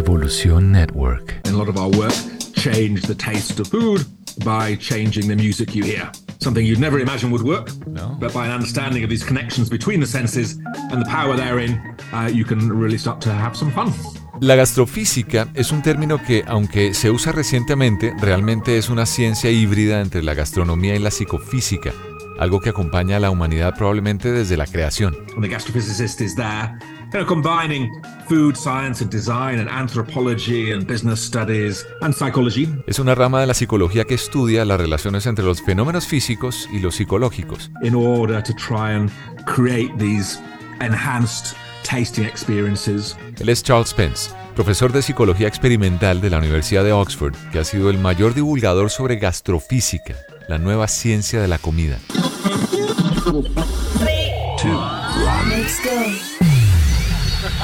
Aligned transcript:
Revolution 0.00 0.72
Network. 0.72 1.32
A 1.48 1.52
lot 1.52 1.68
of 1.70 1.78
our 1.78 1.88
work 1.88 2.12
changed 2.54 3.06
the 3.08 3.14
taste 3.14 3.58
of 3.60 3.66
food 3.68 4.04
by 4.44 4.76
changing 4.76 5.26
the 5.26 5.34
music 5.34 5.74
you 5.74 5.84
hear. 5.84 6.12
Something 6.38 6.66
you'd 6.66 6.78
never 6.78 7.00
imagine 7.00 7.30
would 7.30 7.40
work, 7.42 7.70
No. 7.86 8.14
but 8.20 8.30
by 8.34 8.44
an 8.44 8.52
understanding 8.52 9.02
of 9.04 9.08
these 9.08 9.24
connections 9.24 9.70
between 9.70 10.00
the 10.00 10.06
senses 10.06 10.58
and 10.92 11.00
the 11.00 11.06
power 11.08 11.34
therein, 11.34 11.80
uh, 12.12 12.28
you 12.30 12.44
can 12.44 12.68
really 12.78 12.98
start 12.98 13.22
to 13.22 13.30
have 13.32 13.56
some 13.56 13.72
fun. 13.72 13.90
La 14.42 14.54
gastrofísica 14.54 15.48
es 15.54 15.72
un 15.72 15.80
término 15.80 16.22
que, 16.22 16.44
aunque 16.46 16.92
se 16.92 17.10
usa 17.10 17.32
recientemente, 17.32 18.12
realmente 18.20 18.76
es 18.76 18.90
una 18.90 19.06
ciencia 19.06 19.50
híbrida 19.50 20.02
entre 20.02 20.22
la 20.22 20.34
gastronomía 20.34 20.94
y 20.94 20.98
la 20.98 21.10
psicofísica, 21.10 21.94
algo 22.38 22.60
que 22.60 22.68
acompaña 22.68 23.16
a 23.16 23.20
la 23.20 23.30
humanidad 23.30 23.74
probablemente 23.74 24.30
desde 24.30 24.58
la 24.58 24.66
creación. 24.66 25.16
And 25.34 25.42
the 25.42 25.48
gastrophysicist 25.48 26.20
is 26.20 26.34
there, 26.36 26.78
you 27.12 27.20
know, 27.20 27.26
combining 27.26 27.90
food 28.28 28.56
science 28.56 29.00
and 29.02 29.10
design 29.10 29.58
and 29.58 29.68
anthropology 29.68 30.72
and 30.72 30.86
business 30.86 31.20
studies 31.20 31.86
and 32.02 32.14
psychology 32.14 32.68
Es 32.86 32.98
una 32.98 33.14
rama 33.14 33.40
de 33.40 33.46
la 33.46 33.54
psicología 33.54 34.04
que 34.04 34.14
estudia 34.14 34.64
las 34.64 34.80
relaciones 34.80 35.26
entre 35.26 35.44
los 35.44 35.62
fenómenos 35.62 36.06
físicos 36.06 36.68
y 36.72 36.80
los 36.80 36.96
psicológicos. 36.96 37.70
in 37.82 37.94
order 37.94 38.42
to 38.42 38.52
try 38.54 38.92
and 38.92 39.10
create 39.46 39.90
these 39.98 40.38
enhanced 40.80 41.56
tasting 41.88 42.24
experiences. 42.24 43.16
Él 43.38 43.48
es 43.48 43.62
Charles 43.62 43.90
Spence, 43.90 44.30
profesor 44.54 44.92
de 44.92 45.02
psicología 45.02 45.46
experimental 45.46 46.20
de 46.20 46.30
la 46.30 46.38
Universidad 46.38 46.82
de 46.84 46.92
Oxford, 46.92 47.34
que 47.52 47.60
ha 47.60 47.64
sido 47.64 47.90
el 47.90 47.98
mayor 47.98 48.34
divulgador 48.34 48.90
sobre 48.90 49.16
gastrofísica, 49.16 50.16
la 50.48 50.58
nueva 50.58 50.88
ciencia 50.88 51.40
de 51.40 51.48
la 51.48 51.58
comida. 51.58 51.98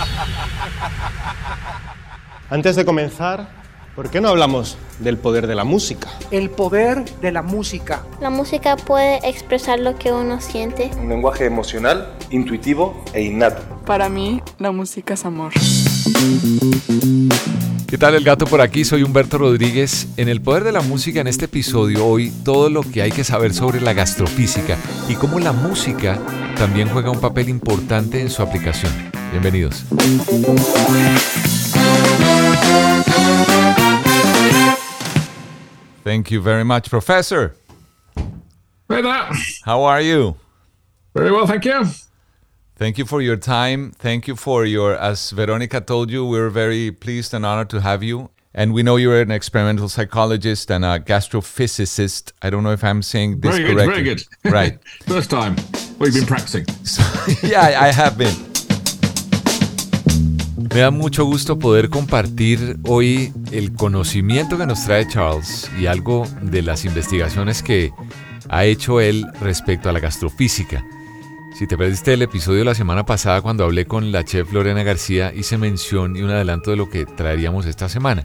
Antes 2.51 2.77
de 2.77 2.85
comenzar, 2.85 3.49
¿por 3.95 4.11
qué 4.11 4.21
no 4.21 4.29
hablamos 4.29 4.77
del 4.99 5.19
poder 5.19 5.47
de 5.47 5.55
la 5.55 5.65
música? 5.65 6.09
El 6.31 6.51
poder 6.51 7.05
de 7.21 7.33
la 7.33 7.43
música. 7.43 8.03
La 8.21 8.31
música 8.31 8.77
puede 8.77 9.27
expresar 9.29 9.79
lo 9.79 9.97
que 9.97 10.13
uno 10.13 10.41
siente. 10.41 10.91
Un 10.99 11.09
lenguaje 11.09 11.47
emocional, 11.47 12.15
intuitivo 12.31 13.05
e 13.13 13.23
innato. 13.23 13.63
Para 13.87 14.09
mí, 14.09 14.43
la 14.59 14.73
música 14.73 15.15
es 15.15 15.25
amor. 15.25 15.53
¿Qué 17.87 17.99
tal 17.99 18.15
el 18.15 18.25
gato 18.25 18.47
por 18.47 18.63
aquí? 18.63 18.85
Soy 18.85 19.03
Humberto 19.03 19.39
Rodríguez. 19.39 20.09
En 20.17 20.29
el 20.29 20.41
poder 20.41 20.65
de 20.65 20.73
la 20.73 20.81
música 20.81 21.21
en 21.21 21.27
este 21.27 21.45
episodio 21.45 22.07
hoy 22.07 22.31
todo 22.43 22.71
lo 22.71 22.83
que 22.83 23.03
hay 23.03 23.13
que 23.13 23.23
saber 23.23 23.53
sobre 23.53 23.83
la 23.83 23.93
gastrofísica 23.93 24.79
y 25.09 25.15
cómo 25.15 25.39
la 25.41 25.53
música 25.53 26.19
también 26.57 26.89
juega 26.89 27.11
un 27.11 27.21
papel 27.21 27.51
importante 27.51 28.21
en 28.21 28.31
su 28.31 28.43
aplicación. 28.43 29.22
Bienvenidos. 29.33 29.83
Thank 36.05 36.31
you 36.31 36.41
very 36.41 36.65
much, 36.65 36.91
Professor. 36.91 37.55
Hey 38.89 39.01
there. 39.01 39.31
How 39.65 39.83
are 39.85 40.01
you? 40.01 40.37
Very 41.15 41.31
well, 41.33 41.47
thank 41.47 41.65
you. 41.65 41.87
Thank 42.77 42.99
you 42.99 43.07
for 43.07 43.23
your 43.23 43.37
time. 43.37 43.93
Thank 43.93 44.27
you 44.27 44.35
for 44.37 44.65
your, 44.65 44.97
as 44.97 45.31
Veronica 45.31 45.81
told 45.81 46.11
you, 46.11 46.27
we're 46.27 46.51
very 46.51 46.91
pleased 46.91 47.33
and 47.33 47.47
honored 47.47 47.71
to 47.71 47.81
have 47.81 48.03
you. 48.03 48.31
And 48.55 48.75
we 48.75 48.83
know 48.83 48.97
you're 48.97 49.21
an 49.23 49.31
experimental 49.31 49.89
psychologist 49.89 50.71
and 50.71 50.85
a 50.85 50.99
gastrophysicist. 50.99 52.33
I 52.43 52.51
don't 52.51 52.63
know 52.65 52.73
if 52.73 52.85
I'm 52.85 53.01
saying 53.01 53.41
this 53.41 53.57
Very 53.57 53.69
good, 53.69 53.77
correctly. 53.77 54.03
very 54.03 54.15
good. 54.15 54.23
Right. 54.53 54.79
First 55.07 55.31
time. 55.31 55.57
Well, 55.99 56.11
you've 56.11 56.15
been 56.15 56.27
practicing. 56.27 56.67
yeah, 57.49 57.63
I 57.63 57.87
I 57.89 57.93
have 57.93 58.19
been. 58.19 58.52
Me 60.75 60.81
da 60.81 60.91
mucho 60.91 61.27
gusto 61.27 61.59
poder 61.59 61.91
compartir 61.91 62.79
hoy 62.89 63.31
el 63.51 63.75
conocimiento 63.75 64.57
que 64.57 64.65
nos 64.65 64.83
trae 64.85 65.07
Charles 65.07 65.71
y 65.79 65.85
algo 65.85 66.27
de 66.41 66.63
las 66.63 66.87
investigaciones 66.87 67.63
que 67.63 67.93
ha 68.49 68.65
hecho 68.65 68.99
él 68.99 69.27
respecto 69.43 69.91
a 69.91 69.93
la 69.93 70.01
gastrofísica. 70.01 70.83
Si 71.59 71.67
te 71.67 71.77
perdiste 71.77 72.15
el 72.15 72.23
episodio 72.23 72.61
de 72.61 72.65
la 72.65 72.75
semana 72.75 73.05
pasada 73.05 73.43
cuando 73.43 73.65
hablé 73.65 73.85
con 73.85 74.13
la 74.13 74.25
chef 74.25 74.51
Lorena 74.51 74.83
García, 74.83 75.35
hice 75.35 75.59
mención 75.59 76.17
y 76.17 76.23
un 76.23 76.31
adelanto 76.31 76.71
de 76.71 76.79
lo 76.79 76.89
que 76.89 77.05
traeríamos 77.05 77.67
esta 77.67 77.91
semana. 77.91 78.25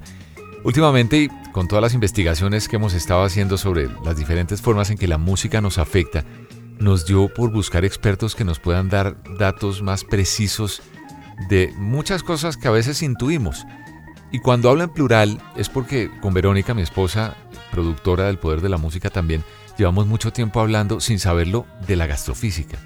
Últimamente, 0.64 1.18
y 1.18 1.30
con 1.52 1.68
todas 1.68 1.82
las 1.82 1.96
investigaciones 1.96 2.70
que 2.70 2.78
hemos 2.78 2.94
estado 2.94 3.24
haciendo 3.24 3.58
sobre 3.58 3.90
las 4.06 4.16
diferentes 4.16 4.62
formas 4.62 4.90
en 4.90 4.98
que 4.98 5.10
la 5.10 5.18
música 5.18 5.60
nos 5.60 5.78
afecta, 5.78 6.24
nos 6.80 7.06
dio 7.06 7.28
por 7.28 7.52
buscar 7.52 7.84
expertos 7.84 8.36
que 8.36 8.46
nos 8.46 8.60
puedan 8.60 8.88
dar 8.88 9.18
datos 9.38 9.82
más 9.82 10.06
precisos 10.06 10.82
de 11.50 11.74
muchas 11.78 12.24
cosas 12.24 12.58
que 12.58 12.68
a 12.68 12.72
veces 12.72 13.02
intuimos. 13.02 13.66
Y 14.32 14.40
cuando 14.40 14.70
hablo 14.70 14.84
en 14.84 14.90
plural 14.90 15.42
es 15.56 15.70
porque 15.70 16.12
con 16.22 16.34
Verónica, 16.34 16.74
mi 16.74 16.82
esposa, 16.82 17.36
productora 17.72 18.26
del 18.26 18.40
Poder 18.40 18.62
de 18.62 18.70
la 18.70 18.78
Música 18.78 19.10
también, 19.10 19.44
llevamos 19.78 20.08
mucho 20.08 20.34
tiempo 20.34 20.60
hablando 20.60 21.00
sin 21.00 21.20
saberlo 21.20 21.66
de 21.88 21.96
la 21.96 22.08
gastrofísica. 22.08 22.78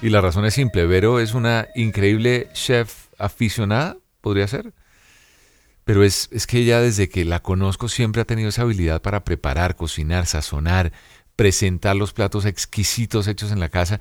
Y 0.00 0.10
la 0.10 0.20
razón 0.20 0.44
es 0.44 0.54
simple, 0.54 0.86
Vero 0.86 1.20
es 1.20 1.34
una 1.34 1.68
increíble 1.74 2.48
chef 2.52 3.08
aficionada, 3.18 3.96
podría 4.20 4.46
ser. 4.46 4.72
Pero 5.84 6.04
es, 6.04 6.28
es 6.32 6.46
que 6.46 6.58
ella 6.58 6.80
desde 6.80 7.08
que 7.08 7.24
la 7.24 7.40
conozco 7.40 7.88
siempre 7.88 8.22
ha 8.22 8.26
tenido 8.26 8.50
esa 8.50 8.62
habilidad 8.62 9.00
para 9.00 9.24
preparar, 9.24 9.74
cocinar, 9.74 10.26
sazonar, 10.26 10.92
presentar 11.34 11.96
los 11.96 12.12
platos 12.12 12.44
exquisitos 12.44 13.26
hechos 13.26 13.52
en 13.52 13.60
la 13.60 13.68
casa. 13.70 14.00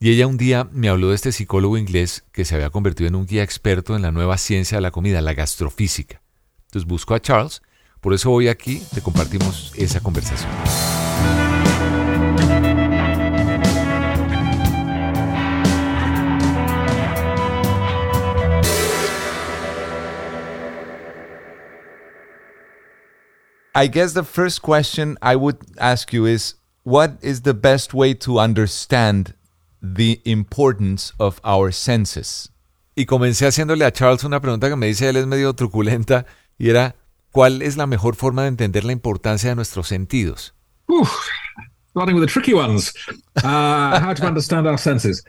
Y 0.00 0.12
ella 0.12 0.28
un 0.28 0.36
día 0.36 0.68
me 0.70 0.88
habló 0.88 1.08
de 1.08 1.16
este 1.16 1.32
psicólogo 1.32 1.76
inglés 1.76 2.22
que 2.30 2.44
se 2.44 2.54
había 2.54 2.70
convertido 2.70 3.08
en 3.08 3.16
un 3.16 3.26
guía 3.26 3.42
experto 3.42 3.96
en 3.96 4.02
la 4.02 4.12
nueva 4.12 4.38
ciencia 4.38 4.78
de 4.78 4.82
la 4.82 4.92
comida, 4.92 5.20
la 5.20 5.34
gastrofísica. 5.34 6.22
Entonces 6.66 6.86
busco 6.86 7.14
a 7.14 7.20
Charles, 7.20 7.62
por 8.00 8.14
eso 8.14 8.30
hoy 8.30 8.46
aquí 8.46 8.80
te 8.94 9.00
compartimos 9.02 9.72
esa 9.74 10.00
conversación. 10.00 10.52
I 23.74 23.88
guess 23.88 24.14
the 24.14 24.22
first 24.22 24.60
question 24.60 25.18
I 25.20 25.34
would 25.34 25.56
ask 25.80 26.12
you 26.12 26.26
is 26.26 26.56
what 26.84 27.18
is 27.20 27.42
the 27.42 27.52
best 27.52 27.92
way 27.92 28.14
to 28.14 28.38
understand 28.38 29.34
the 29.82 30.20
importance 30.24 31.12
of 31.18 31.40
our 31.44 31.72
senses? 31.72 32.52
Y 32.94 33.06
comencé 33.06 33.46
haciéndole 33.46 33.84
a 33.84 33.92
Charles 33.92 34.24
una 34.24 34.40
pregunta 34.40 34.68
que 34.68 34.76
me 34.76 34.86
dice 34.86 35.08
él 35.08 35.16
es 35.16 35.26
medio 35.26 35.54
truculenta 35.54 36.26
y 36.58 36.70
era 36.70 36.96
¿cuál 37.30 37.62
es 37.62 37.76
la 37.76 37.86
mejor 37.86 38.16
forma 38.16 38.42
de 38.42 38.48
entender 38.48 38.84
la 38.84 38.92
importancia 38.92 39.50
de 39.50 39.56
nuestros 39.56 39.88
sentidos? 39.88 40.54
Whew. 40.88 41.06
Starting 41.90 42.14
with 42.14 42.22
the 42.22 42.32
tricky 42.32 42.54
ones. 42.54 42.92
Uh, 43.36 44.00
how 44.00 44.12
to 44.14 44.26
understand 44.26 44.66
our 44.66 44.78
senses. 44.78 45.22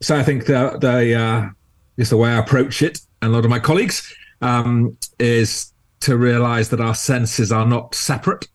So 0.00 0.16
I 0.16 0.22
think 0.22 0.46
the, 0.46 0.78
the 0.80 1.14
uh, 1.14 1.48
is 1.96 2.10
the 2.10 2.16
way 2.16 2.30
I 2.30 2.38
approach 2.38 2.82
it, 2.82 3.00
and 3.22 3.32
a 3.32 3.34
lot 3.34 3.44
of 3.44 3.50
my 3.50 3.58
colleagues, 3.58 4.14
um, 4.40 4.96
is 5.18 5.72
to 6.00 6.16
realize 6.16 6.68
that 6.70 6.80
our 6.80 6.94
senses 6.94 7.50
are 7.50 7.66
not 7.66 7.94
separate. 7.94 8.48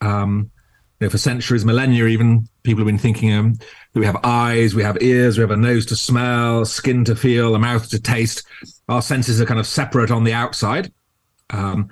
Um, 0.00 0.50
you 0.54 0.61
know, 1.02 1.10
for 1.10 1.18
centuries, 1.18 1.64
millennia, 1.64 2.06
even 2.06 2.48
people 2.62 2.80
have 2.80 2.86
been 2.86 2.98
thinking 2.98 3.32
um, 3.32 3.54
that 3.92 4.00
we 4.00 4.06
have 4.06 4.18
eyes, 4.24 4.74
we 4.74 4.82
have 4.82 5.00
ears, 5.00 5.36
we 5.36 5.42
have 5.42 5.50
a 5.50 5.56
nose 5.56 5.86
to 5.86 5.96
smell, 5.96 6.64
skin 6.64 7.04
to 7.04 7.16
feel, 7.16 7.54
a 7.54 7.58
mouth 7.58 7.88
to 7.90 8.00
taste. 8.00 8.44
Our 8.88 9.02
senses 9.02 9.40
are 9.40 9.46
kind 9.46 9.60
of 9.60 9.66
separate 9.66 10.10
on 10.10 10.24
the 10.24 10.32
outside. 10.32 10.92
Um, 11.50 11.90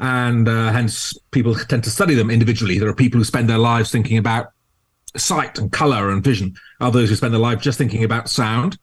and 0.00 0.48
uh, 0.48 0.72
hence 0.72 1.16
people 1.30 1.54
tend 1.54 1.84
to 1.84 1.90
study 1.90 2.14
them 2.14 2.30
individually. 2.30 2.78
There 2.78 2.88
are 2.88 2.94
people 2.94 3.18
who 3.18 3.24
spend 3.24 3.48
their 3.48 3.58
lives 3.58 3.90
thinking 3.90 4.18
about 4.18 4.52
sight 5.16 5.58
and 5.58 5.70
color 5.70 6.10
and 6.10 6.24
vision, 6.24 6.54
others 6.80 7.10
who 7.10 7.16
spend 7.16 7.34
their 7.34 7.40
life 7.40 7.60
just 7.60 7.78
thinking 7.78 8.04
about 8.04 8.28
sound. 8.28 8.78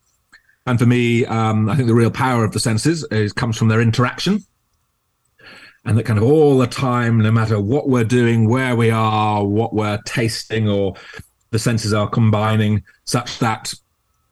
And 0.65 0.77
for 0.77 0.85
me, 0.85 1.25
um, 1.25 1.69
I 1.69 1.75
think 1.75 1.87
the 1.87 1.95
real 1.95 2.11
power 2.11 2.43
of 2.43 2.51
the 2.51 2.59
senses 2.59 3.05
is, 3.11 3.33
comes 3.33 3.57
from 3.57 3.69
their 3.69 3.81
interaction 3.81 4.43
and 5.87 5.97
that 5.97 6.03
kind 6.03 6.19
of 6.19 6.25
all 6.25 6.57
the 6.57 6.67
time, 6.67 7.17
no 7.17 7.31
matter 7.31 7.61
what 7.61 7.87
we're 7.87 8.03
doing, 8.03 8.49
where 8.49 8.75
we 8.75 8.91
are, 8.91 9.45
what 9.45 9.73
we're 9.73 9.97
tasting, 10.05 10.67
or 10.67 10.93
the 11.51 11.57
senses 11.57 11.93
are 11.93 12.09
combining, 12.09 12.83
such 13.05 13.39
that 13.39 13.73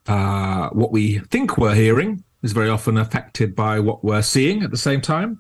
uh, 0.08 0.68
what 0.72 0.92
we 0.92 1.20
think 1.32 1.58
we're 1.58 1.74
hearing 1.74 2.22
is 2.44 2.52
very 2.52 2.70
often 2.70 2.98
affected 2.98 3.56
by 3.56 3.80
what 3.80 4.04
we're 4.04 4.22
seeing 4.22 4.64
at 4.64 4.70
the 4.70 4.78
same 4.78 5.00
time. 5.00 5.40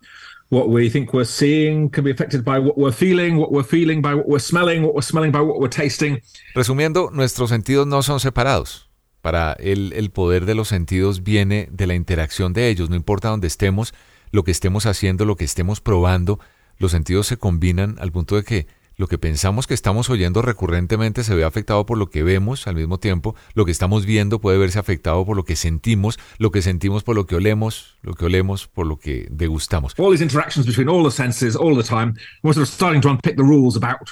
What 0.50 0.70
we 0.70 0.90
think 0.90 1.12
we're 1.12 1.26
seeing 1.26 1.90
can 1.90 2.06
be 2.06 2.12
affected 2.12 2.46
by 2.46 2.60
what 2.60 2.78
we're 2.78 2.94
feeling, 2.94 3.36
what 3.36 3.52
we're 3.52 3.64
feeling 3.64 4.02
by 4.02 4.16
what 4.16 4.30
we're 4.30 4.40
smelling, 4.40 4.84
what 4.84 4.96
we're 4.96 5.02
smelling 5.02 5.32
by 5.32 5.42
what 5.42 5.60
we're 5.60 5.68
tasting. 5.68 6.22
Resumiendo, 6.56 7.10
nuestros 7.12 7.50
sentidos 7.50 7.88
no 7.88 8.02
son 8.04 8.22
separados. 8.22 8.90
Para 9.22 9.54
él, 9.60 9.92
el 9.94 10.12
poder 10.12 10.46
de 10.46 10.56
los 10.56 10.70
sentidos 10.70 11.24
viene 11.24 11.68
de 11.72 11.88
la 11.88 11.96
interacción 11.96 12.54
de 12.54 12.70
ellos, 12.70 12.90
no 12.90 12.96
importa 12.96 13.30
dónde 13.30 13.48
estemos, 13.48 13.94
lo 14.32 14.44
que 14.44 14.52
estemos 14.52 14.86
haciendo, 14.86 15.26
lo 15.26 15.36
que 15.36 15.46
estemos 15.46 15.82
probando, 15.82 16.40
los 16.78 16.92
sentidos 16.92 17.28
se 17.28 17.38
combinan 17.38 17.98
al 18.00 18.12
punto 18.12 18.36
de 18.36 18.44
que 18.44 18.68
lo 18.98 19.08
que 19.08 19.18
pensamos 19.18 19.68
que 19.68 19.74
estamos 19.74 20.10
oyendo 20.10 20.42
recurrentemente 20.42 21.24
se 21.24 21.36
ve 21.36 21.44
afectado 21.44 21.86
por 21.86 21.98
lo 21.98 22.10
que 22.10 22.24
vemos 22.24 22.66
al 22.68 22.76
mismo 22.76 22.98
tiempo, 22.98 23.36
lo 23.54 23.66
que 23.66 23.72
estamos 23.72 24.06
viendo 24.06 24.40
puede 24.40 24.58
verse 24.58 24.80
afectado 24.80 25.26
por 25.26 25.36
lo 25.36 25.44
que 25.44 25.56
sentimos, 25.56 26.18
lo 26.38 26.52
que 26.52 26.62
sentimos 26.62 27.04
por 27.04 27.16
lo 27.16 27.26
que 27.26 27.36
olemos, 27.36 27.98
lo 28.02 28.14
que 28.14 28.26
olemos 28.26 28.68
por 28.68 28.88
lo 28.88 28.98
que 28.98 29.28
degustamos. 29.30 29.94
All 29.98 30.12
these 30.12 30.24
interactions 30.24 30.66
between 30.66 30.88
all 30.88 31.04
the 31.04 31.12
senses 31.12 31.56
all 31.56 31.76
the 31.76 31.84
time, 31.84 32.14
we're 32.42 32.54
sort 32.54 32.68
of 32.68 32.74
starting 32.74 33.02
to 33.02 33.10
unpick 33.10 33.36
the 33.36 33.44
rules 33.44 33.76
about 33.76 34.10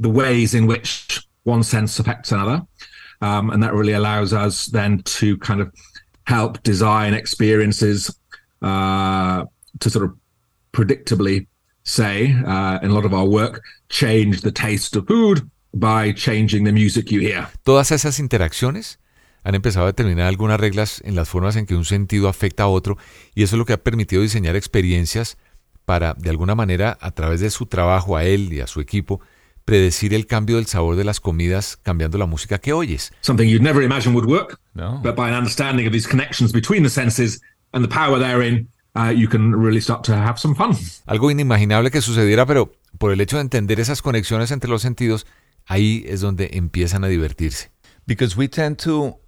the 0.00 0.08
ways 0.08 0.54
in 0.54 0.68
which 0.68 1.20
one 1.44 1.64
sense 1.64 2.00
affects 2.00 2.32
another. 2.32 2.62
Um, 3.20 3.50
and 3.50 3.62
that 3.62 3.72
really 3.72 3.92
allows 3.92 4.32
us 4.32 4.66
then 4.66 5.02
to 5.04 5.36
kind 5.38 5.60
of 5.60 5.72
help 6.26 6.62
design 6.64 7.14
experiences 7.14 8.10
uh, 8.62 9.44
to 9.78 9.90
sort 9.90 10.04
of 10.04 10.12
predictably 10.72 11.46
say 11.84 12.32
uh, 12.46 12.78
in 12.82 12.90
a 12.90 12.94
lot 12.94 13.04
of 13.04 13.12
our 13.12 13.28
work, 13.28 13.62
change 13.88 14.40
the 14.42 14.52
taste 14.52 14.96
of 14.96 15.06
food 15.06 15.42
by 15.74 16.12
changing 16.12 16.64
the 16.64 16.72
music 16.72 17.10
you 17.10 17.20
hear. 17.20 17.48
Todas 17.64 17.90
esas 17.92 18.18
interacciones 18.18 18.98
han 19.44 19.54
empezado 19.54 19.86
a 19.86 19.88
determinar 19.88 20.26
algunas 20.28 20.60
reglas 20.60 21.02
en 21.04 21.14
las 21.14 21.28
formas 21.28 21.56
en 21.56 21.66
que 21.66 21.74
un 21.74 21.84
sentido 21.84 22.28
afecta 22.28 22.64
a 22.64 22.68
otro 22.68 22.96
y 23.34 23.42
eso 23.42 23.56
es 23.56 23.58
lo 23.58 23.64
que 23.64 23.72
ha 23.72 23.82
permitido 23.82 24.22
diseñar 24.22 24.54
experiencias 24.56 25.36
para, 25.84 26.14
de 26.14 26.30
alguna 26.30 26.54
manera, 26.54 26.96
a 27.00 27.10
través 27.10 27.40
de 27.40 27.50
su 27.50 27.66
trabajo 27.66 28.16
a 28.16 28.24
él 28.24 28.52
y 28.52 28.60
a 28.60 28.68
su 28.68 28.80
equipo, 28.80 29.20
predecir 29.64 30.14
el 30.14 30.26
cambio 30.26 30.56
del 30.56 30.66
sabor 30.66 30.96
de 30.96 31.04
las 31.04 31.20
comidas 31.20 31.76
cambiando 31.76 32.18
la 32.18 32.26
música 32.26 32.58
que 32.58 32.72
oyes. 32.72 33.12
Something 33.20 33.48
you'd 33.48 33.62
never 33.62 33.82
imagine 33.82 34.14
would 34.14 34.28
work, 34.28 34.60
no. 34.74 35.00
but 35.02 35.16
by 35.16 35.28
an 35.28 35.34
understanding 35.34 35.86
of 35.86 35.92
these 35.92 36.08
connections 36.08 36.52
between 36.52 36.82
the 36.82 36.90
senses 36.90 37.40
and 37.72 37.84
the 37.84 37.88
power 37.88 38.18
therein, 38.18 38.68
uh, 38.94 39.12
you 39.14 39.28
can 39.28 39.54
really 39.54 39.80
start 39.80 40.04
to 40.04 40.14
have 40.14 40.38
some 40.38 40.54
fun. 40.54 40.76
Algo 41.06 41.30
inimaginable 41.30 41.90
que 41.90 42.00
sucediera, 42.00 42.46
pero 42.46 42.72
por 42.98 43.12
el 43.12 43.20
hecho 43.20 43.36
de 43.36 43.42
entender 43.42 43.80
esas 43.80 44.02
conexiones 44.02 44.50
entre 44.50 44.70
los 44.70 44.82
sentidos, 44.82 45.26
ahí 45.66 46.04
es 46.06 46.20
donde 46.20 46.50
empiezan 46.52 47.04
a 47.04 47.08
divertirse. 47.08 47.70
Because 48.06 48.36
we 48.36 48.48
tend 48.48 48.78
to 48.78 49.18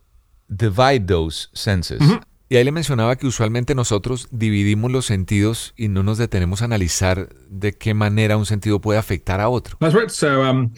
divide 0.49 1.07
those 1.07 1.49
senses. 1.53 2.01
Mm 2.01 2.11
-hmm. 2.11 2.21
Y 2.49 2.57
ahí 2.57 2.65
le 2.65 2.73
mencionaba 2.73 3.17
que 3.17 3.27
usualmente 3.27 3.75
nosotros 3.75 4.29
dividimos 4.31 4.93
los 4.93 5.07
sentidos 5.07 5.73
y 5.77 5.89
no 5.89 6.03
nos 6.03 6.19
detenemos 6.19 6.63
a 6.63 6.67
analizar 6.67 7.31
de 7.49 7.73
qué 7.73 7.95
manera 7.95 8.37
un 8.37 8.47
sentido 8.47 8.81
puede 8.81 8.99
afectar 8.99 9.41
a 9.41 9.49
otro. 9.49 9.77
That's 9.81 9.95
right. 9.95 10.11
So 10.11 10.43
um, 10.43 10.71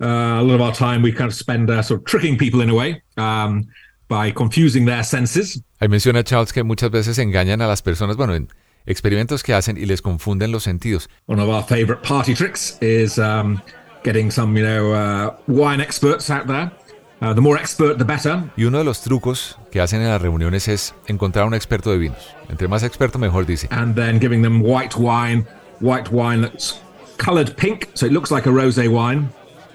uh, 0.00 0.06
a 0.06 0.42
lot 0.42 0.60
of 0.60 0.60
our 0.60 0.72
time 0.72 1.02
we 1.02 1.12
kind 1.12 1.28
of 1.28 1.34
spend 1.34 1.70
uh, 1.70 1.82
sort 1.82 2.00
of 2.00 2.04
tricking 2.04 2.36
people 2.36 2.62
in 2.62 2.70
a 2.70 2.74
way. 2.74 3.02
Um, 3.16 3.66
by 4.08 4.32
confusing 4.32 4.86
their 4.86 5.04
senses. 5.04 5.62
Ahí 5.80 5.88
menciona 5.88 6.24
Charles 6.24 6.52
que 6.52 6.62
muchas 6.62 6.90
veces 6.90 7.18
engañan 7.18 7.60
a 7.62 7.66
las 7.66 7.82
personas, 7.82 8.16
bueno, 8.16 8.34
en 8.34 8.48
experimentos 8.86 9.42
que 9.42 9.54
hacen 9.54 9.76
y 9.76 9.86
les 9.86 10.02
confunden 10.02 10.50
los 10.50 10.64
sentidos. 10.64 11.08
One 11.26 11.40
of 11.40 11.48
our 11.48 11.62
favorite 11.62 12.02
party 12.02 12.34
tricks 12.34 12.78
is 12.80 13.18
um, 13.18 13.60
getting 14.02 14.30
some, 14.30 14.56
you 14.58 14.64
know, 14.64 14.92
uh, 14.92 15.36
wine 15.46 15.80
experts 15.80 16.30
out 16.30 16.46
there. 16.46 16.72
Uh, 17.20 17.34
the 17.34 17.40
more 17.40 17.58
expert, 17.58 17.98
the 17.98 18.04
better. 18.04 18.44
Y 18.56 18.64
uno 18.64 18.78
de 18.78 18.84
los 18.84 19.02
trucos 19.02 19.58
que 19.72 19.80
hacen 19.80 20.00
en 20.00 20.08
las 20.08 20.22
reuniones 20.22 20.68
es 20.68 20.94
encontrar 21.08 21.44
a 21.44 21.48
un 21.48 21.54
experto 21.54 21.90
de 21.90 21.98
vinos. 21.98 22.34
Entre 22.48 22.68
más 22.68 22.84
experto, 22.84 23.18
mejor 23.18 23.44
dice. 23.44 23.66
And 23.72 23.96
then 23.96 24.20
giving 24.20 24.42
them 24.42 24.62
white 24.62 24.96
wine, 24.96 25.44
white 25.80 26.10
wine 26.12 26.42
that's 26.42 26.80
colored 27.18 27.56
pink, 27.56 27.90
so 27.94 28.06
it 28.06 28.12
looks 28.12 28.30
like 28.30 28.46
a 28.46 28.50
rosé 28.52 28.88
wine, 28.88 29.28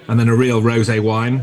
and 0.08 0.18
then 0.18 0.30
a 0.30 0.34
real 0.34 0.62
rosé 0.62 1.00
wine, 1.00 1.42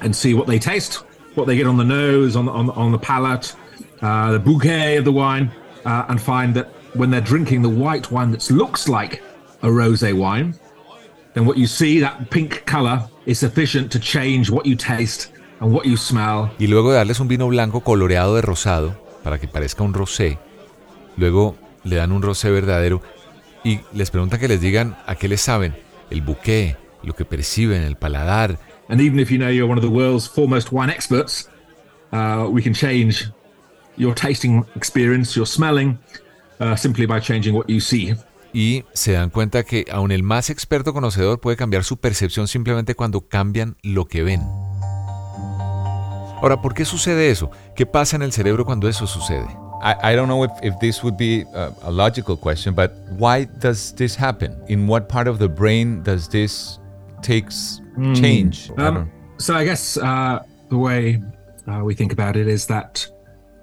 and 0.00 0.14
see 0.14 0.34
what 0.34 0.46
they 0.46 0.60
taste. 0.60 1.02
What 1.38 1.46
they 1.46 1.56
get 1.56 1.66
on 1.66 1.76
the 1.76 1.84
nose, 1.84 2.36
on 2.36 2.48
on, 2.48 2.70
on 2.70 2.92
the 2.92 2.98
palate, 2.98 3.54
uh, 4.02 4.32
the 4.32 4.38
bouquet 4.38 4.96
of 4.96 5.04
the 5.04 5.12
wine, 5.12 5.50
uh, 5.86 6.04
and 6.08 6.20
find 6.20 6.54
that 6.54 6.66
when 6.94 7.10
they're 7.10 7.20
drinking 7.20 7.62
the 7.62 7.68
white 7.68 8.10
wine 8.10 8.30
that 8.32 8.50
looks 8.50 8.88
like 8.88 9.22
a 9.62 9.68
rosé 9.68 10.12
wine, 10.12 10.54
then 11.34 11.46
what 11.46 11.56
you 11.56 11.66
see, 11.66 12.00
that 12.00 12.28
pink 12.30 12.64
color, 12.66 13.08
is 13.26 13.38
sufficient 13.38 13.92
to 13.92 14.00
change 14.00 14.50
what 14.50 14.66
you 14.66 14.74
taste 14.74 15.30
and 15.60 15.72
what 15.72 15.86
you 15.86 15.96
smell. 15.96 16.50
Y 16.58 16.66
luego 16.66 16.92
darles 16.92 17.20
un 17.20 17.28
vino 17.28 17.46
blanco 17.46 17.80
coloreado 17.80 18.34
de 18.34 18.42
rosado, 18.42 18.96
para 19.22 19.38
que 19.38 19.46
parezca 19.46 19.84
un 19.84 19.94
rosé, 19.94 20.38
luego 21.16 21.56
le 21.84 21.96
dan 21.96 22.12
un 22.12 22.22
rosé 22.22 22.50
verdadero 22.50 23.00
y 23.64 23.80
les 23.92 24.10
preguntan 24.10 24.40
que 24.40 24.48
les 24.48 24.60
digan 24.60 24.96
a 25.06 25.14
qué 25.14 25.28
les 25.28 25.40
saben, 25.40 25.74
el 26.10 26.22
bouquet, 26.22 26.76
lo 27.02 27.14
que 27.14 27.24
perciben, 27.24 27.82
el 27.82 27.96
paladar, 27.96 28.58
And 28.88 29.00
even 29.00 29.18
if 29.18 29.30
you 29.30 29.38
know 29.38 29.48
you're 29.48 29.68
one 29.68 29.78
of 29.78 29.84
the 29.84 29.90
world's 29.90 30.26
foremost 30.26 30.72
wine 30.72 30.90
experts, 30.90 31.48
uh, 32.12 32.48
we 32.50 32.62
can 32.62 32.72
change 32.72 33.30
your 33.96 34.14
tasting 34.14 34.64
experience, 34.74 35.36
your 35.36 35.46
smelling, 35.46 35.98
uh, 36.60 36.74
simply 36.76 37.06
by 37.06 37.20
changing 37.20 37.54
what 37.54 37.68
you 37.68 37.80
see. 37.80 38.14
Y 38.52 38.84
se 38.94 39.12
dan 39.12 39.28
cuenta 39.28 39.62
que 39.62 39.84
aun 39.90 40.10
el 40.10 40.22
más 40.22 40.48
experto 40.48 40.94
conocedor 40.94 41.38
puede 41.38 41.56
cambiar 41.56 41.84
su 41.84 41.98
percepción 41.98 42.48
simplemente 42.48 42.94
cuando 42.94 43.28
cambian 43.28 43.76
lo 43.82 44.06
que 44.06 44.22
ven. 44.22 44.40
Ahora, 46.40 46.62
¿por 46.62 46.72
qué 46.72 46.84
sucede 46.84 47.30
eso? 47.30 47.50
¿Qué 47.76 47.84
pasa 47.84 48.16
en 48.16 48.22
el 48.22 48.32
cerebro 48.32 48.64
cuando 48.64 48.88
eso 48.88 49.06
sucede? 49.06 49.46
I, 49.82 50.12
I 50.12 50.16
don't 50.16 50.28
know 50.28 50.44
if, 50.44 50.50
if 50.62 50.78
this 50.80 51.02
would 51.02 51.16
be 51.16 51.44
a, 51.54 51.72
a 51.82 51.90
logical 51.90 52.36
question, 52.36 52.74
but 52.74 52.92
why 53.18 53.44
does 53.60 53.94
this 53.94 54.16
happen? 54.16 54.56
In 54.68 54.88
what 54.88 55.08
part 55.08 55.28
of 55.28 55.38
the 55.38 55.48
brain 55.48 56.02
does 56.02 56.28
this 56.28 56.78
takes 57.22 57.80
mm. 57.96 58.18
change? 58.20 58.70
Um, 58.78 59.10
so 59.38 59.54
I 59.54 59.64
guess 59.64 59.96
uh, 59.96 60.42
the 60.68 60.78
way 60.78 61.22
uh, 61.66 61.82
we 61.84 61.94
think 61.94 62.12
about 62.12 62.36
it 62.36 62.48
is 62.48 62.66
that 62.66 63.06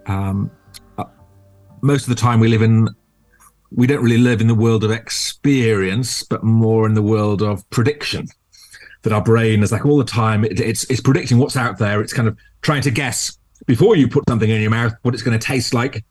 um, 0.08 0.52
uh, 0.98 1.06
most 1.82 2.04
of 2.04 2.10
the 2.10 2.16
time 2.16 2.40
we 2.40 2.48
live 2.48 2.62
in 2.62 2.90
we 3.72 3.88
don't 3.88 4.04
really 4.04 4.18
live 4.18 4.40
in 4.40 4.48
the 4.48 4.56
world 4.56 4.84
of 4.84 4.92
experience, 4.92 6.24
but 6.24 6.44
more 6.44 6.86
in 6.86 6.94
the 6.94 7.02
world 7.02 7.42
of 7.42 7.68
prediction. 7.72 8.28
That 9.02 9.12
our 9.12 9.22
brain 9.22 9.62
is 9.64 9.72
like 9.72 9.86
all 9.86 9.98
the 9.98 10.04
time 10.04 10.44
it, 10.46 10.60
it's 10.60 10.84
it's 10.90 11.02
predicting 11.02 11.38
what's 11.38 11.56
out 11.56 11.78
there. 11.78 12.02
It's 12.02 12.14
kind 12.14 12.28
of 12.28 12.38
trying 12.62 12.82
to 12.82 12.92
guess 12.92 13.38
before 13.68 13.96
you 13.96 14.08
put 14.08 14.24
something 14.28 14.50
in 14.50 14.62
your 14.62 14.72
mouth 14.72 14.94
what 15.04 15.14
it's 15.14 15.24
going 15.24 15.38
to 15.38 15.46
taste 15.46 15.74
like 15.74 16.04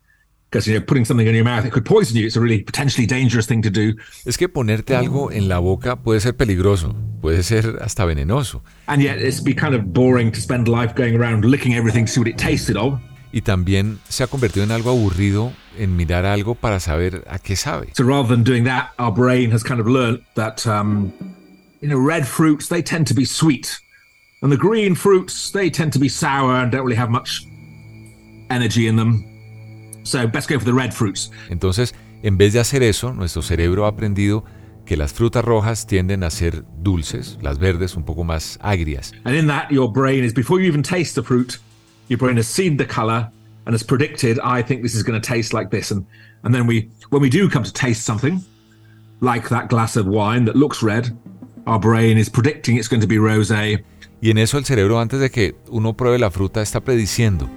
because 0.55 0.67
you 0.67 0.79
know 0.79 0.85
putting 0.85 1.03
something 1.03 1.27
in 1.27 1.35
your 1.35 1.43
mouth 1.43 1.65
it 1.65 1.73
could 1.73 1.83
poison 1.83 2.15
you. 2.15 2.25
It's 2.25 2.37
a 2.37 2.39
really 2.39 2.61
potentially 2.61 3.05
dangerous 3.05 3.45
thing 3.45 3.61
to 3.63 3.69
do. 3.69 3.95
Es 4.25 4.37
que 4.37 4.47
ponerte 4.47 4.95
algo 4.95 5.31
en 5.31 5.49
la 5.49 5.59
boca 5.59 5.97
puede 5.97 6.21
ser 6.21 6.37
peligroso, 6.37 6.95
puede 7.21 7.43
ser 7.43 7.79
hasta 7.81 8.05
venenoso. 8.05 8.63
And 8.87 9.01
yet 9.01 9.17
it's 9.19 9.41
be 9.41 9.53
kind 9.53 9.75
of 9.75 9.93
boring 9.93 10.31
to 10.31 10.39
spend 10.39 10.69
life 10.69 10.95
going 10.95 11.15
around 11.17 11.43
licking 11.43 11.75
everything 11.75 12.05
to 12.05 12.11
see 12.11 12.19
what 12.21 12.29
it 12.29 12.37
tasted 12.37 12.77
of. 12.77 12.99
Y 13.33 13.41
también 13.41 13.99
se 14.07 14.23
ha 14.23 14.27
convertido 14.27 14.63
en 14.63 14.71
algo 14.71 14.91
aburrido 14.91 15.51
en 15.77 15.97
mirar 15.97 16.25
algo 16.25 16.55
para 16.55 16.79
saber 16.79 17.25
a 17.27 17.37
qué 17.37 17.57
sabe. 17.57 17.89
So 17.93 18.05
rather 18.05 18.29
than 18.29 18.45
doing 18.45 18.63
that, 18.63 18.91
our 18.97 19.11
brain 19.11 19.51
has 19.51 19.61
kind 19.61 19.81
of 19.81 19.87
learned 19.87 20.21
that 20.35 20.65
um, 20.65 21.11
you 21.81 21.89
know 21.89 21.99
red 21.99 22.25
fruits 22.25 22.69
they 22.69 22.81
tend 22.81 23.07
to 23.07 23.13
be 23.13 23.25
sweet, 23.25 23.77
and 24.41 24.53
the 24.53 24.57
green 24.57 24.95
fruits 24.95 25.51
they 25.51 25.69
tend 25.69 25.91
to 25.91 25.99
be 25.99 26.07
sour 26.07 26.55
and 26.55 26.71
don't 26.71 26.85
really 26.85 26.95
have 26.95 27.09
much 27.09 27.43
energy 28.49 28.87
in 28.87 28.95
them. 28.95 29.34
So 30.05 30.25
best 30.27 30.47
go 30.47 30.57
for 30.57 30.65
the 30.65 30.73
red 30.73 30.93
fruits. 30.93 31.31
Entonces, 31.49 31.93
en 32.23 32.37
vez 32.37 32.53
de 32.53 32.59
hacer 32.59 32.81
eso, 32.83 33.13
nuestro 33.13 33.41
cerebro 33.41 33.85
ha 33.85 33.89
aprendido 33.89 34.45
que 34.85 34.95
las 34.95 35.13
frutas 35.13 35.43
rojas 35.43 35.87
tienden 35.87 36.23
a 36.23 36.29
ser 36.29 36.63
dulces, 36.81 37.37
las 37.41 37.57
verdes 37.57 37.95
un 37.95 38.03
poco 38.03 38.23
más 38.23 38.57
agrias. 38.61 39.11
And 39.25 39.35
in 39.35 39.47
that, 39.47 39.71
your 39.71 39.91
brain 39.91 40.23
is 40.23 40.33
before 40.33 40.61
you 40.61 40.67
even 40.67 40.83
taste 40.83 41.15
the 41.15 41.23
fruit, 41.23 41.57
your 42.07 42.19
brain 42.19 42.37
has 42.37 42.47
seen 42.47 42.77
the 42.77 42.85
color 42.85 43.29
and 43.65 43.73
has 43.73 43.83
predicted, 43.83 44.39
I 44.43 44.61
think 44.61 44.83
this 44.83 44.95
is 44.95 45.03
going 45.03 45.19
to 45.19 45.27
taste 45.27 45.53
like 45.53 45.71
this. 45.71 45.91
And 45.91 46.05
and 46.45 46.53
then 46.53 46.67
we, 46.67 46.91
when 47.09 47.23
we 47.23 47.29
do 47.29 47.49
come 47.49 47.63
to 47.63 47.73
taste 47.73 48.05
something, 48.05 48.39
like 49.19 49.49
that 49.49 49.67
glass 49.67 49.97
of 49.97 50.05
wine 50.05 50.45
that 50.45 50.55
looks 50.55 50.83
red, 50.83 51.17
our 51.65 51.79
brain 51.79 52.19
is 52.19 52.29
predicting 52.29 52.77
it's 52.77 52.87
going 52.87 53.01
to 53.01 53.07
be 53.07 53.17
rosé. 53.17 53.83
Y 54.21 54.29
en 54.29 54.37
eso 54.37 54.57
el 54.59 54.65
cerebro 54.65 54.99
antes 54.99 55.19
de 55.19 55.31
que 55.31 55.55
uno 55.69 55.93
pruebe 55.93 56.19
la 56.19 56.29
fruta 56.29 56.61
está 56.61 56.81
prediciendo. 56.81 57.49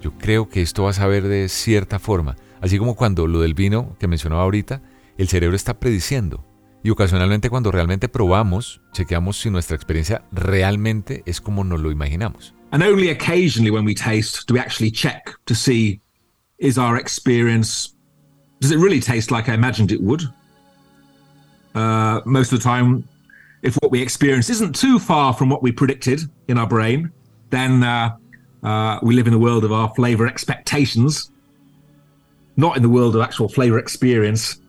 Yo 0.00 0.12
creo 0.12 0.48
que 0.48 0.62
esto 0.62 0.84
va 0.84 0.90
a 0.90 0.94
saber 0.94 1.24
de 1.24 1.48
cierta 1.48 1.98
forma. 1.98 2.36
Así 2.60 2.78
como 2.78 2.94
cuando 2.94 3.26
lo 3.26 3.40
del 3.40 3.54
vino 3.54 3.96
que 3.98 4.08
mencionaba 4.08 4.42
ahorita, 4.42 4.82
el 5.16 5.28
cerebro 5.28 5.56
está 5.56 5.78
prediciendo. 5.78 6.44
Y 6.82 6.90
ocasionalmente 6.90 7.50
cuando 7.50 7.72
realmente 7.72 8.08
probamos, 8.08 8.80
chequeamos 8.92 9.40
si 9.40 9.50
nuestra 9.50 9.76
experiencia 9.76 10.24
realmente 10.30 11.22
es 11.26 11.40
como 11.40 11.64
nos 11.64 11.80
lo 11.80 11.90
imaginamos. 11.90 12.54
And 12.70 12.82
only 12.82 13.10
occasionally 13.10 13.70
when 13.70 13.84
we 13.84 13.94
taste 13.94 14.46
do 14.46 14.54
we 14.54 14.60
actually 14.60 14.90
check 14.90 15.34
to 15.46 15.54
see 15.54 16.00
is 16.58 16.76
our 16.76 16.98
experience 16.98 17.94
does 18.60 18.70
it 18.70 18.78
really 18.78 19.00
taste 19.00 19.30
like 19.30 19.48
I 19.48 19.54
imagined 19.54 19.90
it 19.92 20.00
would? 20.02 20.22
Uh, 21.74 22.20
most 22.24 22.52
of 22.52 22.58
the 22.58 22.64
time, 22.64 23.04
if 23.62 23.76
what 23.76 23.90
we 23.90 24.02
experience 24.02 24.50
isn't 24.50 24.74
too 24.74 24.98
far 24.98 25.32
from 25.32 25.48
what 25.48 25.62
we 25.62 25.72
predicted 25.72 26.22
in 26.48 26.58
our 26.58 26.66
brain, 26.66 27.10
then 27.50 27.82
uh, 27.82 28.16
uh, 28.62 28.98
we 29.02 29.14
live 29.14 29.26
in 29.26 29.32
the 29.32 29.38
world 29.38 29.64
of 29.64 29.72
our 29.72 29.92
flavor 29.94 30.26
expectations, 30.26 31.30
not 32.56 32.76
in 32.76 32.82
the 32.82 32.88
world 32.88 33.14
of 33.14 33.22
actual 33.22 33.48
flavor 33.48 33.78
experience. 33.78 34.60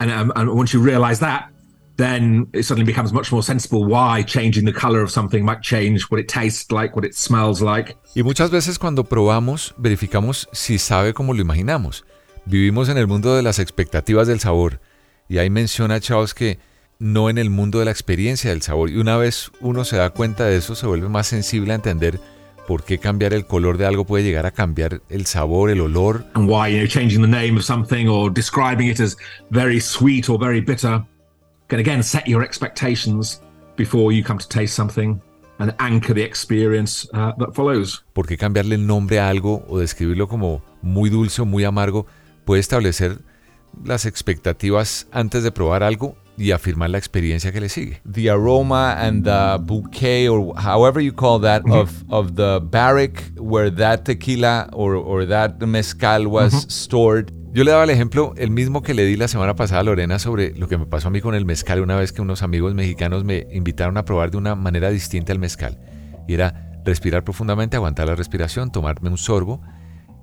And, 0.00 0.10
um, 0.10 0.32
and 0.36 0.54
once 0.54 0.72
you 0.72 0.80
realize 0.80 1.20
that, 1.20 1.50
then 1.96 2.46
it 2.54 2.64
suddenly 2.64 2.86
becomes 2.86 3.12
much 3.12 3.30
more 3.30 3.42
sensible 3.42 3.84
why 3.84 4.22
changing 4.22 4.64
the 4.64 4.72
color 4.72 5.02
of 5.02 5.10
something 5.10 5.44
might 5.44 5.60
change 5.60 6.04
what 6.10 6.18
it 6.18 6.28
tastes 6.28 6.72
like, 6.72 6.96
what 6.96 7.04
it 7.04 7.14
smells 7.14 7.60
like. 7.60 7.96
Y 8.14 8.22
muchas 8.22 8.50
veces 8.50 8.78
cuando 8.78 9.04
probamos, 9.04 9.74
verificamos 9.76 10.48
si 10.52 10.78
sabe 10.78 11.12
como 11.12 11.34
lo 11.34 11.42
imaginamos. 11.42 12.04
Vivimos 12.46 12.88
en 12.88 12.96
el 12.96 13.06
mundo 13.06 13.34
de 13.36 13.42
las 13.42 13.58
expectativas 13.58 14.26
del 14.26 14.40
sabor. 14.40 14.80
Y 15.28 15.38
ahí 15.38 15.50
menciona 15.50 16.00
Charles 16.00 16.34
que 16.34 16.58
no 16.98 17.30
en 17.30 17.38
el 17.38 17.50
mundo 17.50 17.78
de 17.78 17.84
la 17.84 17.90
experiencia 17.90 18.50
del 18.50 18.62
sabor. 18.62 18.90
Y 18.90 18.96
una 18.96 19.16
vez 19.16 19.52
uno 19.60 19.84
se 19.84 19.96
da 19.96 20.10
cuenta 20.10 20.46
de 20.46 20.56
eso, 20.56 20.74
se 20.74 20.86
vuelve 20.86 21.08
más 21.08 21.26
sensible 21.26 21.72
a 21.72 21.76
entender 21.76 22.18
por 22.70 22.84
qué 22.84 22.98
cambiar 22.98 23.34
el 23.34 23.46
color 23.46 23.78
de 23.78 23.84
algo 23.84 24.04
puede 24.04 24.22
llegar 24.22 24.46
a 24.46 24.52
cambiar 24.52 25.02
el 25.08 25.26
sabor, 25.26 25.70
el 25.70 25.80
olor. 25.80 26.24
And 26.34 26.48
why, 26.48 26.68
you 26.68 26.78
know, 26.78 26.86
changing 26.86 27.20
the 27.20 27.26
name 27.26 27.56
of 27.56 27.64
something 27.64 28.06
or 28.08 28.32
describing 28.32 28.86
it 28.86 29.00
as 29.00 29.16
very 29.50 29.80
sweet 29.80 30.28
or 30.28 30.38
very 30.38 30.60
bitter 30.60 31.04
can 31.66 31.80
again 31.80 32.00
set 32.00 32.28
your 32.28 32.44
expectations 32.44 33.42
before 33.76 34.14
you 34.14 34.22
come 34.22 34.38
to 34.38 34.46
taste 34.46 34.76
something 34.76 35.20
and 35.58 35.74
anchor 35.80 36.14
the 36.14 36.22
experience 36.22 37.08
uh, 37.12 37.32
that 37.38 37.56
follows. 37.56 38.04
¿Por 38.12 38.28
qué 38.28 38.36
cambiarle 38.36 38.76
el 38.76 38.86
nombre 38.86 39.18
a 39.18 39.28
algo 39.28 39.64
o 39.66 39.80
describirlo 39.80 40.28
como 40.28 40.62
muy 40.80 41.10
dulce 41.10 41.42
o 41.42 41.46
muy 41.46 41.64
amargo 41.64 42.06
puede 42.44 42.60
establecer 42.60 43.18
las 43.84 44.06
expectativas 44.06 45.08
antes 45.10 45.42
de 45.42 45.50
probar 45.50 45.82
algo 45.82 46.14
y 46.36 46.52
afirmar 46.52 46.90
la 46.90 46.98
experiencia 46.98 47.52
que 47.52 47.60
le 47.60 47.68
sigue. 47.68 48.00
The 48.10 48.30
aroma 48.30 48.92
and 48.92 49.24
the 49.24 49.58
bouquet, 49.62 50.28
or 50.28 50.54
however 50.56 51.02
you 51.02 51.12
call 51.12 51.40
that, 51.42 51.62
of, 51.70 52.02
of 52.08 52.34
the 52.34 52.60
barric 52.62 53.32
where 53.36 53.70
that 53.70 54.04
tequila 54.04 54.68
or, 54.72 54.94
or 54.94 55.26
that 55.26 55.60
mezcal 55.60 56.26
was 56.26 56.66
stored. 56.68 57.32
Yo 57.52 57.64
le 57.64 57.72
daba 57.72 57.84
el 57.84 57.90
ejemplo, 57.90 58.32
el 58.36 58.50
mismo 58.50 58.82
que 58.82 58.94
le 58.94 59.04
di 59.04 59.16
la 59.16 59.26
semana 59.26 59.56
pasada 59.56 59.80
a 59.80 59.84
Lorena 59.84 60.18
sobre 60.20 60.54
lo 60.56 60.68
que 60.68 60.78
me 60.78 60.86
pasó 60.86 61.08
a 61.08 61.10
mí 61.10 61.20
con 61.20 61.34
el 61.34 61.44
mezcal 61.44 61.80
una 61.80 61.96
vez 61.96 62.12
que 62.12 62.22
unos 62.22 62.42
amigos 62.42 62.74
mexicanos 62.74 63.24
me 63.24 63.48
invitaron 63.52 63.96
a 63.96 64.04
probar 64.04 64.30
de 64.30 64.36
una 64.36 64.54
manera 64.54 64.90
distinta 64.90 65.32
el 65.32 65.40
mezcal. 65.40 65.78
Y 66.28 66.34
era 66.34 66.80
respirar 66.84 67.24
profundamente, 67.24 67.76
aguantar 67.76 68.06
la 68.06 68.14
respiración, 68.14 68.70
tomarme 68.70 69.10
un 69.10 69.18
sorbo 69.18 69.60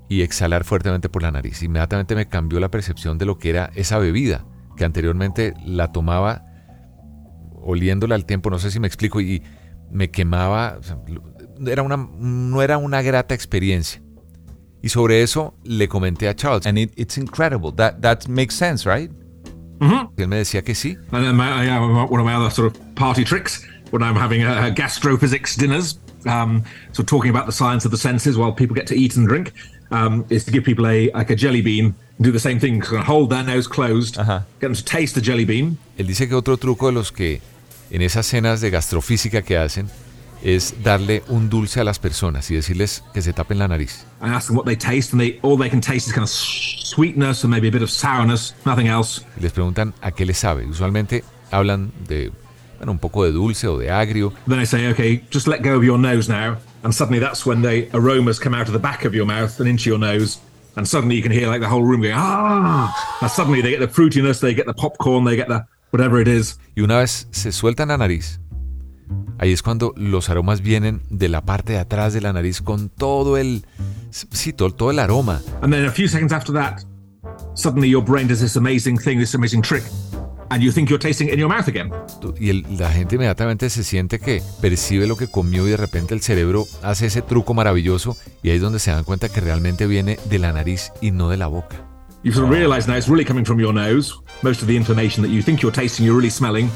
y 0.10 0.22
exhalar 0.22 0.64
fuertemente 0.64 1.10
por 1.10 1.22
la 1.22 1.32
nariz. 1.32 1.62
Inmediatamente 1.64 2.16
me 2.16 2.28
cambió 2.28 2.60
la 2.60 2.72
percepción 2.72 3.18
de 3.18 3.26
lo 3.26 3.38
que 3.38 3.50
era 3.50 3.72
esa 3.76 3.98
bebida, 4.00 4.46
que 4.78 4.86
anteriormente 4.86 5.54
la 5.66 5.92
tomaba 5.92 6.46
oliéndola 7.62 8.16
al 8.16 8.26
tiempo, 8.26 8.50
no 8.50 8.60
sé 8.60 8.72
si 8.72 8.80
me 8.80 8.88
explico, 8.88 9.20
y 9.20 9.44
me 9.92 10.10
quemaba, 10.10 10.80
era 11.66 11.82
una, 11.82 11.98
no 11.98 12.62
era 12.62 12.78
una 12.78 13.02
grata 13.02 13.36
experiencia. 13.36 14.02
Y 14.82 14.90
sobre 14.90 15.22
eso 15.22 15.56
le 15.64 15.88
comenté 15.90 16.30
a 16.30 16.36
Charles. 16.36 16.66
And 16.66 16.78
it, 16.78 16.94
it's 16.96 17.18
incredible. 17.18 17.74
That, 17.74 18.02
that 18.02 18.28
makes 18.30 18.56
sense, 18.56 18.88
right? 18.88 19.12
Y 19.80 20.24
él 20.24 20.28
me 20.28 20.38
decía 20.38 20.64
que 20.64 20.74
sí. 20.74 20.98
And 21.12 21.26
then 21.26 21.36
my, 21.36 21.66
yeah, 21.66 21.80
one 21.80 22.20
of 22.20 22.26
my 22.26 22.34
other 22.34 22.50
sort 22.50 22.74
of 22.74 22.96
party 22.96 23.24
tricks 23.24 23.66
when 23.92 24.02
I'm 24.02 24.16
having 24.16 24.44
uh, 24.44 24.72
gastrophysics 24.74 25.56
dinners, 25.56 26.00
um, 26.26 26.64
so 26.94 27.04
talking 27.04 27.30
about 27.30 27.46
the 27.46 27.52
science 27.52 27.86
of 27.86 27.92
the 27.92 27.98
senses 27.98 28.38
while 28.38 28.52
people 28.52 28.76
get 28.76 28.88
to 28.88 28.96
eat 28.96 29.16
and 29.18 29.28
drink, 29.28 29.54
um, 29.92 30.26
is 30.30 30.46
to 30.46 30.52
give 30.52 30.64
people 30.64 30.88
a 30.88 31.12
like 31.12 31.30
a 31.30 31.36
jelly 31.36 31.62
bean 31.62 31.96
do 32.20 32.32
the 32.32 32.40
same 32.40 32.60
thing. 32.60 32.82
Hold 32.82 33.30
their 33.30 33.44
nose 33.44 33.68
closed, 33.68 34.18
get 34.18 34.46
them 34.62 34.74
to 34.74 34.84
taste 34.84 35.20
the 35.20 35.22
jelly 35.22 35.46
bean. 35.46 35.78
Él 35.98 36.08
dice 36.08 36.28
que 36.28 36.36
otro 36.36 36.58
truco 36.58 36.88
de 36.88 36.94
los 36.94 37.12
que 37.12 37.42
en 37.92 38.02
esas 38.02 38.26
cenas 38.26 38.62
de 38.62 38.70
gastrofísica 38.70 39.42
que 39.42 39.58
hacen 39.58 39.90
es 40.44 40.76
darle 40.84 41.24
un 41.30 41.50
dulce 41.50 41.80
a 41.80 41.84
las 41.84 41.98
personas 42.00 42.50
y 42.52 42.56
decirles 42.56 43.04
que 43.14 43.22
se 43.22 43.34
tapen 43.34 43.58
la 43.58 43.68
nariz. 43.68 44.06
and 44.22 44.34
ask 44.34 44.48
them 44.48 44.56
what 44.56 44.66
they 44.66 44.76
taste, 44.76 45.14
and 45.14 45.22
they 45.22 45.40
all 45.42 45.58
they 45.58 45.70
can 45.70 45.82
taste 45.82 46.08
is 46.08 46.14
kind 46.14 46.24
of 46.24 46.30
sweetness 46.30 47.44
and 47.44 47.52
maybe 47.52 47.68
a 47.68 47.72
bit 47.72 47.82
of 47.82 47.90
sourness, 47.90 48.56
nothing 48.66 48.88
else. 48.88 49.22
Y 49.38 49.42
les 49.42 49.52
preguntan 49.52 49.94
a 50.02 50.12
qué 50.12 50.26
les 50.26 50.38
sabe. 50.38 50.66
Usualmente 50.66 51.24
hablan 51.52 51.92
de 52.08 52.32
bueno, 52.78 52.92
un 52.92 53.00
poco 53.00 53.24
de 53.24 53.32
dulce 53.32 53.68
o 53.68 53.78
de 53.80 53.90
agrio. 53.90 54.34
Then 54.48 54.60
I 54.60 54.66
say, 54.66 54.88
okay, 54.92 55.24
just 55.32 55.48
let 55.48 55.64
go 55.64 55.76
of 55.76 55.84
your 55.84 55.98
nose 55.98 56.30
now, 56.30 56.58
and 56.84 56.94
suddenly 56.94 57.20
that's 57.20 57.46
when 57.46 57.62
the 57.62 57.88
aromas 57.94 58.40
come 58.40 58.54
out 58.54 58.68
of 58.68 58.74
the 58.74 58.80
back 58.80 59.06
of 59.06 59.16
your 59.16 59.26
mouth 59.26 59.60
and 59.60 59.68
into 59.68 59.90
your 59.90 59.98
nose, 60.00 60.38
and 60.78 60.88
suddenly 60.88 61.16
you 61.16 61.24
can 61.24 61.32
hear 61.32 61.50
like 61.50 61.60
the 61.60 61.68
whole 61.68 61.84
room 61.84 62.02
going 62.02 62.14
ah, 62.16 62.94
and 63.22 63.30
suddenly 63.30 63.62
they 63.62 63.72
get 63.72 63.80
the 63.80 63.88
fruitiness, 63.88 64.40
they 64.40 64.54
get 64.54 64.68
the 64.68 64.74
popcorn, 64.74 65.26
they 65.26 65.36
get 65.36 65.48
the 65.48 65.66
whatever 65.92 66.22
it 66.22 66.28
is. 66.28 66.60
Y 66.76 66.82
una 66.82 67.00
vez 67.00 67.28
se 67.32 67.52
sueltan 67.52 67.90
la 67.90 67.98
nariz, 67.98 68.40
ahí 69.40 69.52
es 69.52 69.64
cuando 69.64 69.94
los 69.98 70.30
aromas 70.30 70.62
vienen 70.62 71.02
de 71.10 71.30
la 71.30 71.42
parte 71.42 71.74
de 71.74 71.80
atrás 71.80 72.14
de 72.14 72.22
la 72.22 72.32
nariz 72.32 72.62
con 72.62 72.90
todo 72.90 73.38
el, 73.38 73.66
sí, 74.12 74.54
todo, 74.54 74.72
todo 74.72 74.92
el 74.92 75.00
aroma. 75.00 75.42
And 75.62 75.74
then 75.74 75.86
a 75.86 75.92
few 75.92 76.08
seconds 76.08 76.32
after 76.32 76.54
that, 76.54 76.84
suddenly 77.56 77.90
your 77.90 78.04
brain 78.04 78.28
does 78.28 78.40
this 78.40 78.56
amazing 78.56 79.00
thing, 79.00 79.20
this 79.20 79.34
amazing 79.34 79.64
trick, 79.64 79.84
and 80.50 80.62
you 80.64 80.72
think 80.72 80.90
you're 80.90 81.00
tasting 81.02 81.28
it 81.28 81.34
in 81.34 81.40
your 81.40 81.50
mouth 81.50 81.68
again. 81.68 81.92
Y 82.40 82.50
el- 82.50 82.66
la 82.78 82.92
gente 82.92 83.16
inmediatamente 83.16 83.70
se 83.70 83.84
siente 83.84 84.20
que 84.20 84.42
percibe 84.62 85.08
lo 85.08 85.16
que 85.18 85.28
comió 85.28 85.68
y 85.68 85.72
de 85.72 85.78
repente 85.78 86.14
el 86.14 86.22
cerebro 86.22 86.66
hace 86.84 87.08
ese 87.08 87.22
truco 87.22 87.54
maravilloso 87.54 88.18
y 88.44 88.50
ahí 88.50 88.56
es 88.58 88.62
donde 88.62 88.80
se 88.80 88.92
dan 88.92 89.04
cuenta 89.04 89.30
que 89.30 89.42
realmente 89.42 89.88
viene 89.88 90.18
de 90.30 90.40
la 90.40 90.54
nariz 90.54 90.92
y 91.02 91.12
no 91.12 91.30
de 91.30 91.38
la 91.38 91.48
boca. 91.48 91.78
You 92.24 92.34
sort 92.34 92.46
of 92.46 92.52
realize 92.52 92.88
now 92.88 92.98
it's 92.98 93.08
really 93.08 93.24
coming 93.26 93.46
from 93.46 93.60
your 93.60 93.74
nose. 93.74 94.14
Most 94.42 94.62
of 94.62 94.68
the 94.68 94.76
information 94.76 95.24
that 95.24 95.32
you 95.32 95.42
think 95.42 95.62
you're 95.62 95.72
tasting, 95.74 96.06
you're 96.06 96.16
really 96.18 96.32
smelling. 96.32 96.70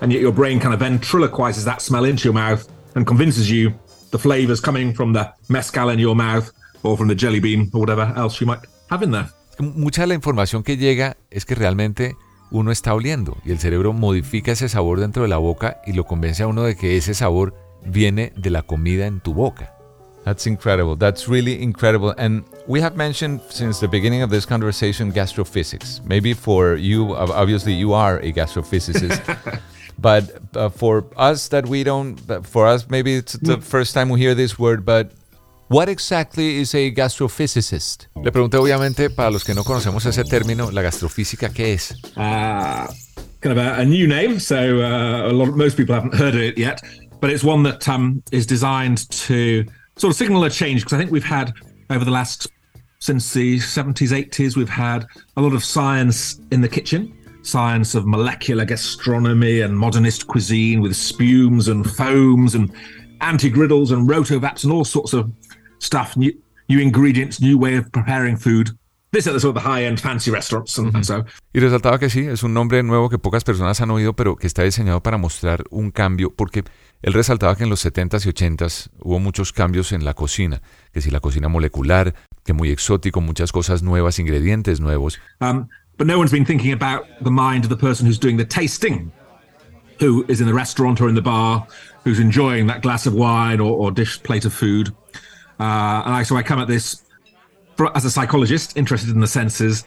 And 0.00 0.10
yet 0.12 0.22
your 0.22 0.32
brain 0.32 0.58
kind 0.58 0.72
of 0.72 0.80
ventriloquizes 0.80 1.64
that 1.64 1.80
smell 1.80 2.06
into 2.06 2.24
your 2.24 2.32
mouth 2.34 2.64
and 2.94 3.06
convinces 3.06 3.48
you 3.50 3.72
the 4.10 4.18
flavor's 4.18 4.60
coming 4.60 4.94
from 4.94 5.12
the 5.12 5.30
mezcal 5.48 5.90
in 5.90 5.98
your 6.00 6.16
mouth 6.16 6.50
or 6.82 6.96
from 6.96 7.08
the 7.08 7.14
jelly 7.14 7.38
bean 7.40 7.68
or 7.74 7.80
whatever 7.80 8.12
else 8.16 8.40
you 8.40 8.46
might 8.46 8.60
have 8.88 9.04
in 9.04 9.10
there. 9.12 9.26
Mucha 9.58 10.02
de 10.02 10.06
la 10.08 10.14
información 10.14 10.62
que 10.62 10.78
llega 10.78 11.18
es 11.30 11.44
que 11.44 11.54
realmente 11.54 12.16
uno 12.50 12.70
está 12.70 12.94
oliendo 12.94 13.36
y 13.44 13.52
el 13.52 13.58
cerebro 13.58 13.92
modifica 13.92 14.52
ese 14.52 14.68
sabor 14.68 15.00
dentro 15.00 15.22
de 15.22 15.28
la 15.28 15.38
boca 15.38 15.80
y 15.86 15.92
lo 15.92 16.04
convence 16.04 16.42
a 16.42 16.46
uno 16.46 16.62
de 16.62 16.76
que 16.76 16.96
ese 16.96 17.14
sabor 17.14 17.54
viene 17.84 18.32
de 18.36 18.50
la 18.50 18.62
comida 18.62 19.06
en 19.06 19.20
tu 19.20 19.34
boca. 19.34 19.74
That's 20.24 20.46
incredible. 20.46 20.96
That's 20.96 21.28
really 21.28 21.62
incredible. 21.62 22.14
And 22.18 22.44
we 22.66 22.82
have 22.82 22.94
mentioned 22.94 23.40
since 23.48 23.80
the 23.80 23.88
beginning 23.88 24.22
of 24.22 24.30
this 24.30 24.44
conversation 24.44 25.12
gastrophysics. 25.12 26.02
Maybe 26.04 26.34
for 26.34 26.76
you, 26.76 27.14
ob- 27.14 27.30
obviously, 27.30 27.72
you 27.72 27.94
are 27.94 28.18
a 28.18 28.30
gastrophysicist. 28.30 29.22
but 29.98 30.30
uh, 30.54 30.68
for 30.68 31.06
us, 31.16 31.48
that 31.48 31.66
we 31.66 31.84
don't, 31.84 32.18
for 32.46 32.66
us, 32.66 32.86
maybe 32.90 33.14
it's 33.14 33.32
the 33.32 33.62
first 33.62 33.94
time 33.94 34.10
we 34.10 34.20
hear 34.20 34.34
this 34.34 34.58
word. 34.58 34.84
But 34.84 35.12
what 35.70 35.88
exactly 35.88 36.58
is 36.58 36.74
a 36.74 36.90
gastrophysicist? 36.90 38.08
Le 38.22 38.32
pregunté 38.32 38.56
obviamente 38.56 39.08
para 39.08 39.30
los 39.30 39.44
que 39.44 39.54
no 39.54 39.62
conocemos 39.62 40.04
ese 40.04 40.24
término, 40.24 40.72
la 40.72 40.82
gastrofísica, 40.82 41.48
¿qué 41.50 41.74
es? 41.74 41.94
Uh, 42.16 42.92
kind 43.40 43.56
of 43.56 43.58
a, 43.58 43.80
a 43.80 43.84
new 43.84 44.08
name, 44.08 44.40
so 44.40 44.80
uh, 44.80 45.30
a 45.30 45.32
lot 45.32 45.48
of, 45.48 45.56
most 45.56 45.76
people 45.76 45.94
haven't 45.94 46.14
heard 46.14 46.34
of 46.34 46.40
it 46.40 46.58
yet, 46.58 46.82
but 47.20 47.30
it's 47.30 47.44
one 47.44 47.62
that 47.62 47.88
um, 47.88 48.20
is 48.32 48.46
designed 48.46 49.08
to 49.10 49.64
sort 49.96 50.10
of 50.10 50.16
signal 50.16 50.42
a 50.42 50.50
change 50.50 50.80
because 50.80 50.94
I 50.94 50.98
think 50.98 51.12
we've 51.12 51.22
had 51.22 51.52
over 51.88 52.04
the 52.04 52.10
last 52.10 52.48
since 52.98 53.32
the 53.32 53.58
70s, 53.58 54.10
80s, 54.10 54.56
we've 54.56 54.68
had 54.68 55.06
a 55.36 55.40
lot 55.40 55.54
of 55.54 55.64
science 55.64 56.40
in 56.50 56.60
the 56.60 56.68
kitchen, 56.68 57.16
science 57.42 57.94
of 57.94 58.06
molecular 58.06 58.64
gastronomy 58.64 59.60
and 59.60 59.78
modernist 59.78 60.26
cuisine 60.26 60.80
with 60.80 60.96
spumes 60.96 61.68
and 61.68 61.88
foams 61.88 62.56
and 62.56 62.72
anti-griddles 63.20 63.92
and 63.92 64.08
rotovaps 64.08 64.64
and 64.64 64.72
all 64.72 64.84
sorts 64.84 65.12
of 65.12 65.32
stuff, 65.80 66.16
new, 66.16 66.32
new 66.68 66.80
ingredients, 66.80 67.40
new 67.40 67.58
way 67.58 67.76
of 67.76 67.90
preparing 67.90 68.36
food. 68.36 68.70
This 69.12 69.26
at 69.26 69.32
the 69.32 69.40
sort 69.40 69.56
of 69.56 69.64
the 69.64 69.68
high-end 69.68 69.98
fancy 69.98 70.30
restaurants 70.30 70.78
and, 70.78 70.94
and 70.94 71.04
so. 71.04 71.24
Y 71.52 71.58
resaltaba 71.58 71.98
que 71.98 72.08
sí, 72.08 72.20
es 72.20 72.44
un 72.44 72.54
nombre 72.54 72.80
nuevo 72.84 73.08
que 73.08 73.18
pocas 73.18 73.42
personas 73.42 73.80
han 73.80 73.90
oído, 73.90 74.14
pero 74.14 74.36
que 74.36 74.46
está 74.46 74.62
diseñado 74.62 75.02
para 75.02 75.18
mostrar 75.18 75.64
un 75.70 75.90
cambio, 75.90 76.30
porque 76.30 76.62
él 77.02 77.12
resaltaba 77.12 77.56
que 77.56 77.64
en 77.64 77.70
los 77.70 77.84
70s 77.84 78.24
y 78.24 78.28
80s 78.28 78.90
hubo 79.00 79.18
muchos 79.18 79.52
cambios 79.52 79.90
en 79.90 80.04
la 80.04 80.14
cocina, 80.14 80.62
que 80.92 81.00
si 81.00 81.10
la 81.10 81.18
cocina 81.18 81.48
molecular, 81.48 82.14
que 82.44 82.52
muy 82.52 82.70
exótico, 82.70 83.20
muchas 83.20 83.50
cosas 83.50 83.82
nuevas, 83.82 84.20
ingredientes 84.20 84.80
nuevos. 84.80 85.18
Um, 85.40 85.66
but 85.98 86.06
no 86.06 86.16
one's 86.16 86.30
been 86.30 86.46
thinking 86.46 86.72
about 86.72 87.04
the 87.20 87.32
mind 87.32 87.64
of 87.64 87.68
the 87.68 87.76
person 87.76 88.06
who's 88.06 88.20
doing 88.20 88.36
the 88.36 88.46
tasting. 88.46 89.10
who 90.00 90.24
is 90.28 90.40
in 90.40 90.46
the 90.46 90.54
restaurant 90.54 91.00
or 91.00 91.08
in 91.08 91.14
the 91.14 91.22
bar, 91.22 91.66
who's 92.04 92.18
enjoying 92.18 92.66
that 92.66 92.80
glass 92.80 93.06
of 93.06 93.14
wine 93.14 93.60
or, 93.60 93.70
or 93.70 93.90
dish 93.92 94.20
plate 94.22 94.46
of 94.46 94.52
food. 94.52 94.92
Uh, 95.60 96.06
and 96.06 96.14
I, 96.14 96.22
so 96.22 96.36
I 96.36 96.42
come 96.42 96.58
at 96.58 96.68
this 96.68 97.02
as 97.94 98.06
a 98.06 98.10
psychologist 98.10 98.78
interested 98.78 99.10
in 99.10 99.20
the 99.20 99.26
senses, 99.26 99.84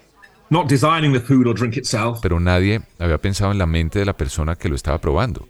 not 0.52 0.68
designing 0.68 1.14
the 1.14 1.20
food 1.20 1.48
or 1.48 1.56
drink 1.56 1.78
itself. 1.78 2.22
Pero 2.22 2.40
nadie 2.40 2.82
había 3.00 3.18
pensado 3.18 3.52
en 3.52 3.58
la 3.58 3.66
mente 3.66 3.98
de 4.00 4.06
la 4.06 4.14
persona 4.14 4.56
que 4.56 4.70
lo 4.70 4.76
estaba 4.76 5.00
probando. 5.00 5.48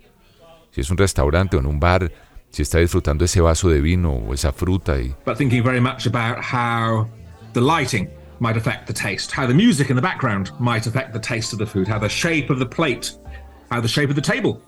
Si 0.72 0.80
es 0.80 0.90
un 0.90 0.98
restaurante 0.98 1.58
o 1.58 1.60
en 1.60 1.66
un 1.66 1.78
bar, 1.78 2.10
si 2.50 2.62
está 2.62 2.80
disfrutando 2.80 3.26
ese 3.26 3.42
vaso 3.42 3.70
de 3.70 3.82
vino 3.82 4.12
o 4.14 4.34
esa 4.34 4.54
fruta. 4.54 4.98
Y... 4.98 5.14
But 5.26 5.38
thinking 5.38 5.62
very 5.62 5.82
much 5.82 6.08
about 6.08 6.40
how 6.42 7.08
the 7.52 7.62
lighting 7.62 8.10
might 8.40 8.56
affect 8.56 8.88
the 8.88 8.94
taste, 8.94 9.32
how 9.32 9.46
the 9.46 9.54
music 9.54 9.90
in 9.90 9.98
the 9.98 10.02
background 10.02 10.52
might 10.58 10.88
affect 10.88 11.12
the 11.14 11.20
taste 11.20 11.52
of 11.54 11.60
the 11.60 11.66
food, 11.66 11.88
how 11.88 12.00
the 12.00 12.10
shape 12.10 12.50
of 12.50 12.60
the 12.60 12.66
plate, 12.66 13.12
how 13.70 13.82
the 13.82 13.90
shape 13.90 14.10
of 14.10 14.16
the 14.16 14.22
table, 14.22 14.62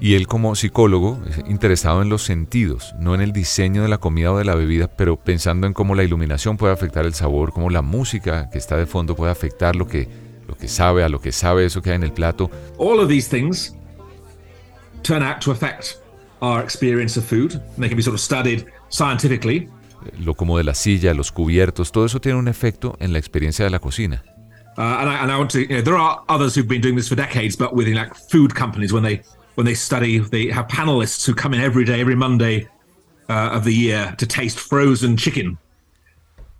Y 0.00 0.14
él 0.14 0.26
como 0.26 0.54
psicólogo, 0.54 1.18
interesado 1.48 2.02
en 2.02 2.08
los 2.08 2.22
sentidos, 2.22 2.94
no 2.98 3.14
en 3.14 3.22
el 3.22 3.32
diseño 3.32 3.82
de 3.82 3.88
la 3.88 3.98
comida 3.98 4.32
o 4.32 4.38
de 4.38 4.44
la 4.44 4.54
bebida, 4.54 4.86
pero 4.86 5.16
pensando 5.16 5.66
en 5.66 5.72
cómo 5.72 5.94
la 5.94 6.04
iluminación 6.04 6.56
puede 6.56 6.74
afectar 6.74 7.06
el 7.06 7.14
sabor, 7.14 7.52
cómo 7.52 7.70
la 7.70 7.82
música 7.82 8.50
que 8.50 8.58
está 8.58 8.76
de 8.76 8.86
fondo 8.86 9.16
puede 9.16 9.32
afectar 9.32 9.76
lo 9.76 9.88
que, 9.88 10.08
lo 10.46 10.56
que 10.56 10.68
sabe, 10.68 11.04
a 11.04 11.08
lo 11.08 11.20
que 11.20 11.32
sabe 11.32 11.64
eso 11.64 11.80
que 11.80 11.90
hay 11.90 11.96
en 11.96 12.02
el 12.02 12.12
plato. 12.12 12.50
All 12.78 13.00
of 13.00 13.08
these 13.08 13.28
things 13.28 13.74
turn 15.02 15.22
out 15.22 15.40
to 15.40 15.52
affect 15.52 15.96
our 16.40 16.62
experience 16.62 17.18
of 17.18 17.24
food. 17.24 17.60
They 17.78 17.88
can 17.88 17.96
be 17.96 18.02
sort 18.02 18.14
of 18.14 18.20
studied 18.20 18.66
scientifically. 18.90 19.68
Lo 20.18 20.34
como 20.34 20.58
de 20.58 20.64
la 20.64 20.74
silla, 20.74 21.14
los 21.14 21.32
cubiertos, 21.32 21.92
todo 21.92 22.04
eso 22.04 22.20
tiene 22.20 22.38
un 22.38 22.48
efecto 22.48 22.96
en 23.00 23.12
la 23.12 23.18
experiencia 23.18 23.64
de 23.64 23.70
la 23.70 23.78
cocina. 23.78 24.22
Uh, 24.78 24.98
and, 25.00 25.08
I, 25.08 25.22
and 25.22 25.32
I 25.32 25.38
want 25.38 25.50
to. 25.52 25.60
You 25.60 25.76
know, 25.76 25.80
there 25.80 25.96
are 25.96 26.22
others 26.28 26.54
who've 26.54 26.68
been 26.68 26.82
doing 26.82 26.96
this 26.96 27.08
for 27.08 27.14
decades, 27.14 27.56
but 27.56 27.74
within 27.74 27.94
like 27.94 28.14
food 28.14 28.54
companies, 28.54 28.92
when 28.92 29.02
they 29.02 29.22
when 29.54 29.64
they 29.64 29.74
study, 29.74 30.18
they 30.18 30.48
have 30.48 30.66
panelists 30.68 31.26
who 31.26 31.34
come 31.34 31.54
in 31.54 31.60
every 31.60 31.84
day, 31.84 32.00
every 32.00 32.14
Monday 32.14 32.68
uh, 33.28 33.50
of 33.52 33.64
the 33.64 33.72
year 33.72 34.14
to 34.18 34.26
taste 34.26 34.58
frozen 34.58 35.16
chicken, 35.16 35.56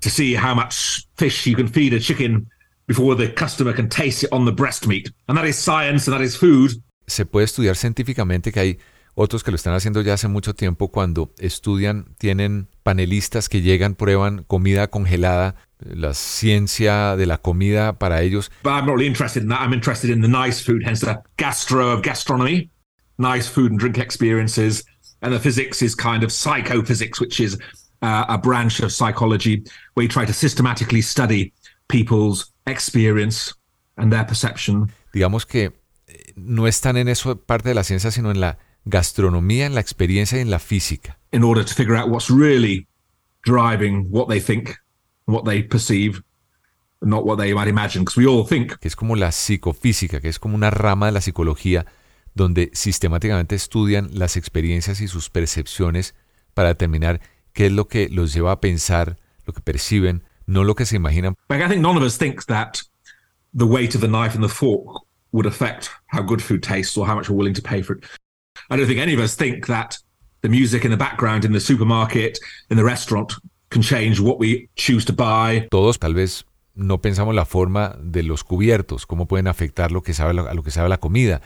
to 0.01 0.11
see 0.11 0.35
how 0.35 0.55
much 0.55 1.07
fish 1.17 1.47
you 1.47 1.55
can 1.55 1.69
feed 1.69 1.93
a 1.93 2.01
chicken 2.01 2.47
before 2.87 3.15
the 3.15 3.29
customer 3.29 3.73
can 3.73 3.89
taste 3.89 4.25
it 4.25 4.33
on 4.33 4.47
the 4.47 4.53
breast 4.53 4.87
meat. 4.87 5.11
And 5.29 5.37
that 5.37 5.45
is 5.45 5.59
science, 5.59 6.07
and 6.07 6.15
that 6.15 6.23
is 6.23 6.37
food. 6.37 6.73
Se 7.07 7.27
puede 7.27 7.45
estudiar 7.45 7.77
científicamente 7.77 8.51
que 8.51 8.61
hay 8.61 8.79
otros 9.15 9.43
que 9.43 9.51
lo 9.51 9.57
están 9.57 9.75
haciendo 9.75 10.03
ya 10.03 10.15
hace 10.15 10.29
mucho 10.29 10.55
tiempo 10.55 10.89
cuando 10.89 11.33
estudian, 11.39 12.15
tienen 12.19 12.69
panelistas 12.83 13.49
que 13.49 13.63
llegan, 13.63 13.95
prueban 13.95 14.45
comida 14.45 14.89
congelada, 14.89 15.55
la 15.81 16.15
ciencia 16.15 17.17
de 17.17 17.27
la 17.27 17.39
comida 17.39 17.99
para 17.99 18.23
ellos. 18.23 18.51
But 18.63 18.71
I'm 18.71 18.87
not 18.87 18.95
really 18.95 19.07
interested 19.07 19.43
in 19.43 19.49
that. 19.51 19.61
I'm 19.61 19.73
interested 19.73 20.11
in 20.11 20.21
the 20.21 20.29
nice 20.29 20.61
food, 20.61 20.83
hence 20.85 21.01
the 21.01 21.23
gastro 21.37 21.91
of 21.91 22.03
gastronomy, 22.03 22.71
nice 23.19 23.49
food 23.49 23.71
and 23.71 23.79
drink 23.79 23.99
experiences. 23.99 24.85
And 25.23 25.33
the 25.33 25.41
physics 25.41 25.83
is 25.83 25.95
kind 25.95 26.23
of 26.23 26.31
psychophysics, 26.31 27.21
which 27.21 27.41
is 27.41 27.59
uh, 28.03 28.27
a 28.29 28.39
branch 28.39 28.81
of 28.81 28.93
psychology 28.93 29.65
where 29.95 30.05
you 30.05 30.09
try 30.09 30.25
to 30.25 30.33
systematically 30.33 31.01
study 31.01 31.53
people's 31.89 32.53
experience 32.67 33.55
and 33.97 34.13
their 34.13 34.25
perception. 34.25 34.93
Digamos 35.13 35.47
que 35.47 35.73
no 36.37 36.67
están 36.67 36.97
en 36.97 37.09
eso 37.09 37.35
parte 37.37 37.71
de 37.71 37.75
la 37.75 37.83
ciencia, 37.83 38.11
sino 38.11 38.31
en 38.31 38.41
la 38.41 38.59
gastronomía, 38.85 39.67
en 39.67 39.75
la 39.75 39.81
experiencia 39.81 40.39
y 40.39 40.43
en 40.43 40.51
la 40.51 40.59
física. 40.59 41.19
In 41.33 41.43
order 41.43 41.65
to 41.65 41.75
figure 41.75 41.97
out 41.97 42.09
what's 42.09 42.31
really 42.31 42.87
driving 43.45 44.07
what 44.11 44.29
they 44.29 44.41
think, 44.41 44.77
what 45.27 45.45
they 45.45 45.63
perceive, 45.63 46.23
not 47.03 47.25
what 47.25 47.39
they 47.39 47.53
might 47.53 47.69
imagine, 47.69 48.03
because 48.03 48.17
we 48.17 48.27
all 48.27 48.47
think. 48.47 48.79
Que 48.79 48.89
es 48.89 48.97
como 48.97 49.17
la 49.17 49.31
psicofísica, 49.33 50.21
que 50.21 50.29
es 50.29 50.39
como 50.39 50.55
una 50.55 50.71
rama 50.71 51.07
de 51.07 51.13
la 51.13 51.21
psicología 51.21 51.87
donde 52.35 52.71
sistemáticamente 52.75 53.55
estudian 53.55 54.11
las 54.13 54.37
experiencias 54.37 55.01
y 55.01 55.09
sus 55.09 55.31
percepciones 55.31 56.15
para 56.55 56.69
determinar 56.69 57.21
qué 57.55 57.67
es 57.67 57.73
lo 57.73 57.89
que 57.89 58.09
los 58.11 58.35
lleva 58.35 58.53
a 58.53 58.61
pensar, 58.61 59.17
lo 59.47 59.55
que 59.55 59.63
perciben, 59.63 60.23
no 60.47 60.63
lo 60.63 60.75
que 60.75 60.85
se 60.85 60.97
imaginan. 60.97 61.35
Like 61.49 61.65
I 61.65 61.69
think 61.69 61.81
none 61.81 61.97
of 61.97 62.03
us 62.03 62.19
thinks 62.19 62.45
that 62.47 62.83
the 63.55 63.67
weight 63.67 63.95
of 63.95 64.03
the 64.03 64.09
knife 64.09 64.35
and 64.35 64.45
the 64.45 64.53
fork 64.53 65.03
would 65.33 65.47
affect 65.47 65.91
how 66.09 66.23
good 66.23 66.43
food 66.43 66.63
tastes 66.63 66.97
or 66.97 67.07
how 67.07 67.15
much 67.15 67.29
we're 67.31 67.37
willing 67.37 67.55
to 67.55 67.63
pay 67.63 67.83
for 67.83 67.97
it. 67.97 68.05
I 68.71 68.77
don't 68.77 68.87
think 68.87 69.01
any 69.01 69.15
of 69.15 69.21
us 69.21 69.35
think 69.35 69.67
that 69.67 69.99
the 70.43 70.49
music 70.49 70.85
in 70.85 70.91
the 70.91 70.97
background 70.97 71.45
in 71.45 71.53
the 71.53 71.61
supermarket, 71.61 72.39
in 72.71 72.77
the 72.77 72.85
restaurant, 72.85 73.35
can 73.77 73.83
change 73.83 74.21
what 74.21 74.39
we 74.39 74.71
choose 74.75 75.05
to 75.05 75.13
buy. 75.13 75.69
Todos 75.71 75.99
tal 75.99 76.15
vez 76.15 76.47
no 76.75 77.01
pensamos 77.01 77.35
la 77.35 77.45
forma 77.45 77.97
de 78.01 78.23
los 78.23 78.45
cubiertos, 78.45 79.07
cómo 79.07 79.27
pueden 79.27 79.49
afectar 79.49 79.93
lo 79.93 80.03
que 80.03 80.15
sabe 80.15 80.39
a 80.41 80.55
lo 80.55 80.63
que 80.63 80.71
sabe 80.71 80.89
la 80.89 80.99
comida. 80.99 81.43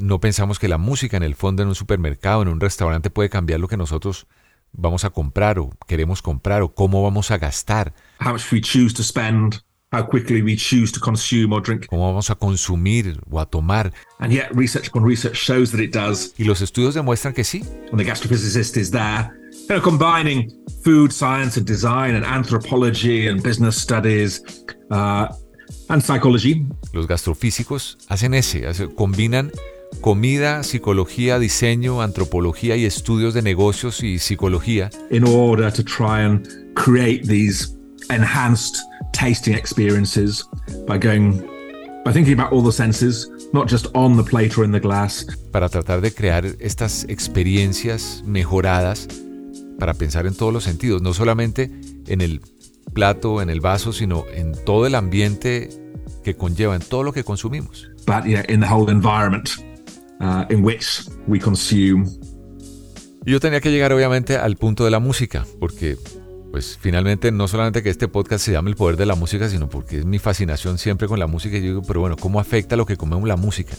No 0.00 0.20
pensamos 0.20 0.58
que 0.58 0.68
la 0.68 0.78
música 0.78 1.16
en 1.16 1.22
el 1.22 1.34
fondo 1.34 1.62
en 1.62 1.68
un 1.68 1.74
supermercado, 1.74 2.42
en 2.42 2.48
un 2.48 2.60
restaurante 2.60 3.10
puede 3.10 3.28
cambiar 3.28 3.60
lo 3.60 3.68
que 3.68 3.76
nosotros 3.76 4.26
vamos 4.72 5.04
a 5.04 5.10
comprar 5.10 5.58
o 5.58 5.70
queremos 5.86 6.22
comprar 6.22 6.62
o 6.62 6.74
cómo 6.74 7.02
vamos 7.02 7.30
a 7.30 7.38
gastar. 7.38 7.92
How 8.20 8.32
much 8.32 8.52
we 8.52 8.60
choose 8.60 8.94
to 8.94 9.02
spend, 9.02 9.62
how 9.92 10.02
quickly 10.02 10.42
we 10.42 10.56
choose 10.56 10.90
to 10.90 10.98
consume 10.98 11.52
or 11.52 11.60
drink. 11.60 11.86
Cómo 11.86 12.06
vamos 12.08 12.30
a 12.30 12.34
consumir 12.34 13.20
o 13.30 13.38
a 13.38 13.46
tomar. 13.46 13.92
And 14.18 14.32
yet 14.32 14.50
research 14.54 14.88
upon 14.88 15.04
research 15.04 15.36
shows 15.36 15.70
that 15.72 15.80
it 15.80 15.92
does. 15.92 16.34
Y 16.38 16.44
los 16.44 16.62
estudios 16.62 16.94
demuestran 16.94 17.34
que 17.34 17.44
sí. 17.44 17.62
And 17.90 18.00
the 18.00 18.04
gastrophysicist 18.04 18.76
is 18.76 18.90
there, 18.90 19.30
you 19.68 19.76
know, 19.76 19.80
combining 19.80 20.50
food 20.82 21.12
science 21.12 21.58
and 21.58 21.66
design 21.66 22.14
and 22.14 22.24
anthropology 22.24 23.28
and 23.28 23.42
business 23.42 23.76
studies 23.76 24.64
uh, 24.90 25.28
and 25.90 26.02
psychology. 26.02 26.66
Los 26.92 27.06
gastrofísicos 27.06 27.98
hacen 28.08 28.34
ese, 28.34 28.64
combinan 28.96 29.52
comida, 30.00 30.62
psicología, 30.62 31.38
diseño, 31.38 32.00
antropología 32.00 32.76
y 32.76 32.86
estudios 32.86 33.34
de 33.34 33.42
negocios 33.42 34.02
y 34.02 34.18
psicología. 34.18 34.88
In 35.10 35.24
order 35.24 35.70
to 35.70 35.84
try 35.84 36.22
and 36.24 36.48
create 36.74 37.26
these 37.26 37.76
enhanced 38.08 38.78
tasting 39.12 39.54
experiences 39.54 40.44
by 40.86 40.98
going 40.98 41.42
by 42.04 42.12
thinking 42.12 42.34
about 42.34 42.52
all 42.52 42.62
the 42.62 42.72
senses, 42.72 43.30
not 43.52 43.68
just 43.68 43.86
on 43.94 44.16
the 44.16 44.24
plate 44.24 44.58
or 44.58 44.64
in 44.64 44.72
the 44.72 44.80
glass. 44.80 45.24
Para 45.52 45.68
tratar 45.68 46.00
de 46.00 46.12
crear 46.12 46.44
estas 46.58 47.04
experiencias 47.08 48.22
mejoradas 48.26 49.08
para 49.78 49.94
pensar 49.94 50.26
en 50.26 50.34
todos 50.34 50.52
los 50.52 50.64
sentidos, 50.64 51.02
no 51.02 51.14
solamente 51.14 51.70
en 52.06 52.20
el 52.20 52.40
plato, 52.92 53.40
en 53.40 53.50
el 53.50 53.60
vaso, 53.60 53.92
sino 53.92 54.24
en 54.32 54.52
todo 54.64 54.86
el 54.86 54.94
ambiente 54.94 55.68
que 56.24 56.34
conlleva, 56.34 56.74
en 56.74 56.82
todo 56.82 57.02
lo 57.02 57.12
que 57.12 57.24
consumimos. 57.24 57.88
But 58.06 58.24
yeah, 58.24 58.44
in 58.48 58.60
the 58.60 58.66
whole 58.66 58.90
environment 58.90 59.58
uh, 60.20 60.44
in 60.50 60.64
which 60.64 61.08
we 61.26 61.38
consume. 61.38 62.06
Yo 63.24 63.38
tenía 63.38 63.60
que 63.60 63.70
llegar 63.70 63.92
obviamente 63.92 64.36
al 64.36 64.56
punto 64.56 64.84
de 64.84 64.90
la 64.90 64.98
música, 64.98 65.46
porque 65.60 65.96
pues 66.52 66.78
finalmente 66.78 67.32
no 67.32 67.48
solamente 67.48 67.82
que 67.82 67.88
este 67.88 68.08
podcast 68.08 68.44
se 68.44 68.52
llame 68.52 68.68
El 68.68 68.76
Poder 68.76 68.98
de 68.98 69.06
la 69.06 69.14
Música, 69.14 69.48
sino 69.48 69.70
porque 69.70 70.00
es 70.00 70.04
mi 70.04 70.18
fascinación 70.18 70.76
siempre 70.76 71.08
con 71.08 71.18
la 71.18 71.26
música. 71.26 71.56
Y 71.56 71.60
yo 71.60 71.66
digo, 71.66 71.82
pero 71.82 72.00
bueno, 72.00 72.16
¿cómo 72.16 72.38
afecta 72.38 72.76
lo 72.76 72.84
que 72.84 72.98
comemos 72.98 73.26
la 73.26 73.36
música? 73.36 73.74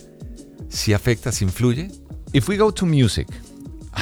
¿Sí 0.69 0.91
afecta, 0.91 1.31
sí 1.31 1.45
influye? 1.45 1.91
If 2.33 2.49
we 2.49 2.57
go 2.57 2.73
to 2.73 2.87
music, 2.87 3.27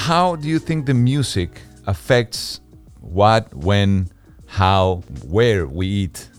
how 0.07 0.38
do 0.38 0.47
you 0.47 0.57
think 0.57 0.86
the 0.86 0.93
music 0.93 1.51
affects 1.86 2.62
what, 3.01 3.53
when, 3.53 4.10
how, 4.47 5.03
where 5.27 5.65
we 5.65 5.88
eat? 5.88 6.29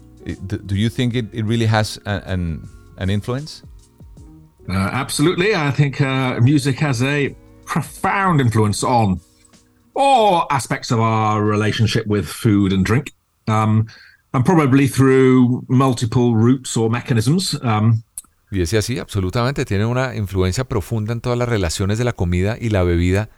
Do 0.46 0.74
you 0.74 0.88
think 0.88 1.14
it, 1.14 1.26
it 1.34 1.44
really 1.44 1.66
has 1.66 2.00
an, 2.06 2.66
an 2.96 3.10
influence? 3.10 3.62
Uh, 4.66 4.72
absolutely. 4.72 5.54
I 5.54 5.70
think 5.70 6.00
uh, 6.00 6.40
music 6.40 6.78
has 6.78 7.02
a 7.02 7.36
profound 7.66 8.40
influence 8.40 8.82
on 8.82 9.20
all 9.94 10.46
aspects 10.50 10.90
of 10.90 11.00
our 11.00 11.42
relationship 11.42 12.06
with 12.06 12.26
food 12.26 12.72
and 12.72 12.84
drink, 12.84 13.12
um, 13.48 13.86
and 14.32 14.44
probably 14.44 14.88
through 14.88 15.64
multiple 15.68 16.34
routes 16.34 16.76
or 16.76 16.90
mechanisms. 16.90 17.54
Um, 17.62 18.02
y 18.50 18.58
decía 18.58 18.80
así, 18.80 18.98
absolutamente, 18.98 19.64
tiene 19.64 19.86
una 19.86 20.14
influencia 20.14 20.64
profunda 20.64 21.12
en 21.12 21.20
todas 21.20 21.38
las 21.38 21.48
relaciones 21.48 21.98
de 21.98 22.04
la 22.04 22.12
comida 22.12 22.58
y 22.60 22.68
la 22.68 22.82
bebida 22.82 23.30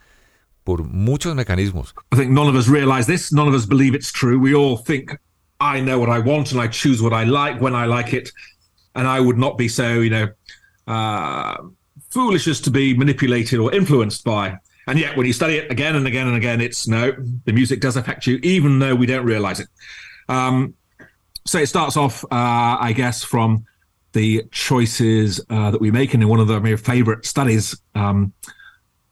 por 0.65 0.85
muchos 0.85 1.37
mecanismos. 1.37 1.95
I 2.13 2.17
think 2.17 2.31
none 2.31 2.49
of 2.49 2.57
us 2.57 2.69
realize 2.69 3.07
this. 3.07 3.33
None 3.33 3.47
of 3.47 3.55
us 3.55 3.67
believe 3.67 3.95
it's 3.95 4.11
true. 4.11 4.39
We 4.39 4.55
all 4.55 4.77
think, 4.77 5.17
I 5.61 5.81
know 5.81 6.01
what 6.01 6.09
I 6.09 6.19
want 6.19 6.51
and 6.53 6.61
I 6.61 6.69
choose 6.69 7.01
what 7.01 7.13
I 7.13 7.25
like 7.25 7.61
when 7.61 7.75
I 7.75 7.87
like 7.87 8.13
it. 8.13 8.33
And 8.97 9.07
I 9.07 9.21
would 9.21 9.39
not 9.39 9.57
be 9.57 9.69
so, 9.69 10.01
you 10.01 10.11
know, 10.11 10.29
uh, 10.87 11.59
foolish 12.11 12.49
as 12.49 12.61
to 12.63 12.71
be 12.71 12.97
manipulated 12.97 13.61
or 13.61 13.73
influenced 13.73 14.25
by. 14.25 14.59
And 14.87 14.99
yet, 14.99 15.17
when 15.17 15.27
you 15.27 15.33
study 15.33 15.57
it 15.57 15.71
again 15.71 15.97
and 15.97 16.07
again 16.07 16.27
and 16.27 16.37
again, 16.37 16.61
it's 16.61 16.87
no, 16.87 17.13
the 17.45 17.53
music 17.53 17.81
does 17.81 17.97
affect 17.97 18.27
you, 18.27 18.39
even 18.43 18.79
though 18.79 18.95
we 18.95 19.07
don't 19.07 19.25
realize 19.25 19.61
it. 19.61 19.69
Um, 20.29 20.75
so 21.47 21.59
it 21.59 21.67
starts 21.69 21.97
off, 21.97 22.25
uh, 22.25 22.77
I 22.81 22.93
guess, 22.95 23.23
from 23.23 23.65
the 24.13 24.45
choices 24.51 25.41
uh, 25.51 25.71
that 25.71 25.81
we 25.81 25.91
make. 25.91 26.15
And 26.15 26.23
in 26.23 26.29
one 26.29 26.41
of 26.41 26.49
the, 26.49 26.61
my 26.61 26.77
favorite 26.77 27.27
studies 27.27 27.77
um, 27.95 28.33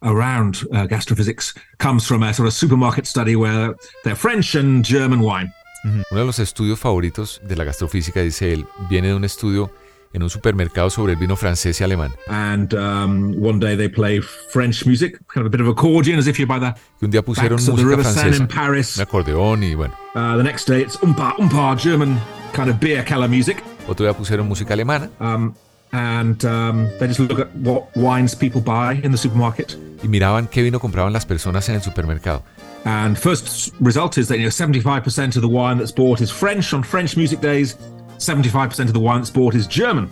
around 0.02 0.62
uh, 0.72 0.86
gastrophysics 0.86 1.56
comes 1.78 2.06
from 2.06 2.22
a 2.22 2.32
sort 2.32 2.46
of 2.48 2.54
supermarket 2.54 3.06
study 3.06 3.36
where 3.36 3.74
they're 4.04 4.16
French 4.16 4.54
and 4.54 4.84
German 4.84 5.20
wine. 5.20 5.52
Uno 5.84 6.04
de 6.10 6.24
los 6.24 6.38
estudios 6.38 6.78
favoritos 6.78 7.40
de 7.42 7.56
la 7.56 7.64
gastrofísica, 7.64 8.20
dice 8.22 8.52
él, 8.52 8.66
viene 8.88 9.08
de 9.08 9.14
un 9.14 9.24
estudio 9.24 9.72
en 10.12 10.22
un 10.22 10.30
supermercado 10.30 10.90
sobre 10.90 11.14
el 11.14 11.18
vino 11.18 11.36
francés 11.36 11.80
y 11.80 11.84
alemán. 11.84 12.12
And 12.28 12.72
um, 12.74 13.34
one 13.42 13.58
day 13.58 13.76
they 13.76 13.88
play 13.88 14.20
French 14.20 14.84
music, 14.86 15.18
kind 15.32 15.46
of 15.46 15.46
a 15.46 15.50
bit 15.50 15.60
of 15.60 15.68
accordion, 15.68 16.18
as 16.18 16.26
if 16.26 16.38
you're 16.38 16.46
by 16.46 16.58
the 16.58 16.74
Y 17.00 17.04
un 17.06 17.10
día 17.10 17.22
pusieron 17.22 17.58
música 17.64 17.98
francesa, 17.98 18.36
in 18.36 18.46
Paris. 18.48 18.96
un 18.96 19.02
acordeón 19.02 19.62
y 19.62 19.74
bueno. 19.74 19.94
Uh, 20.14 20.36
the 20.36 20.42
next 20.42 20.66
day 20.68 20.82
it's 20.82 20.96
umpa 20.98 21.34
umpa 21.38 21.74
German 21.76 22.18
kind 22.52 22.68
of 22.70 22.78
beer 22.78 23.04
keller 23.04 23.28
music. 23.28 23.62
Otro 23.88 24.04
día 24.06 24.14
pusieron 24.14 24.46
música 24.48 24.74
alemana 24.74 25.10
Um, 25.18 25.54
and 25.92 26.44
um, 26.44 26.88
they 26.98 27.06
just 27.08 27.20
look 27.20 27.40
at 27.40 27.54
what 27.56 27.84
wines 27.96 28.34
people 28.34 28.60
buy 28.60 29.00
in 29.02 29.10
the 29.12 29.18
supermarket. 29.18 29.76
y 30.02 30.08
miraban 30.08 30.46
qué 30.48 30.62
vino 30.62 30.78
compraban 30.80 31.12
las 31.12 31.24
personas 31.26 31.68
en 31.68 31.76
el 31.76 31.82
supermercado. 31.82 32.42
And 32.84 33.16
first 33.16 33.72
result 33.80 34.18
is 34.18 34.26
that 34.28 34.38
you 34.38 34.42
know 34.44 34.50
75% 34.50 35.36
of 35.36 35.42
the 35.42 35.48
wine 35.48 35.78
that's 35.78 35.92
bought 35.92 36.20
is 36.20 36.30
French 36.32 36.74
on 36.74 36.82
French 36.82 37.16
music 37.16 37.40
days. 37.40 37.76
75% 38.22 38.86
of 38.86 38.92
the 38.92 39.00
wine 39.00 39.18
that's 39.18 39.30
bought 39.30 39.54
is 39.54 39.66
German 39.66 40.08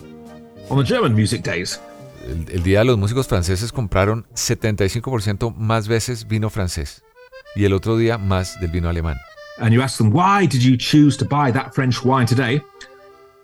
on 0.68 0.79
the 0.79 0.85
German 0.85 1.14
music 1.14 1.42
days. 1.42 1.81
El, 2.27 2.46
el 2.53 2.62
día 2.62 2.81
de 2.81 2.85
los 2.85 2.99
músicos 2.99 3.27
franceses 3.27 3.73
compraron 3.73 4.27
75% 4.35 5.55
más 5.57 5.88
veces 5.88 6.27
vino 6.27 6.51
francés 6.51 7.03
y 7.55 7.64
el 7.64 7.73
otro 7.73 7.96
día 7.96 8.18
más 8.18 8.61
del 8.61 8.70
vino 8.70 8.88
alemán. 8.88 9.16
And 9.59 9.73
you 9.73 9.83
ask 9.83 9.99
them 9.99 10.12
why 10.12 10.46
did 10.46 10.62
you 10.62 10.77
choose 10.77 11.16
to 11.18 11.25
buy 11.25 11.53
that 11.53 11.75
French 11.75 12.05
wine 12.05 12.27
today? 12.27 12.61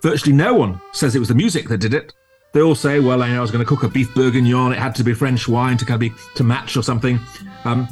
Virtually 0.02 0.37
no 0.37 0.55
one 0.55 0.81
says 0.92 1.14
it 1.14 1.20
was 1.20 1.29
the 1.29 1.35
music 1.35 1.68
that 1.68 1.79
did 1.79 1.94
it. 1.94 2.12
They 2.52 2.62
all 2.62 2.74
say, 2.74 3.00
well, 3.00 3.22
I, 3.22 3.29
know, 3.29 3.38
I 3.38 3.40
was 3.40 3.50
going 3.50 3.64
to 3.64 3.68
cook 3.68 3.83
a 3.83 3.88
beef 3.88 4.14
bourguignon. 4.14 4.72
It 4.72 4.79
had 4.79 4.94
to 4.94 5.05
be 5.05 5.12
French 5.12 5.46
wine 5.46 5.76
to 5.76 5.85
kind 5.85 5.96
of 5.96 6.00
be 6.00 6.12
to 6.37 6.44
match 6.44 6.76
or 6.76 6.83
something. 6.83 7.18
Um, 7.64 7.87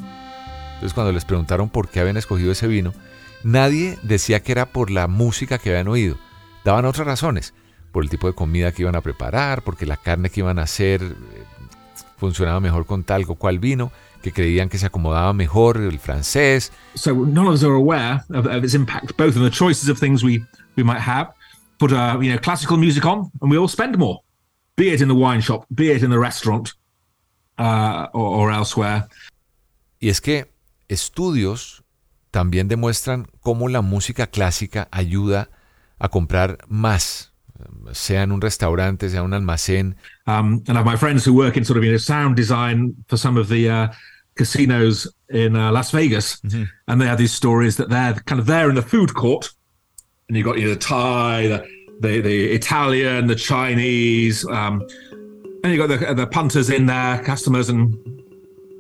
Entonces 0.75 0.95
cuando 0.95 1.13
les 1.13 1.25
preguntaron 1.25 1.69
por 1.69 1.89
qué 1.89 2.01
habían 2.01 2.17
escogido 2.17 2.51
ese 2.53 2.67
vino, 2.67 2.93
nadie 3.43 3.99
decía 4.03 4.41
que 4.41 4.53
era 4.53 4.67
por 4.67 4.91
la 4.91 5.07
música 5.07 5.59
que 5.59 5.71
habían 5.71 5.89
oído. 5.89 6.19
Daban 6.65 6.85
otras 6.87 7.07
razones, 7.07 7.55
por 7.93 8.03
el 8.05 8.11
tipo 8.11 8.27
de 8.27 8.35
comida 8.35 8.73
que 8.73 8.83
iban 8.83 8.97
a 8.97 9.01
preparar, 9.01 9.63
porque 9.63 9.87
la 9.87 9.97
carne 9.97 10.31
que 10.31 10.41
iban 10.41 10.59
a 10.59 10.63
hacer 10.63 11.03
eh, 11.03 11.45
funcionaba 12.17 12.59
mejor 12.61 12.87
con 12.87 13.05
tal 13.05 13.25
o 13.29 13.35
cual 13.35 13.59
vino, 13.59 13.93
que 14.23 14.33
creían 14.33 14.71
que 14.71 14.79
se 14.79 14.87
acomodaba 14.87 15.33
mejor 15.35 15.77
el 15.77 15.99
francés. 15.99 16.73
so 16.95 17.13
none 17.13 17.47
of 17.47 17.55
us 17.55 17.63
are 17.63 17.75
aware 17.75 18.25
of, 18.31 18.47
of 18.47 18.65
its 18.65 18.75
impact, 18.75 19.17
both 19.19 19.37
on 19.37 19.45
the 19.45 19.51
choices 19.51 19.89
of 19.89 19.99
things 19.99 20.25
we 20.25 20.43
we 20.77 20.83
might 20.83 21.01
have. 21.01 21.29
Put 21.79 21.93
uh, 21.93 22.19
you 22.21 22.33
know 22.33 22.39
classical 22.41 22.79
music 22.79 23.05
on, 23.05 23.31
and 23.43 23.51
we 23.51 23.59
all 23.59 23.69
spend 23.69 23.99
more, 23.99 24.21
be 24.77 24.93
it 24.93 25.03
in 25.03 25.09
the 25.09 25.15
wine 25.15 25.43
shop, 25.43 25.67
be 25.75 25.91
it 25.91 26.03
in 26.03 26.11
the 26.11 26.19
restaurant, 26.19 26.73
uh, 27.59 28.07
or, 28.15 28.49
or 28.49 28.53
elsewhere. 28.53 29.07
Y 30.01 30.09
es 30.09 30.21
que 30.21 30.47
estudios 30.89 31.85
también 32.31 32.69
demuestran 32.69 33.27
cómo 33.41 33.69
la 33.69 33.83
música 33.83 34.27
clásica 34.27 34.89
ayuda 34.91 35.43
a 35.43 35.64
comprar 36.09 36.59
más, 36.69 37.33
sea 37.93 38.23
en 38.23 38.33
un 38.33 38.41
restaurante, 38.41 39.09
sea 39.09 39.21
en 39.21 39.27
un 39.27 39.35
almacén. 39.35 39.97
Um, 40.27 40.63
and 40.69 40.77
I 40.77 40.81
have 40.81 40.87
my 40.87 40.97
friends 40.97 41.25
who 41.25 41.35
work 41.35 41.57
in 41.57 41.65
sort 41.65 41.77
of 41.77 41.85
you 41.85 41.93
know 41.93 41.99
sound 41.99 42.37
design 42.37 42.95
for 43.09 43.17
some 43.17 43.37
of 43.37 43.49
the 43.49 43.69
uh, 43.69 43.89
casinos 44.37 45.07
in 45.31 45.57
uh, 45.57 45.73
Las 45.73 45.91
Vegas, 45.91 46.41
and 46.89 47.01
they 47.01 47.07
have 47.07 47.19
these 47.19 47.33
stories 47.33 47.77
that 47.77 47.89
they're 47.89 48.15
kind 48.27 48.41
of 48.41 48.47
there 48.47 48.69
in 48.69 48.75
the 48.75 48.83
food 48.83 49.15
court, 49.15 49.51
and 50.29 50.37
you've 50.37 50.47
got 50.47 50.59
you 50.59 50.65
know 50.65 50.75
the 50.75 50.81
Thai, 50.81 51.47
the 51.49 51.67
the, 52.01 52.21
the 52.21 52.53
Italian, 52.53 53.27
the 53.27 53.37
Chinese, 53.37 54.45
um, 54.49 54.87
and 55.63 55.73
you've 55.73 55.89
got 55.89 55.99
the 55.99 56.15
the 56.15 56.27
punters 56.27 56.71
in 56.71 56.87
there, 56.87 57.23
customers, 57.23 57.69
and 57.69 57.95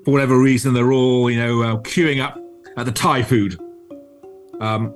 for 0.05 0.11
whatever 0.11 0.39
reason 0.39 0.75
they're 0.75 0.93
all 0.93 1.31
you 1.31 1.39
know 1.39 1.63
uh, 1.63 1.77
queuing 1.79 2.23
up 2.23 2.39
at 2.77 2.87
the 2.87 2.93
Thai 2.93 3.23
food. 3.23 3.59
Um, 4.61 4.95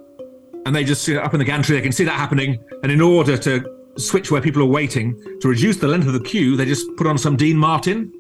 and 0.69 0.77
they 0.77 0.85
just 0.85 1.03
sit 1.03 1.17
up 1.17 1.33
in 1.33 1.39
the 1.41 1.45
gantry. 1.47 1.75
They 1.77 1.83
can 1.83 1.93
see 1.93 2.05
that 2.05 2.19
happening, 2.19 2.59
and 2.83 2.93
in 2.93 3.01
order 3.01 3.39
to 3.39 3.65
switch 3.97 4.31
where 4.31 4.43
people 4.43 4.63
are 4.63 4.71
waiting 4.71 5.17
to 5.41 5.49
reduce 5.49 5.79
the 5.79 5.89
length 5.89 6.07
of 6.07 6.13
the 6.13 6.21
queue, 6.23 6.57
they 6.57 6.67
just 6.67 6.87
put 6.97 7.07
on 7.07 7.17
some 7.19 7.37
Dean 7.37 7.57
Martin, 7.57 8.13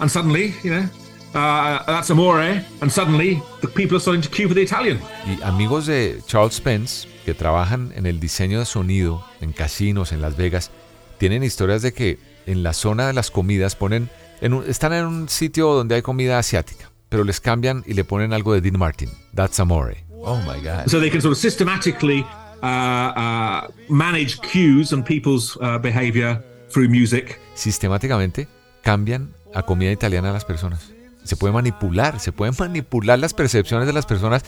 and 0.00 0.10
suddenly, 0.10 0.52
you 0.62 0.70
know, 0.70 0.88
uh, 1.34 1.82
that's 1.86 2.10
amore, 2.10 2.40
and 2.80 2.90
suddenly 2.92 3.42
the 3.62 3.68
people 3.68 3.96
are 3.96 4.00
starting 4.00 4.22
to 4.22 4.28
queue 4.28 4.46
for 4.46 4.54
the 4.54 4.62
Italian. 4.62 5.00
Y 5.26 5.42
amigos 5.42 5.86
de 5.86 6.20
Charles 6.26 6.54
Spence, 6.54 7.08
que 7.24 7.34
trabajan 7.34 7.92
en 7.96 8.06
el 8.06 8.20
diseño 8.20 8.58
de 8.58 8.66
sonido 8.66 9.24
en 9.40 9.52
casinos 9.52 10.12
en 10.12 10.20
Las 10.20 10.36
Vegas, 10.36 10.70
tienen 11.18 11.42
historias 11.42 11.80
de 11.82 11.92
que 11.92 12.18
en 12.46 12.62
la 12.62 12.72
zona 12.74 13.06
de 13.06 13.14
las 13.14 13.30
comidas 13.30 13.74
ponen, 13.76 14.10
en 14.42 14.52
un- 14.52 14.64
están 14.68 14.92
en 14.92 15.06
un 15.06 15.28
sitio 15.28 15.72
donde 15.72 15.94
hay 15.94 16.02
comida 16.02 16.38
asiática, 16.38 16.90
pero 17.08 17.24
les 17.24 17.40
cambian 17.40 17.82
y 17.86 17.94
le 17.94 18.04
ponen 18.04 18.32
algo 18.32 18.52
de 18.52 18.60
Dean 18.60 18.78
Martin. 18.78 19.08
That's 19.34 19.58
amore. 19.58 20.03
Oh 20.24 20.38
my 20.38 20.60
God. 20.60 20.88
So 20.88 21.00
they 21.00 21.10
can 21.10 21.20
sort 21.20 21.32
of 21.32 21.38
systematically 21.38 22.24
uh, 22.62 22.66
uh, 22.66 23.68
manage 23.88 24.40
cues 24.40 24.92
and 24.92 25.04
people's 25.04 25.58
uh, 25.60 25.78
behavior 25.78 26.42
through 26.70 26.88
music. 26.88 27.38
Sistemáticamente 27.54 28.48
cambian 28.82 29.34
a 29.54 29.62
comida 29.62 29.92
italiana 29.92 30.30
a 30.30 30.32
las 30.32 30.44
personas. 30.44 30.92
Se 31.24 31.36
puede 31.36 31.52
manipular, 31.52 32.20
se 32.20 32.32
pueden 32.32 32.54
manipular 32.58 33.18
las 33.18 33.34
percepciones 33.34 33.86
de 33.86 33.92
las 33.92 34.06
personas. 34.06 34.42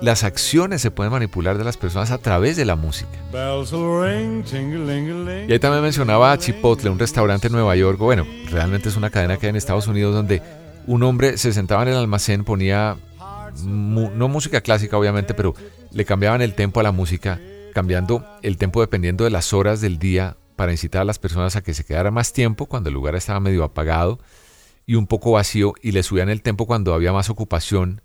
Las 0.00 0.24
acciones 0.24 0.82
se 0.82 0.90
pueden 0.90 1.12
manipular 1.12 1.56
de 1.56 1.64
las 1.64 1.76
personas 1.76 2.10
a 2.10 2.18
través 2.18 2.56
de 2.56 2.64
la 2.64 2.76
música. 2.76 3.10
Y 3.32 3.36
ahí 5.52 5.58
también 5.58 5.82
mencionaba 5.82 6.32
a 6.32 6.38
Chipotle, 6.38 6.90
un 6.90 6.98
restaurante 6.98 7.46
en 7.46 7.52
Nueva 7.52 7.76
York. 7.76 7.98
Bueno, 7.98 8.26
realmente 8.50 8.88
es 8.88 8.96
una 8.96 9.10
cadena 9.10 9.36
que 9.38 9.46
hay 9.46 9.50
en 9.50 9.56
Estados 9.56 9.86
Unidos 9.86 10.14
donde 10.14 10.42
un 10.86 11.02
hombre 11.02 11.38
se 11.38 11.52
sentaba 11.52 11.82
en 11.82 11.88
el 11.88 11.96
almacén, 11.96 12.44
ponía 12.44 12.96
no 13.62 14.28
música 14.28 14.60
clásica 14.60 14.98
obviamente, 14.98 15.34
pero 15.34 15.54
le 15.90 16.04
cambiaban 16.04 16.42
el 16.42 16.54
tempo 16.54 16.80
a 16.80 16.82
la 16.82 16.92
música, 16.92 17.40
cambiando 17.72 18.24
el 18.42 18.56
tempo 18.56 18.80
dependiendo 18.80 19.24
de 19.24 19.30
las 19.30 19.52
horas 19.52 19.80
del 19.80 19.98
día 19.98 20.36
para 20.56 20.72
incitar 20.72 21.02
a 21.02 21.04
las 21.04 21.18
personas 21.18 21.56
a 21.56 21.62
que 21.62 21.74
se 21.74 21.84
quedaran 21.84 22.14
más 22.14 22.32
tiempo 22.32 22.66
cuando 22.66 22.88
el 22.88 22.94
lugar 22.94 23.14
estaba 23.14 23.40
medio 23.40 23.64
apagado 23.64 24.20
y 24.86 24.94
un 24.94 25.06
poco 25.06 25.32
vacío 25.32 25.74
y 25.82 25.92
le 25.92 26.02
subían 26.02 26.28
el 26.28 26.42
tempo 26.42 26.66
cuando 26.66 26.94
había 26.94 27.12
más 27.12 27.30
ocupación, 27.30 28.02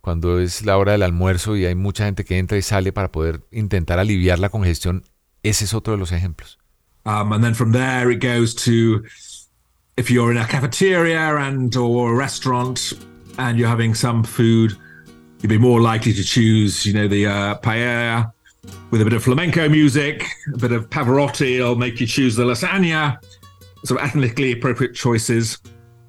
cuando 0.00 0.40
es 0.40 0.64
la 0.64 0.78
hora 0.78 0.92
del 0.92 1.02
almuerzo 1.02 1.56
y 1.56 1.66
hay 1.66 1.74
mucha 1.74 2.04
gente 2.04 2.24
que 2.24 2.38
entra 2.38 2.56
y 2.56 2.62
sale 2.62 2.92
para 2.92 3.12
poder 3.12 3.42
intentar 3.50 3.98
aliviar 3.98 4.38
la 4.38 4.48
congestión. 4.48 5.04
Ese 5.42 5.64
es 5.64 5.74
otro 5.74 5.92
de 5.92 5.98
los 5.98 6.12
ejemplos. 6.12 6.58
Um, 7.04 7.32
and 7.32 7.42
then 7.42 7.54
from 7.54 7.72
there 7.72 8.10
it 8.12 8.22
goes 8.22 8.54
to 8.66 9.02
if 9.96 10.10
you're 10.10 10.30
in 10.30 10.38
a 10.38 10.46
cafeteria 10.46 11.36
and 11.38 11.74
or 11.76 12.12
a 12.12 12.14
restaurant 12.14 12.92
and 13.38 13.58
you're 13.58 13.68
having 13.68 13.94
some 13.94 14.22
food, 14.22 14.76
you'd 15.40 15.48
be 15.48 15.58
more 15.58 15.80
likely 15.80 16.12
to 16.12 16.22
choose, 16.22 16.84
you 16.84 16.92
know, 16.92 17.08
the 17.08 17.26
uh, 17.26 17.58
paella 17.58 18.32
with 18.90 19.00
a 19.00 19.04
bit 19.04 19.14
of 19.14 19.22
flamenco 19.22 19.68
music, 19.68 20.26
a 20.52 20.58
bit 20.58 20.72
of 20.72 20.90
Pavarotti. 20.90 21.58
will 21.60 21.76
make 21.76 22.00
you 22.00 22.06
choose 22.06 22.36
the 22.36 22.44
lasagna. 22.44 23.18
Sort 23.84 24.00
of 24.00 24.06
ethnically 24.06 24.52
appropriate 24.52 24.94
choices. 24.94 25.58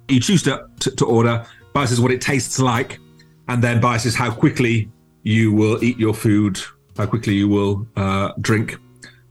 You 0.10 0.20
choose 0.20 0.44
to, 0.44 0.68
to, 0.82 0.92
to 0.92 1.06
order. 1.06 1.46
Biases 1.74 2.02
what 2.02 2.12
it 2.12 2.20
tastes 2.20 2.60
like, 2.60 3.00
and 3.48 3.64
then 3.64 3.80
biases 3.80 4.14
how 4.14 4.30
quickly 4.30 4.90
you 5.24 5.54
will 5.54 5.82
eat 5.82 5.98
your 5.98 6.14
food, 6.14 6.60
how 6.98 7.06
quickly 7.06 7.34
you 7.34 7.48
will 7.48 7.88
uh, 7.96 8.34
drink, 8.42 8.78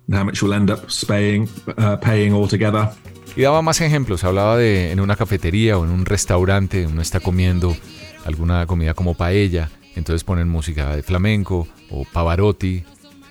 and 0.06 0.14
how 0.14 0.24
much 0.24 0.40
you'll 0.40 0.54
end 0.54 0.70
up 0.70 0.88
paying, 1.06 1.48
uh, 1.76 1.96
paying 1.98 2.32
altogether. 2.32 2.90
Y 3.36 3.42
daba 3.42 3.62
más 3.62 3.80
ejemplos, 3.80 4.24
hablaba 4.24 4.56
de 4.56 4.90
en 4.90 5.00
una 5.00 5.16
cafetería 5.16 5.78
o 5.78 5.84
en 5.84 5.90
un 5.90 6.06
restaurante, 6.06 6.86
uno 6.86 7.02
está 7.02 7.20
comiendo 7.20 7.76
alguna 8.24 8.66
comida 8.66 8.94
como 8.94 9.14
paella, 9.14 9.70
entonces 9.96 10.24
ponen 10.24 10.48
música 10.48 10.94
de 10.94 11.02
flamenco 11.02 11.68
o 11.90 12.04
pavarotti, 12.04 12.84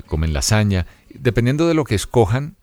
comen 0.05 0.33
lasaña, 0.33 0.85
dependiendo 1.13 1.67
de 1.67 1.73
lo 1.73 1.83
que 1.83 1.95
escojan 1.95 2.57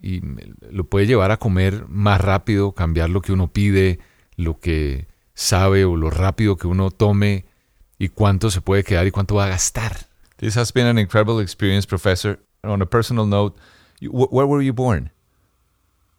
y 0.00 0.22
lo 0.70 0.84
puede 0.84 1.06
llevar 1.06 1.30
a 1.30 1.38
comer 1.38 1.86
más 1.88 2.20
rápido, 2.20 2.72
cambiar 2.72 3.10
lo 3.10 3.20
que 3.20 3.32
uno 3.32 3.48
pide, 3.48 3.98
lo 4.36 4.58
que 4.58 5.06
sabe 5.34 5.84
o 5.84 5.96
lo 5.96 6.10
rápido 6.10 6.56
que 6.56 6.66
uno 6.66 6.90
tome 6.90 7.46
y 7.98 8.08
cuánto 8.08 8.50
se 8.50 8.60
puede 8.60 8.84
quedar 8.84 9.06
y 9.06 9.10
cuánto 9.10 9.34
va 9.34 9.46
a 9.46 9.48
gastar. 9.48 10.06
This 10.36 10.56
has 10.56 10.72
been 10.72 10.86
an 10.86 10.98
incredible 10.98 11.42
experience, 11.42 11.86
Professor. 11.86 12.38
On 12.62 12.80
a 12.80 12.86
personal 12.86 13.26
note, 13.26 13.58
where 14.00 14.46
were 14.46 14.62
you 14.62 14.72
born? 14.72 15.10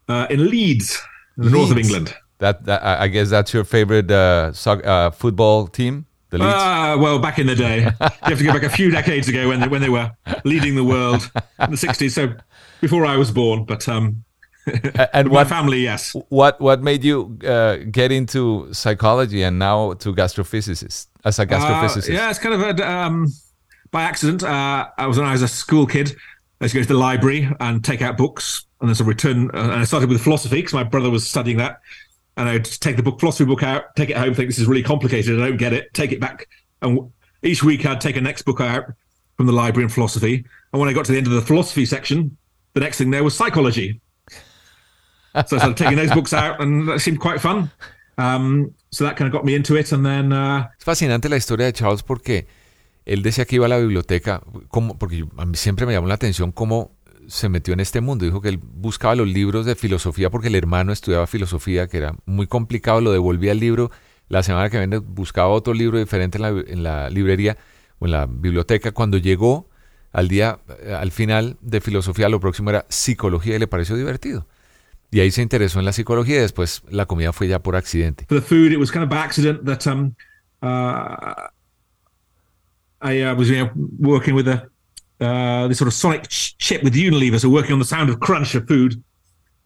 Uh, 0.07 0.27
in 0.29 0.49
Leeds, 0.49 0.99
in 1.37 1.45
the 1.45 1.49
north 1.49 1.71
of. 1.71 1.77
England. 1.77 2.13
That, 2.39 2.65
that 2.65 2.83
I 2.83 3.07
guess 3.07 3.29
that's 3.29 3.53
your 3.53 3.63
favorite 3.63 4.09
uh, 4.11 4.51
uh, 4.65 5.11
football 5.11 5.67
team, 5.67 6.07
the 6.31 6.39
Leeds. 6.39 6.53
Ah, 6.53 6.97
well, 6.99 7.19
back 7.19 7.37
in 7.39 7.47
the 7.47 7.55
day, 7.55 7.81
you 7.99 8.07
have 8.23 8.37
to 8.39 8.43
go 8.43 8.53
back 8.53 8.63
a 8.63 8.69
few 8.69 8.89
decades 8.91 9.27
ago 9.27 9.47
when 9.49 9.59
they, 9.59 9.67
when 9.67 9.81
they 9.81 9.89
were 9.89 10.11
leading 10.43 10.75
the 10.75 10.83
world 10.83 11.29
in 11.59 11.71
the 11.71 11.77
'60s. 11.77 12.11
So 12.11 12.33
before 12.81 13.05
I 13.05 13.15
was 13.17 13.31
born, 13.31 13.65
but 13.65 13.87
um, 13.87 14.23
and 15.13 15.27
my 15.29 15.33
what 15.33 15.47
family, 15.47 15.81
yes. 15.81 16.15
what 16.29 16.59
what 16.59 16.81
made 16.81 17.03
you 17.03 17.37
uh, 17.45 17.77
get 17.91 18.11
into 18.11 18.73
psychology 18.73 19.43
and 19.43 19.59
now 19.59 19.93
to 19.93 20.13
gastrophysicist 20.13 21.07
as 21.25 21.39
a 21.39 21.43
Uh, 21.43 21.45
gastrophysicist? 21.45 22.09
yeah, 22.13 22.29
it's 22.29 22.39
kind 22.39 22.55
of 22.55 22.61
a, 22.79 22.89
um, 22.89 23.27
by 23.91 24.03
accident. 24.03 24.43
Uh, 24.43 24.87
I 24.97 25.07
was 25.07 25.17
when 25.17 25.27
I 25.27 25.31
was 25.33 25.41
a 25.41 25.47
school 25.47 25.85
kid. 25.85 26.15
I 26.59 26.65
used 26.65 26.73
to 26.73 26.79
go 26.79 26.83
to 26.83 26.87
the 26.93 26.99
library 26.99 27.49
and 27.59 27.83
take 27.83 28.01
out 28.03 28.17
books, 28.17 28.65
and 28.79 28.87
then 28.87 28.95
sort 28.95 29.05
of 29.05 29.07
return. 29.07 29.49
Uh, 29.53 29.71
and 29.71 29.81
I 29.81 29.83
started 29.83 30.09
with 30.09 30.21
philosophy 30.21 30.57
because 30.57 30.73
my 30.73 30.83
brother 30.83 31.09
was 31.09 31.27
studying 31.27 31.57
that. 31.57 31.81
And 32.37 32.47
I'd 32.47 32.65
take 32.65 32.95
the 32.95 33.03
book 33.03 33.19
philosophy 33.19 33.45
book 33.45 33.63
out, 33.63 33.95
take 33.95 34.09
it 34.09 34.17
home, 34.17 34.33
think 34.33 34.49
this 34.49 34.57
is 34.57 34.67
really 34.67 34.83
complicated. 34.83 35.39
I 35.39 35.47
don't 35.47 35.57
get 35.57 35.73
it. 35.73 35.93
Take 35.93 36.11
it 36.11 36.19
back, 36.19 36.47
and 36.81 37.11
each 37.43 37.63
week 37.63 37.85
I'd 37.85 38.01
take 38.01 38.15
a 38.15 38.21
next 38.21 38.43
book 38.43 38.61
out 38.61 38.85
from 39.37 39.47
the 39.47 39.51
library 39.51 39.83
in 39.83 39.89
philosophy. 39.89 40.45
And 40.71 40.79
when 40.79 40.89
I 40.89 40.93
got 40.93 41.05
to 41.05 41.11
the 41.11 41.17
end 41.17 41.27
of 41.27 41.33
the 41.33 41.41
philosophy 41.41 41.85
section, 41.85 42.37
the 42.73 42.79
next 42.79 42.97
thing 42.97 43.11
there 43.11 43.23
was 43.23 43.35
psychology. 43.35 43.99
so 44.29 44.37
I 45.35 45.43
started 45.43 45.77
taking 45.77 45.97
those 45.97 46.11
books 46.13 46.33
out, 46.33 46.61
and 46.61 46.87
that 46.87 46.99
seemed 46.99 47.19
quite 47.19 47.41
fun. 47.41 47.71
Um, 48.17 48.73
so 48.91 49.03
that 49.03 49.17
kind 49.17 49.27
of 49.27 49.33
got 49.33 49.45
me 49.45 49.55
into 49.55 49.75
it, 49.75 49.91
and 49.91 50.05
then. 50.05 50.31
Uh, 50.31 50.67
fascinante 50.79 51.29
la 51.29 51.37
historia 51.37 51.65
de 51.65 51.73
Charles 51.73 52.03
porque 52.03 52.47
él 53.05 53.23
decía 53.23 53.45
que 53.45 53.55
iba 53.55 53.65
a 53.65 53.69
la 53.69 53.77
biblioteca, 53.77 54.41
como, 54.69 54.97
porque 54.97 55.25
a 55.37 55.45
mí 55.45 55.57
siempre 55.57 55.85
me 55.85 55.93
llamó 55.93 56.07
la 56.07 56.15
atención 56.15 56.51
cómo 56.51 56.91
se 57.27 57.49
metió 57.49 57.73
en 57.73 57.79
este 57.79 58.01
mundo. 58.01 58.25
Dijo 58.25 58.41
que 58.41 58.49
él 58.49 58.59
buscaba 58.61 59.15
los 59.15 59.27
libros 59.27 59.65
de 59.65 59.75
filosofía 59.75 60.29
porque 60.29 60.47
el 60.47 60.55
hermano 60.55 60.91
estudiaba 60.91 61.27
filosofía, 61.27 61.87
que 61.87 61.97
era 61.97 62.15
muy 62.25 62.47
complicado, 62.47 63.01
lo 63.01 63.11
devolvía 63.11 63.51
el 63.51 63.59
libro. 63.59 63.91
La 64.27 64.43
semana 64.43 64.69
que 64.69 64.77
viene 64.77 64.97
buscaba 64.97 65.49
otro 65.49 65.73
libro 65.73 65.97
diferente 65.99 66.37
en 66.37 66.41
la, 66.41 66.49
en 66.49 66.83
la 66.83 67.09
librería 67.09 67.57
o 67.99 68.05
en 68.05 68.11
la 68.11 68.25
biblioteca. 68.25 68.91
Cuando 68.91 69.17
llegó 69.17 69.69
al 70.11 70.27
día, 70.27 70.59
eh, 70.83 70.93
al 70.93 71.11
final 71.11 71.57
de 71.61 71.81
filosofía, 71.81 72.29
lo 72.29 72.39
próximo 72.39 72.69
era 72.69 72.85
psicología 72.89 73.55
y 73.55 73.59
le 73.59 73.67
pareció 73.67 73.95
divertido. 73.95 74.47
Y 75.11 75.19
ahí 75.19 75.31
se 75.31 75.41
interesó 75.41 75.79
en 75.79 75.85
la 75.85 75.91
psicología 75.91 76.37
y 76.37 76.39
después 76.39 76.83
la 76.89 77.05
comida 77.05 77.33
fue 77.33 77.47
ya 77.47 77.59
por 77.59 77.75
accidente. 77.75 78.25
For 78.29 78.39
the 78.39 78.47
food, 78.47 78.71
it 78.71 78.79
was 78.79 78.91
kind 78.91 79.03
of 79.03 79.11
accident 79.11 79.65
that 79.65 79.85
um, 79.85 80.15
uh, 80.61 81.49
I 83.01 83.23
uh, 83.23 83.35
was 83.35 83.49
you 83.49 83.57
know, 83.57 83.71
working 83.99 84.33
with 84.33 84.47
a 84.47 84.69
uh, 85.21 85.67
this 85.67 85.77
sort 85.77 85.87
of 85.87 85.93
sonic 85.93 86.27
ch- 86.27 86.57
chip 86.57 86.83
with 86.83 86.93
Unilever, 86.93 87.39
so 87.39 87.49
working 87.49 87.73
on 87.73 87.79
the 87.79 87.85
sound 87.85 88.09
of 88.09 88.19
crunch 88.19 88.55
of 88.55 88.67
food, 88.67 89.01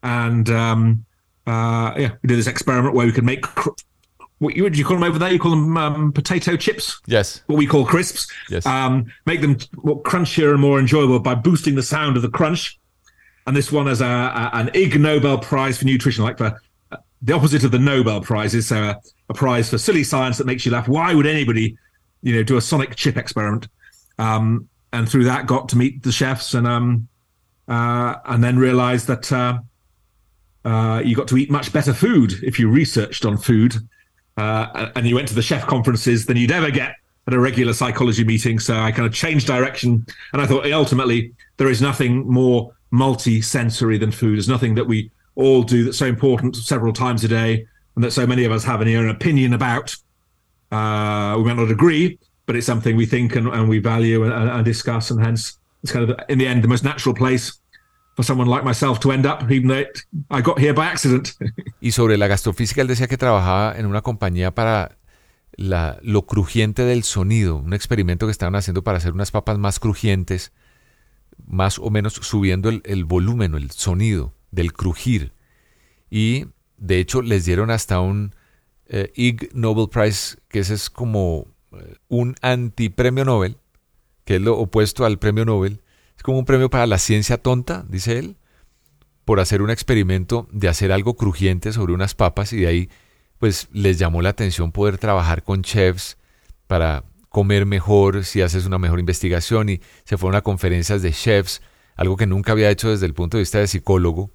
and 0.02 0.48
um, 0.50 1.04
uh, 1.46 1.94
yeah, 1.96 2.12
we 2.22 2.28
did 2.28 2.38
this 2.38 2.46
experiment 2.46 2.94
where 2.94 3.06
we 3.06 3.12
could 3.12 3.24
make. 3.24 3.42
Cr- 3.42 3.70
what 4.38 4.54
you, 4.54 4.68
you 4.68 4.84
call 4.84 4.98
them 4.98 5.04
over 5.04 5.18
there? 5.18 5.32
You 5.32 5.38
call 5.38 5.52
them 5.52 5.76
um, 5.78 6.12
potato 6.12 6.56
chips? 6.56 7.00
Yes. 7.06 7.40
What 7.46 7.56
we 7.56 7.66
call 7.66 7.86
crisps. 7.86 8.30
Yes. 8.50 8.66
Um, 8.66 9.10
make 9.24 9.40
them 9.40 9.56
more 9.76 10.02
crunchier 10.02 10.52
and 10.52 10.60
more 10.60 10.78
enjoyable 10.78 11.18
by 11.20 11.34
boosting 11.34 11.74
the 11.74 11.82
sound 11.82 12.16
of 12.16 12.22
the 12.22 12.28
crunch 12.28 12.78
and 13.46 13.56
this 13.56 13.70
one 13.70 13.86
has 13.86 14.00
a, 14.00 14.06
a, 14.06 14.50
an 14.54 14.70
Ig 14.74 15.00
Nobel 15.00 15.38
Prize 15.38 15.78
for 15.78 15.84
nutrition, 15.84 16.24
like 16.24 16.38
for 16.38 16.60
uh, 16.90 16.96
the 17.22 17.32
opposite 17.32 17.64
of 17.64 17.70
the 17.70 17.78
Nobel 17.78 18.20
prizes. 18.20 18.66
So 18.66 18.82
a, 18.82 19.00
a, 19.28 19.34
prize 19.34 19.70
for 19.70 19.78
silly 19.78 20.02
science 20.02 20.38
that 20.38 20.46
makes 20.46 20.66
you 20.66 20.72
laugh. 20.72 20.88
Why 20.88 21.14
would 21.14 21.26
anybody, 21.26 21.76
you 22.22 22.34
know, 22.34 22.42
do 22.42 22.56
a 22.56 22.60
sonic 22.60 22.96
chip 22.96 23.16
experiment? 23.16 23.68
Um, 24.18 24.68
and 24.92 25.08
through 25.08 25.24
that, 25.24 25.46
got 25.46 25.68
to 25.70 25.76
meet 25.76 26.02
the 26.02 26.12
chefs 26.12 26.54
and 26.54 26.66
um, 26.66 27.08
uh, 27.68 28.16
and 28.26 28.42
then 28.42 28.58
realised 28.58 29.06
that 29.06 29.32
uh, 29.32 29.58
uh, 30.64 31.02
you 31.04 31.16
got 31.16 31.28
to 31.28 31.36
eat 31.36 31.50
much 31.50 31.72
better 31.72 31.92
food 31.92 32.32
if 32.42 32.58
you 32.58 32.68
researched 32.68 33.24
on 33.24 33.36
food, 33.36 33.76
uh, 34.36 34.90
and 34.96 35.06
you 35.06 35.14
went 35.14 35.28
to 35.28 35.34
the 35.34 35.42
chef 35.42 35.66
conferences 35.66 36.26
than 36.26 36.36
you'd 36.36 36.52
ever 36.52 36.70
get 36.70 36.94
at 37.26 37.34
a 37.34 37.38
regular 37.38 37.72
psychology 37.72 38.24
meeting. 38.24 38.58
So 38.58 38.76
I 38.76 38.92
kind 38.92 39.06
of 39.06 39.12
changed 39.12 39.46
direction, 39.46 40.06
and 40.32 40.42
I 40.42 40.46
thought 40.46 40.70
ultimately 40.70 41.32
there 41.56 41.68
is 41.68 41.82
nothing 41.82 42.30
more 42.30 42.72
multi-sensory 42.90 43.98
than 43.98 44.12
food. 44.12 44.36
There's 44.36 44.48
nothing 44.48 44.74
that 44.76 44.86
we 44.86 45.10
all 45.34 45.62
do 45.62 45.84
that's 45.84 45.98
so 45.98 46.06
important 46.06 46.56
several 46.56 46.92
times 46.92 47.24
a 47.24 47.28
day 47.28 47.66
and 47.94 48.04
that 48.04 48.12
so 48.12 48.26
many 48.26 48.44
of 48.44 48.52
us 48.52 48.64
have 48.64 48.80
an, 48.80 48.88
an 48.88 49.08
opinion 49.08 49.54
about. 49.54 49.96
Uh, 50.70 51.34
we 51.38 51.44
might 51.44 51.56
not 51.56 51.70
agree, 51.70 52.18
but 52.46 52.56
it's 52.56 52.66
something 52.66 52.96
we 52.96 53.06
think 53.06 53.36
and, 53.36 53.48
and 53.48 53.68
we 53.68 53.78
value 53.78 54.24
and, 54.24 54.32
and, 54.32 54.64
discuss, 54.64 55.10
and 55.10 55.20
hence 55.20 55.58
it's 55.82 55.92
kind 55.92 56.08
of 56.08 56.16
in 56.28 56.38
the 56.38 56.46
end 56.46 56.62
the 56.62 56.68
most 56.68 56.84
natural 56.84 57.14
place 57.14 57.60
for 58.14 58.24
someone 58.24 58.48
like 58.48 58.64
myself 58.64 58.98
to 59.00 59.12
end 59.12 59.26
up, 59.26 59.42
even 59.50 59.68
though 59.68 59.84
I 60.30 60.40
got 60.40 60.58
here 60.58 60.72
by 60.72 60.86
accident. 60.86 61.36
y 61.80 61.92
sobre 61.92 62.16
la 62.16 62.28
gastrofísica, 62.28 62.80
él 62.80 62.88
decía 62.88 63.08
que 63.08 63.18
trabajaba 63.18 63.76
en 63.76 63.86
una 63.86 64.00
compañía 64.00 64.54
para 64.54 64.96
la, 65.56 65.98
lo 66.02 66.22
crujiente 66.22 66.82
del 66.82 67.02
sonido, 67.02 67.56
un 67.56 67.74
experimento 67.74 68.26
que 68.26 68.32
estaban 68.32 68.54
haciendo 68.54 68.82
para 68.82 68.98
hacer 68.98 69.12
unas 69.12 69.30
papas 69.30 69.58
más 69.58 69.78
crujientes 69.78 70.52
más 71.46 71.78
o 71.78 71.90
menos 71.90 72.14
subiendo 72.14 72.68
el, 72.68 73.04
volumen 73.04 73.54
el 73.54 73.70
sonido 73.70 74.34
del 74.50 74.72
crujir. 74.72 75.32
Y 76.10 76.46
de 76.76 76.98
hecho 76.98 77.22
les 77.22 77.44
dieron 77.44 77.70
hasta 77.70 78.00
un 78.00 78.34
eh, 78.86 79.12
Ig 79.14 79.50
Nobel 79.54 79.88
Prize, 79.88 80.38
que 80.48 80.60
ese 80.60 80.74
es 80.74 80.90
como 80.90 81.46
un 82.08 82.34
antipremio 82.42 83.24
Nobel, 83.24 83.56
que 84.24 84.36
es 84.36 84.42
lo 84.42 84.58
opuesto 84.58 85.04
al 85.04 85.18
premio 85.18 85.44
Nobel. 85.44 85.82
Es 86.16 86.22
como 86.22 86.38
un 86.38 86.44
premio 86.44 86.70
para 86.70 86.86
la 86.86 86.98
ciencia 86.98 87.38
tonta, 87.38 87.84
dice 87.88 88.18
él, 88.18 88.36
por 89.24 89.40
hacer 89.40 89.62
un 89.62 89.70
experimento 89.70 90.48
de 90.52 90.68
hacer 90.68 90.92
algo 90.92 91.16
crujiente 91.16 91.72
sobre 91.72 91.92
unas 91.92 92.14
papas 92.14 92.52
y 92.52 92.60
de 92.60 92.66
ahí 92.68 92.90
pues 93.38 93.68
les 93.72 93.98
llamó 93.98 94.22
la 94.22 94.30
atención 94.30 94.72
poder 94.72 94.98
trabajar 94.98 95.42
con 95.42 95.62
chefs 95.62 96.16
para 96.66 97.04
comer 97.28 97.66
mejor, 97.66 98.24
si 98.24 98.40
haces 98.40 98.64
una 98.64 98.78
mejor 98.78 98.98
investigación 98.98 99.68
y 99.68 99.80
se 100.04 100.16
fueron 100.16 100.36
a 100.36 100.42
conferencias 100.42 101.02
de 101.02 101.12
chefs, 101.12 101.60
algo 101.96 102.16
que 102.16 102.26
nunca 102.26 102.52
había 102.52 102.70
hecho 102.70 102.88
desde 102.88 103.04
el 103.04 103.14
punto 103.14 103.36
de 103.36 103.42
vista 103.42 103.58
de 103.58 103.66
psicólogo 103.66 104.32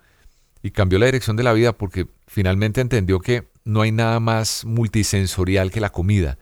y 0.61 0.71
cambió 0.71 0.99
la 0.99 1.07
dirección 1.07 1.35
de 1.35 1.43
la 1.43 1.53
vida 1.53 1.75
porque 1.75 2.07
finalmente 2.27 2.81
entendió 2.81 3.19
que 3.19 3.49
no 3.63 3.81
hay 3.81 3.91
nada 3.91 4.19
más 4.19 4.65
multisensorial 4.65 5.71
que 5.71 5.81
la 5.81 5.89
comida, 5.89 6.37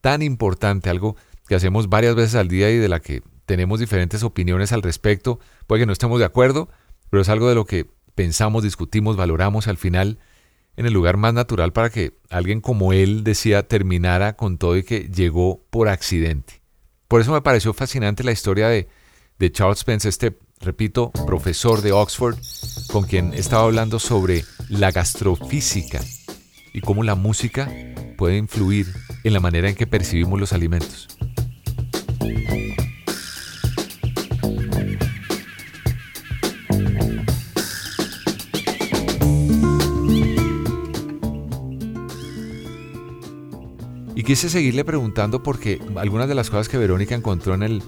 tan 0.00 0.22
importante, 0.22 0.90
algo 0.90 1.16
que 1.46 1.54
hacemos 1.54 1.88
varias 1.88 2.14
veces 2.14 2.34
al 2.36 2.48
día 2.48 2.70
y 2.70 2.76
de 2.76 2.88
la 2.88 3.00
que 3.00 3.22
tenemos 3.46 3.80
diferentes 3.80 4.22
opiniones 4.22 4.72
al 4.72 4.82
respecto, 4.82 5.40
puede 5.66 5.82
que 5.82 5.86
no 5.86 5.92
estemos 5.92 6.18
de 6.18 6.24
acuerdo, 6.24 6.68
pero 7.10 7.22
es 7.22 7.28
algo 7.28 7.48
de 7.48 7.54
lo 7.54 7.64
que 7.64 7.86
pensamos, 8.14 8.62
discutimos, 8.62 9.16
valoramos 9.16 9.66
al 9.66 9.76
final 9.76 10.18
en 10.76 10.86
el 10.86 10.92
lugar 10.92 11.16
más 11.16 11.34
natural 11.34 11.72
para 11.72 11.90
que 11.90 12.14
alguien 12.28 12.60
como 12.60 12.92
él 12.92 13.24
decía 13.24 13.66
terminara 13.66 14.36
con 14.36 14.56
todo 14.56 14.76
y 14.76 14.84
que 14.84 15.08
llegó 15.08 15.62
por 15.70 15.88
accidente. 15.88 16.62
Por 17.08 17.20
eso 17.20 17.32
me 17.32 17.42
pareció 17.42 17.72
fascinante 17.72 18.22
la 18.22 18.32
historia 18.32 18.68
de, 18.68 18.88
Charles 19.52 19.80
Spence, 19.80 20.08
este, 20.08 20.38
repito, 20.60 21.10
profesor 21.26 21.82
de 21.82 21.92
Oxford, 21.92 22.36
con 22.92 23.04
quien 23.04 23.34
estaba 23.34 23.64
hablando 23.64 23.98
sobre 23.98 24.44
la 24.68 24.92
gastrofísica 24.92 26.00
y 26.72 26.82
cómo 26.82 27.02
la 27.02 27.14
música 27.14 27.68
puede 28.16 28.36
influir 28.36 28.86
en 29.24 29.32
la 29.32 29.40
manera 29.40 29.68
en 29.68 29.74
que 29.74 29.86
percibimos 29.86 30.38
los 30.40 30.52
alimentos. 30.52 31.08
Y 44.14 44.22
quise 44.22 44.50
seguirle 44.50 44.84
preguntando 44.84 45.42
porque 45.42 45.80
algunas 45.96 46.28
de 46.28 46.34
las 46.34 46.50
cosas 46.50 46.68
que 46.68 46.76
Verónica 46.76 47.14
encontró 47.14 47.54
en 47.54 47.62
el, 47.62 47.82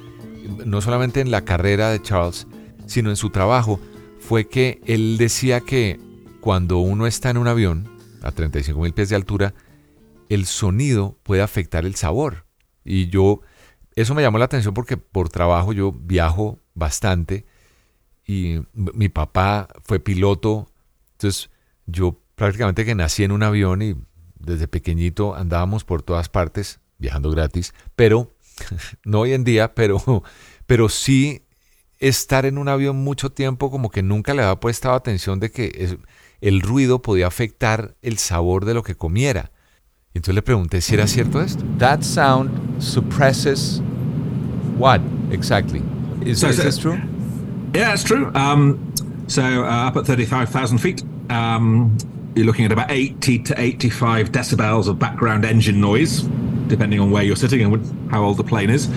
no 0.65 0.81
solamente 0.81 1.21
en 1.21 1.31
la 1.31 1.45
carrera 1.45 1.91
de 1.91 2.01
Charles, 2.01 2.47
sino 2.87 3.11
en 3.11 3.17
su 3.17 3.29
trabajo, 3.29 3.81
fue 4.19 4.49
que 4.49 4.81
él 4.87 5.19
decía 5.19 5.61
que 5.61 6.01
cuando 6.41 6.79
uno 6.79 7.07
está 7.07 7.29
en 7.29 7.37
un 7.37 7.49
avión 7.49 7.87
a 8.23 8.33
35 8.33 8.81
mil 8.81 8.95
pies 8.95 9.11
de 9.11 9.17
altura, 9.17 9.53
el 10.35 10.47
sonido 10.47 11.19
puede 11.23 11.43
afectar 11.43 11.85
el 11.85 11.95
sabor. 11.95 12.47
Y 12.85 13.09
yo, 13.09 13.41
eso 13.95 14.15
me 14.15 14.23
llamó 14.23 14.39
la 14.39 14.47
atención 14.47 14.75
porque 14.75 14.97
por 14.97 15.29
trabajo 15.29 15.73
yo 15.73 15.93
viajo 15.93 16.61
bastante 16.75 17.47
y 18.27 18.61
mi 18.73 19.09
papá 19.09 19.69
fue 19.85 20.01
piloto, 20.01 20.73
entonces 21.13 21.51
yo 21.87 22.21
prácticamente 22.35 22.85
que 22.85 22.95
nací 22.95 23.25
en 23.25 23.33
un 23.33 23.43
avión 23.43 23.83
y 23.83 23.95
desde 24.39 24.69
pequeñito 24.69 25.35
andábamos 25.35 25.85
por 25.85 26.03
todas 26.03 26.29
partes 26.29 26.81
viajando 26.99 27.31
gratis, 27.31 27.75
pero 27.97 28.33
no 29.05 29.21
hoy 29.21 29.33
en 29.33 29.45
día, 29.45 29.75
pero, 29.75 30.25
pero 30.67 30.89
sí 30.89 31.45
estar 31.99 32.47
en 32.47 32.59
un 32.59 32.69
avión 32.69 32.97
mucho 32.97 33.31
tiempo 33.31 33.71
como 33.71 33.91
que 33.91 34.03
nunca 34.03 34.35
le 34.35 34.43
había 34.43 34.59
puesto 34.59 34.93
atención 34.93 35.39
de 35.39 35.51
que 35.53 35.99
el 36.41 36.61
ruido 36.61 37.01
podía 37.01 37.29
afectar 37.29 37.97
el 38.03 38.19
sabor 38.19 38.65
de 38.65 38.75
lo 38.75 38.83
que 38.83 38.97
comiera. 38.97 39.53
Entonces 40.15 40.35
le 40.35 40.43
pregunté 40.43 40.81
si 40.81 40.95
era 40.95 41.07
cierto 41.07 41.41
esto. 41.41 41.65
That 41.79 42.03
sound 42.03 42.51
suppresses 42.83 43.81
what 44.77 45.01
exactly? 45.31 45.83
Is, 46.25 46.41
so, 46.41 46.49
is 46.49 46.57
this 46.59 46.79
true? 46.79 47.01
Yeah, 47.75 47.93
it's 47.95 48.05
true. 48.05 48.31
Um, 48.35 48.93
so 49.27 49.43
uh, 49.43 49.89
up 49.89 49.97
at 49.97 50.07
35,000 50.07 50.79
feet, 50.79 51.03
um, 51.31 51.97
you're 52.35 52.47
looking 52.47 52.65
at 52.65 52.73
about 52.73 52.91
80 52.91 53.39
to 53.45 53.61
85 53.61 54.33
decibels 54.33 54.89
of 54.89 54.99
background 54.99 55.45
engine 55.45 55.81
noise, 55.81 56.23
depending 56.67 57.01
on 57.01 57.11
where 57.11 57.23
you're 57.23 57.37
sitting 57.37 57.63
and 57.63 58.11
how 58.11 58.25
old 58.25 58.37
the 58.37 58.45
plane 58.45 58.71
is. 58.71 58.89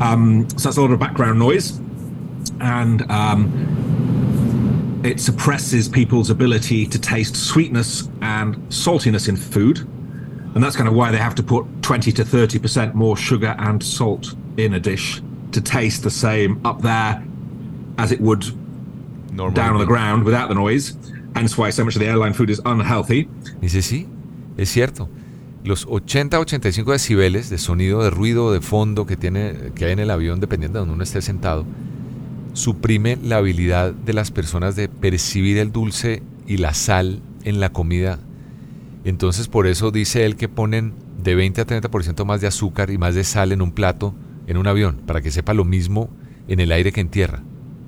Um, 0.00 0.48
so 0.50 0.68
that's 0.68 0.76
a 0.76 0.80
lot 0.80 0.90
of 0.90 0.98
background 0.98 1.38
noise. 1.38 1.78
And 2.60 3.08
um, 3.10 5.02
it 5.04 5.20
suppresses 5.20 5.88
people's 5.88 6.30
ability 6.30 6.86
to 6.86 6.98
taste 6.98 7.36
sweetness 7.36 8.08
and 8.22 8.56
saltiness 8.68 9.28
in 9.28 9.36
food. 9.36 9.86
And 10.58 10.64
that's 10.64 10.74
kind 10.74 10.88
of 10.88 10.94
why 10.96 11.12
they 11.12 11.18
have 11.18 11.36
to 11.36 11.42
put 11.44 11.66
20 11.82 12.10
to 12.10 12.24
30% 12.24 12.94
more 12.94 13.16
sugar 13.16 13.54
and 13.60 13.80
salt 13.80 14.34
in 14.56 14.74
a 14.74 14.80
dish 14.80 15.22
to 15.52 15.60
taste 15.60 16.02
the 16.02 16.10
same 16.10 16.60
up 16.64 16.82
there 16.82 17.22
as 17.96 18.10
it 18.10 18.20
would 18.20 18.44
Normally. 19.30 19.54
down 19.54 19.74
on 19.74 19.78
the 19.78 19.86
ground 19.86 20.24
without 20.24 20.48
the 20.48 20.56
noise. 20.56 20.96
Hence 21.36 21.56
why 21.56 21.70
so 21.70 21.84
much 21.84 21.94
of 21.94 22.00
the 22.00 22.08
airline 22.08 22.32
food 22.32 22.50
is 22.50 22.60
unhealthy. 22.64 23.28
Dice 23.60 23.82
sí, 23.82 24.08
es 24.56 24.68
cierto. 24.68 25.08
Los 25.62 25.86
80-85 25.86 26.90
decibeles 26.90 27.50
de 27.50 27.58
sonido, 27.58 28.02
de 28.02 28.10
ruido, 28.10 28.52
de 28.52 28.60
fondo 28.60 29.06
que, 29.06 29.16
tiene, 29.16 29.70
que 29.76 29.84
hay 29.84 29.92
en 29.92 30.00
el 30.00 30.10
avión, 30.10 30.40
dependiendo 30.40 30.78
de 30.78 30.80
donde 30.80 30.94
uno 30.94 31.04
esté 31.04 31.22
sentado, 31.22 31.66
suprime 32.54 33.16
la 33.22 33.36
habilidad 33.36 33.92
de 33.92 34.12
las 34.12 34.32
personas 34.32 34.74
de 34.74 34.88
percibir 34.88 35.56
el 35.58 35.70
dulce 35.70 36.20
y 36.48 36.56
la 36.56 36.74
sal 36.74 37.22
en 37.44 37.60
la 37.60 37.68
comida. 37.68 38.18
Entonces 39.04 39.48
por 39.48 39.66
eso 39.66 39.90
dice 39.90 40.24
él 40.24 40.36
que 40.36 40.48
ponen 40.48 40.94
de 41.22 41.34
20 41.34 41.60
a 41.60 41.66
30% 41.66 42.24
más 42.24 42.40
de 42.40 42.46
azúcar 42.46 42.90
y 42.90 42.98
más 42.98 43.14
de 43.14 43.24
sal 43.24 43.52
en 43.52 43.62
un 43.62 43.72
plato 43.72 44.14
en 44.46 44.56
un 44.56 44.66
avión, 44.66 45.02
para 45.06 45.20
que 45.20 45.30
sepa 45.30 45.52
lo 45.52 45.64
mismo 45.64 46.08
en 46.48 46.58
el 46.58 46.72
aire 46.72 46.90
que 46.90 47.02
en 47.02 47.10
tierra, 47.10 47.42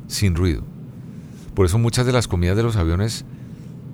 sin 0.08 0.34
ruido. 0.34 0.62
Por 1.54 1.64
eso 1.66 1.78
muchas 1.78 2.04
de 2.04 2.12
las 2.12 2.28
comidas 2.28 2.56
de 2.56 2.62
los 2.62 2.76
aviones 2.76 3.24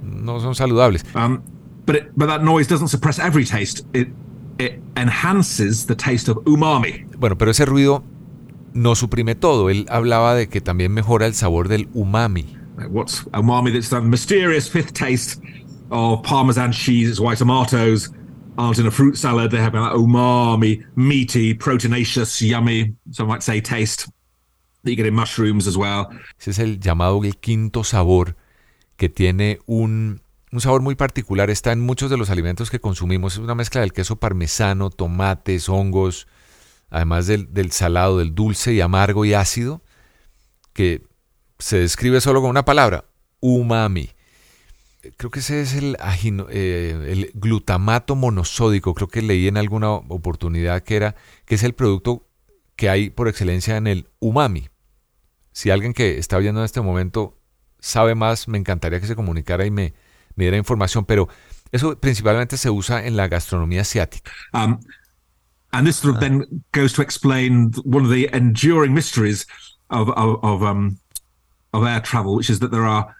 no 0.02 0.40
son 0.40 0.56
saludables. 0.56 1.04
Um, 1.14 1.42
but, 1.86 1.96
it, 1.96 2.08
but 2.16 2.26
that 2.26 2.42
noise 2.42 2.68
doesn't 2.68 2.88
suppress 2.88 3.20
every 3.20 3.44
taste. 3.44 3.86
It, 3.94 4.08
it 4.58 4.80
enhances 4.96 5.86
the 5.86 5.94
taste 5.94 6.28
of 6.28 6.38
umami. 6.44 7.06
Bueno, 7.16 7.38
pero 7.38 7.52
ese 7.52 7.66
ruido 7.66 8.02
no 8.74 8.96
suprime 8.96 9.36
todo. 9.36 9.70
Él 9.70 9.86
hablaba 9.88 10.34
de 10.34 10.48
que 10.48 10.60
también 10.60 10.92
mejora 10.92 11.26
el 11.26 11.34
sabor 11.34 11.68
del 11.68 11.88
umami. 11.94 12.56
What's 12.90 13.24
umami? 13.32 13.72
That's 13.72 13.90
the 13.90 14.00
mysterious 14.00 14.68
fifth 14.68 14.92
taste 14.92 15.40
of 15.90 16.22
parmesan 16.22 16.72
cheese, 16.72 17.20
white 17.20 17.38
tomatoes, 17.38 18.10
aren't 18.58 18.78
in 18.78 18.86
a 18.86 18.90
fruit 18.90 19.16
salad. 19.16 19.50
They 19.50 19.58
have 19.58 19.72
that 19.72 19.92
umami, 19.92 20.84
meaty, 20.96 21.54
proteinaceous, 21.54 22.40
yummy, 22.40 22.94
some 23.10 23.28
might 23.28 23.42
say 23.42 23.60
taste 23.60 24.08
that 24.82 24.90
you 24.90 24.96
get 24.96 25.06
in 25.06 25.14
mushrooms 25.14 25.66
as 25.66 25.76
well. 25.76 26.08
Ese 26.38 26.50
es 26.50 26.58
el 26.58 26.80
llamado 26.80 27.22
el 27.24 27.36
quinto 27.36 27.84
sabor 27.84 28.36
que 28.96 29.08
tiene 29.08 29.58
un, 29.66 30.22
un 30.52 30.60
sabor 30.60 30.80
muy 30.80 30.94
particular. 30.94 31.50
Está 31.50 31.72
en 31.72 31.80
muchos 31.80 32.10
de 32.10 32.16
los 32.16 32.30
alimentos 32.30 32.70
que 32.70 32.80
consumimos. 32.80 33.34
Es 33.34 33.38
una 33.40 33.54
mezcla 33.54 33.82
del 33.82 33.92
queso 33.92 34.16
parmesano, 34.16 34.90
tomates, 34.90 35.68
hongos, 35.68 36.26
además 36.90 37.26
del, 37.26 37.52
del 37.52 37.72
salado, 37.72 38.18
del 38.18 38.34
dulce 38.34 38.72
y 38.72 38.80
amargo 38.80 39.24
y 39.24 39.34
ácido, 39.34 39.82
que 40.72 41.02
se 41.58 41.78
describe 41.78 42.20
solo 42.20 42.40
con 42.40 42.50
una 42.50 42.64
palabra, 42.64 43.04
umami 43.40 44.15
creo 45.16 45.30
que 45.30 45.40
ese 45.40 45.60
es 45.60 45.74
el, 45.74 45.96
eh, 46.50 47.06
el 47.08 47.30
glutamato 47.34 48.16
monosódico, 48.16 48.94
creo 48.94 49.08
que 49.08 49.22
leí 49.22 49.48
en 49.48 49.56
alguna 49.56 49.90
oportunidad 49.90 50.82
que 50.82 50.96
era, 50.96 51.16
que 51.44 51.56
es 51.56 51.62
el 51.62 51.74
producto 51.74 52.26
que 52.76 52.88
hay 52.88 53.10
por 53.10 53.28
excelencia 53.28 53.76
en 53.76 53.86
el 53.86 54.08
umami. 54.20 54.68
Si 55.52 55.70
alguien 55.70 55.94
que 55.94 56.18
está 56.18 56.38
viendo 56.38 56.60
en 56.60 56.66
este 56.66 56.80
momento 56.80 57.38
sabe 57.78 58.14
más, 58.14 58.48
me 58.48 58.58
encantaría 58.58 59.00
que 59.00 59.06
se 59.06 59.16
comunicara 59.16 59.64
y 59.64 59.70
me, 59.70 59.94
me 60.34 60.44
diera 60.44 60.56
información, 60.56 61.04
pero 61.04 61.28
eso 61.72 61.98
principalmente 61.98 62.56
se 62.56 62.70
usa 62.70 63.06
en 63.06 63.16
la 63.16 63.28
gastronomía 63.28 63.80
asiática. 63.82 64.30
Um, 64.52 64.78
and 65.72 65.86
this 65.86 65.96
sort 65.96 66.14
of 66.14 66.20
then 66.20 66.44
goes 66.72 66.92
to 66.94 67.02
explain 67.02 67.70
one 67.84 68.04
of 68.04 68.10
the 68.10 68.28
enduring 68.34 68.92
mysteries 68.92 69.46
of, 69.90 70.10
of, 70.10 70.38
of, 70.42 70.62
um, 70.62 70.98
of 71.72 71.84
air 71.84 72.00
travel, 72.02 72.36
which 72.36 72.50
is 72.50 72.58
that 72.60 72.70
there 72.70 72.86
are 72.86 73.14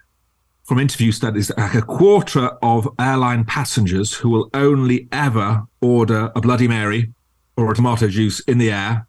from 0.67 0.79
interview 0.79 1.13
studies 1.13 1.49
like 1.57 1.75
a 1.75 1.81
quarter 1.81 2.51
of 2.61 2.89
airline 2.99 3.45
passengers 3.45 4.13
who 4.13 4.29
will 4.29 4.49
only 4.53 5.07
ever 5.13 5.65
order 5.81 6.29
a 6.35 6.41
Bloody 6.41 6.67
Mary 6.67 7.13
or 7.55 7.71
a 7.71 7.73
tomato 7.73 8.07
juice 8.09 8.41
in 8.47 8.57
the 8.57 8.69
air, 8.69 9.07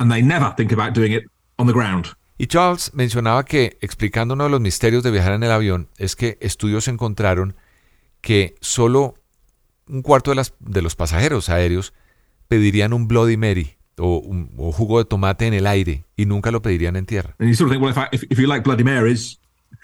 and 0.00 0.10
they 0.10 0.22
never 0.22 0.54
think 0.56 0.72
about 0.72 0.94
doing 0.94 1.12
it 1.12 1.24
on 1.58 1.66
the 1.66 1.72
ground. 1.72 2.16
Y 2.38 2.46
Charles 2.46 2.90
mencionaba 2.94 3.44
que, 3.44 3.76
explicando 3.80 4.34
uno 4.34 4.44
de 4.44 4.50
los 4.50 4.60
misterios 4.60 5.02
de 5.04 5.10
viajar 5.10 5.34
en 5.34 5.44
el 5.44 5.52
avión, 5.52 5.88
es 5.98 6.16
que 6.16 6.38
estudios 6.40 6.88
encontraron 6.88 7.54
que 8.22 8.56
solo 8.60 9.14
un 9.86 10.02
cuarto 10.02 10.30
de, 10.30 10.36
las, 10.36 10.54
de 10.58 10.80
los 10.82 10.96
pasajeros 10.96 11.50
aéreos 11.50 11.92
pedirían 12.48 12.94
un 12.94 13.06
Bloody 13.06 13.36
Mary 13.36 13.76
o, 13.98 14.16
un, 14.16 14.50
o 14.56 14.72
jugo 14.72 14.98
de 14.98 15.04
tomate 15.04 15.46
en 15.46 15.54
el 15.54 15.66
aire 15.66 16.06
y 16.16 16.24
nunca 16.24 16.50
lo 16.50 16.62
pedirían 16.62 16.96
en 16.96 17.04
tierra. 17.04 17.36
And 17.38 17.48
you 17.50 17.54
sort 17.54 17.68
of 17.68 17.74
think, 17.74 17.82
well, 17.82 17.92
if, 17.92 17.98
I, 17.98 18.08
if, 18.12 18.24
if 18.30 18.38
you 18.38 18.48
like 18.48 18.64
Bloody 18.64 18.82
Marys, 18.82 19.38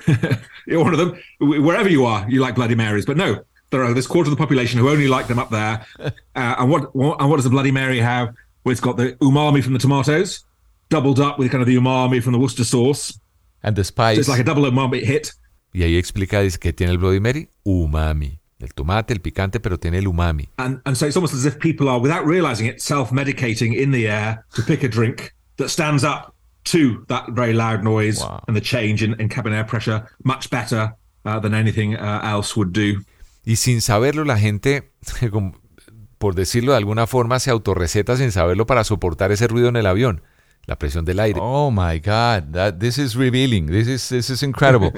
You're 0.66 0.82
one 0.82 0.92
of 0.92 0.98
them. 0.98 1.20
Wherever 1.40 1.88
you 1.88 2.04
are, 2.04 2.28
you 2.28 2.40
like 2.40 2.54
Bloody 2.54 2.74
Marys. 2.74 3.06
But 3.06 3.16
no, 3.16 3.44
there 3.70 3.82
are 3.84 3.94
this 3.94 4.06
quarter 4.06 4.30
of 4.30 4.36
the 4.36 4.40
population 4.40 4.78
who 4.78 4.88
only 4.88 5.08
like 5.08 5.26
them 5.28 5.38
up 5.38 5.50
there. 5.50 5.86
Uh, 6.36 6.54
and 6.60 6.70
what, 6.70 6.94
what 6.94 7.20
and 7.20 7.28
what 7.28 7.36
does 7.36 7.44
a 7.44 7.50
Bloody 7.50 7.72
Mary 7.72 7.98
have? 7.98 8.32
Well, 8.64 8.70
it's 8.70 8.80
got 8.80 8.96
the 8.96 9.12
umami 9.20 9.62
from 9.62 9.72
the 9.72 9.80
tomatoes, 9.80 10.44
doubled 10.88 11.18
up 11.18 11.38
with 11.38 11.50
kind 11.50 11.60
of 11.60 11.66
the 11.66 11.76
umami 11.76 12.22
from 12.22 12.32
the 12.32 12.38
Worcester 12.38 12.64
sauce. 12.64 13.18
And 13.62 13.74
the 13.74 13.82
spice. 13.82 14.16
So 14.16 14.20
it's 14.20 14.28
like 14.28 14.40
a 14.40 14.44
double 14.44 14.62
umami 14.62 15.02
hit. 15.02 15.32
Y 15.74 15.82
ahí 15.82 15.98
explica 15.98 16.40
dice, 16.40 16.58
que 16.58 16.72
tiene 16.72 16.92
el 16.92 16.98
Bloody 16.98 17.18
Mary, 17.18 17.48
umami. 17.66 18.38
El 18.60 18.68
tomate, 18.68 19.12
el 19.12 19.20
picante, 19.20 19.60
pero 19.60 19.76
tiene 19.78 19.98
el 19.98 20.06
umami. 20.06 20.48
And, 20.58 20.80
and 20.86 20.96
so 20.96 21.06
it's 21.06 21.16
almost 21.16 21.34
as 21.34 21.44
if 21.44 21.58
people 21.58 21.88
are, 21.88 21.98
without 21.98 22.24
realizing 22.24 22.66
it, 22.66 22.80
self-medicating 22.80 23.76
in 23.76 23.90
the 23.90 24.06
air 24.06 24.44
to 24.54 24.62
pick 24.62 24.84
a 24.84 24.88
drink 24.88 25.34
that 25.56 25.68
stands 25.68 26.04
up 26.04 26.34
to 26.64 27.04
that 27.08 27.28
very 27.30 27.52
loud 27.52 27.82
noise 27.82 28.20
wow. 28.20 28.42
and 28.46 28.56
the 28.56 28.60
change 28.60 29.02
in, 29.02 29.18
in, 29.20 29.28
cabin 29.28 29.52
air 29.52 29.64
pressure 29.64 30.06
much 30.24 30.50
better 30.50 30.94
uh, 31.24 31.38
than 31.40 31.54
anything 31.54 31.96
uh, 31.96 32.20
else 32.22 32.56
would 32.56 32.72
do. 32.72 33.02
Y 33.44 33.56
sin 33.56 33.80
saberlo, 33.80 34.24
la 34.24 34.38
gente, 34.38 34.92
por 36.18 36.34
decirlo 36.34 36.72
de 36.72 36.78
alguna 36.78 37.06
forma, 37.06 37.40
se 37.40 37.50
autorreceta 37.50 38.16
sin 38.16 38.32
saberlo 38.32 38.66
para 38.66 38.84
soportar 38.84 39.32
ese 39.32 39.48
ruido 39.48 39.68
en 39.68 39.76
el 39.76 39.86
avión, 39.86 40.22
la 40.66 40.78
presión 40.78 41.04
del 41.04 41.20
aire. 41.20 41.40
Oh 41.42 41.70
my 41.70 41.98
God, 41.98 42.52
that, 42.52 42.78
this 42.78 42.98
is 42.98 43.14
revealing, 43.14 43.66
this 43.66 43.88
is, 43.88 44.08
this 44.08 44.30
is 44.30 44.42
incredible. 44.42 44.92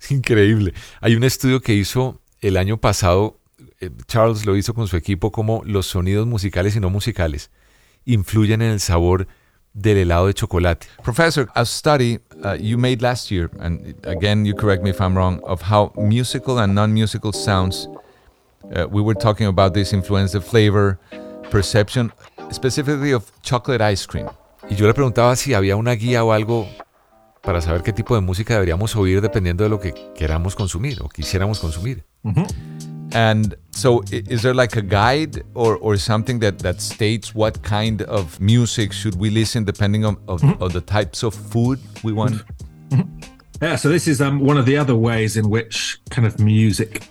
es 0.00 0.10
increíble. 0.10 0.74
Hay 1.00 1.16
un 1.16 1.24
estudio 1.24 1.60
que 1.60 1.74
hizo 1.74 2.20
el 2.40 2.56
año 2.56 2.80
pasado, 2.80 3.40
eh, 3.80 3.90
Charles 4.06 4.46
lo 4.46 4.56
hizo 4.56 4.74
con 4.74 4.86
su 4.86 4.96
equipo, 4.96 5.32
como 5.32 5.62
los 5.64 5.86
sonidos 5.86 6.26
musicales 6.26 6.76
y 6.76 6.80
no 6.80 6.90
musicales 6.90 7.50
influyen 8.08 8.62
en 8.62 8.70
el 8.70 8.80
sabor 8.80 9.28
del 9.80 9.98
helado 9.98 10.26
de 10.26 10.34
chocolate. 10.34 10.86
Professor, 11.02 11.48
a 11.54 11.64
study 11.64 12.18
uh, 12.44 12.56
you 12.60 12.76
made 12.76 13.02
last 13.02 13.30
year, 13.30 13.50
and 13.60 13.94
again, 14.04 14.44
you 14.44 14.54
correct 14.54 14.82
me 14.82 14.90
if 14.90 15.00
I'm 15.00 15.16
wrong, 15.16 15.40
of 15.44 15.62
how 15.62 15.92
musical 15.96 16.58
and 16.58 16.74
non-musical 16.74 17.32
sounds, 17.32 17.88
uh, 18.74 18.86
we 18.90 19.00
were 19.00 19.14
talking 19.14 19.46
about 19.46 19.74
this 19.74 19.92
influence 19.92 20.32
the 20.32 20.40
flavor, 20.40 20.98
perception, 21.50 22.12
specifically 22.50 23.12
of 23.12 23.30
chocolate 23.42 23.80
ice 23.80 24.06
cream. 24.06 24.28
Y 24.68 24.76
yo 24.76 24.86
le 24.86 24.94
preguntaba 24.94 25.34
si 25.36 25.54
había 25.54 25.76
una 25.76 25.92
guía 25.92 26.24
o 26.24 26.32
algo 26.32 26.68
para 27.42 27.60
saber 27.60 27.82
qué 27.82 27.92
tipo 27.92 28.14
de 28.14 28.20
música 28.20 28.54
deberíamos 28.54 28.94
oír 28.96 29.20
dependiendo 29.20 29.64
de 29.64 29.70
lo 29.70 29.80
que 29.80 29.94
queramos 30.14 30.54
consumir 30.54 31.00
o 31.02 31.08
quisiéramos 31.08 31.60
consumir. 31.60 32.04
Mm 32.22 32.34
-hmm. 32.34 32.87
And 33.12 33.54
so, 33.70 34.02
is 34.10 34.42
there 34.42 34.54
like 34.54 34.76
a 34.76 34.82
guide 34.82 35.42
or, 35.54 35.76
or 35.76 35.96
something 35.96 36.40
that, 36.40 36.58
that 36.60 36.80
states 36.80 37.34
what 37.34 37.62
kind 37.62 38.02
of 38.02 38.40
music 38.40 38.92
should 38.92 39.14
we 39.14 39.30
listen 39.30 39.64
depending 39.64 40.04
on 40.04 40.16
of, 40.28 40.40
mm-hmm. 40.40 40.62
of 40.62 40.72
the 40.72 40.80
types 40.80 41.22
of 41.22 41.34
food 41.34 41.80
we 42.02 42.12
want? 42.12 42.42
Mm-hmm. 42.90 43.18
Yeah, 43.62 43.76
so 43.76 43.88
this 43.88 44.06
is 44.06 44.20
um, 44.20 44.40
one 44.40 44.56
of 44.56 44.66
the 44.66 44.76
other 44.76 44.94
ways 44.94 45.36
in 45.36 45.50
which 45.50 45.98
kind 46.10 46.26
of 46.26 46.38
music 46.38 47.08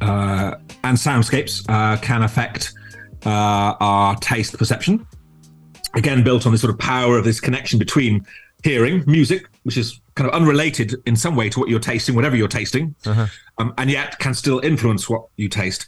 uh, 0.00 0.54
and 0.82 0.96
soundscapes 0.96 1.64
uh, 1.68 2.00
can 2.00 2.22
affect 2.22 2.72
uh, 3.26 3.74
our 3.80 4.16
taste 4.16 4.56
perception. 4.56 5.06
Again, 5.94 6.22
built 6.22 6.46
on 6.46 6.52
this 6.52 6.62
sort 6.62 6.72
of 6.72 6.78
power 6.78 7.18
of 7.18 7.24
this 7.24 7.40
connection 7.40 7.78
between 7.78 8.24
hearing 8.62 9.04
music, 9.06 9.49
which 9.62 9.76
is 9.76 10.00
kind 10.14 10.28
of 10.28 10.34
unrelated 10.34 10.94
in 11.06 11.16
some 11.16 11.36
way 11.36 11.48
to 11.50 11.60
what 11.60 11.68
you're 11.68 11.80
tasting, 11.80 12.14
whatever 12.14 12.36
you're 12.36 12.48
tasting, 12.48 12.94
uh-huh. 13.06 13.26
um, 13.58 13.74
and 13.78 13.90
yet 13.90 14.18
can 14.18 14.34
still 14.34 14.58
influence 14.60 15.08
what 15.08 15.24
you 15.36 15.48
taste. 15.48 15.86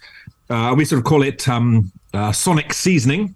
Uh, 0.50 0.74
we 0.76 0.84
sort 0.84 0.98
of 0.98 1.04
call 1.04 1.22
it 1.22 1.48
um, 1.48 1.90
uh, 2.12 2.32
sonic 2.32 2.72
seasoning. 2.72 3.34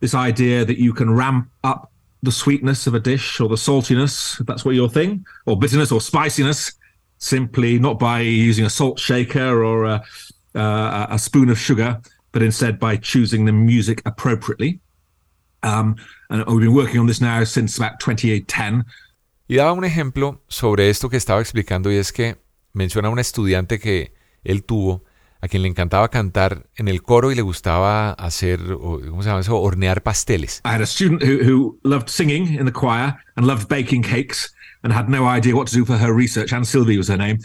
This 0.00 0.14
idea 0.14 0.64
that 0.64 0.78
you 0.78 0.92
can 0.92 1.14
ramp 1.14 1.48
up 1.62 1.90
the 2.22 2.32
sweetness 2.32 2.86
of 2.86 2.94
a 2.94 3.00
dish 3.00 3.40
or 3.40 3.48
the 3.48 3.56
saltiness, 3.56 4.40
if 4.40 4.46
that's 4.46 4.64
what 4.64 4.74
your 4.74 4.88
thing, 4.88 5.24
or 5.46 5.58
bitterness 5.58 5.92
or 5.92 6.00
spiciness, 6.00 6.72
simply 7.18 7.78
not 7.78 7.98
by 7.98 8.20
using 8.20 8.64
a 8.64 8.70
salt 8.70 8.98
shaker 8.98 9.62
or 9.62 9.84
a, 9.84 10.02
uh, 10.54 11.06
a 11.10 11.18
spoon 11.18 11.48
of 11.48 11.58
sugar, 11.58 12.00
but 12.32 12.42
instead 12.42 12.78
by 12.78 12.96
choosing 12.96 13.44
the 13.44 13.52
music 13.52 14.02
appropriately. 14.06 14.80
Um, 15.62 15.96
and 16.30 16.44
we've 16.46 16.60
been 16.60 16.74
working 16.74 17.00
on 17.00 17.06
this 17.06 17.20
now 17.20 17.44
since 17.44 17.76
about 17.76 18.00
2010. 18.00 18.84
Y 19.50 19.56
daba 19.56 19.72
un 19.72 19.84
ejemplo 19.84 20.44
sobre 20.46 20.90
esto 20.90 21.10
que 21.10 21.16
estaba 21.16 21.40
explicando 21.40 21.90
y 21.90 21.96
es 21.96 22.12
que 22.12 22.36
menciona 22.72 23.08
a 23.08 23.10
un 23.10 23.18
estudiante 23.18 23.80
que 23.80 24.14
él 24.44 24.62
tuvo 24.62 25.02
a 25.40 25.48
quien 25.48 25.62
le 25.62 25.68
encantaba 25.68 26.08
cantar 26.08 26.68
en 26.76 26.86
el 26.86 27.02
coro 27.02 27.32
y 27.32 27.34
le 27.34 27.42
gustaba 27.42 28.12
hacer, 28.12 28.60
¿cómo 28.60 29.24
se 29.24 29.28
llama 29.28 29.40
eso? 29.40 29.60
Hornear 29.60 30.04
pasteles. 30.04 30.60
I 30.64 30.68
had 30.68 30.80
a 30.80 30.86
student 30.86 31.24
who, 31.24 31.42
who 31.42 31.80
loved 31.82 32.08
singing 32.08 32.54
in 32.60 32.64
the 32.64 32.70
choir 32.70 33.16
and 33.34 33.44
loved 33.44 33.66
baking 33.68 34.04
cakes 34.04 34.54
and 34.84 34.92
had 34.92 35.08
no 35.08 35.26
idea 35.26 35.56
what 35.56 35.66
to 35.66 35.74
do 35.74 35.84
for 35.84 35.98
her 35.98 36.12
research. 36.12 36.52
Anne 36.52 36.64
Sylvie 36.64 36.96
was 36.96 37.08
her 37.08 37.18
name. 37.18 37.40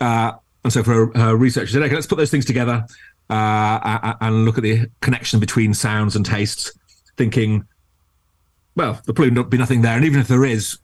Uh, 0.00 0.32
and 0.64 0.72
so 0.72 0.82
for 0.82 0.94
her, 0.94 1.12
her, 1.14 1.36
research, 1.36 1.68
she 1.68 1.74
said, 1.74 1.82
okay, 1.82 1.94
let's 1.94 2.06
put 2.06 2.16
those 2.16 2.30
things 2.30 2.46
together 2.46 2.86
uh, 3.28 4.14
and 4.22 4.46
look 4.46 4.56
at 4.56 4.62
the 4.62 4.86
connection 5.02 5.38
between 5.38 5.74
sounds 5.74 6.16
and 6.16 6.24
tastes, 6.24 6.72
thinking, 7.18 7.66
well, 8.76 8.94
there'll 9.04 9.14
probably 9.14 9.30
not 9.30 9.50
be 9.50 9.58
nothing 9.58 9.82
there. 9.82 9.94
And 9.94 10.06
even 10.06 10.20
if 10.22 10.28
there 10.28 10.46
is, 10.46 10.78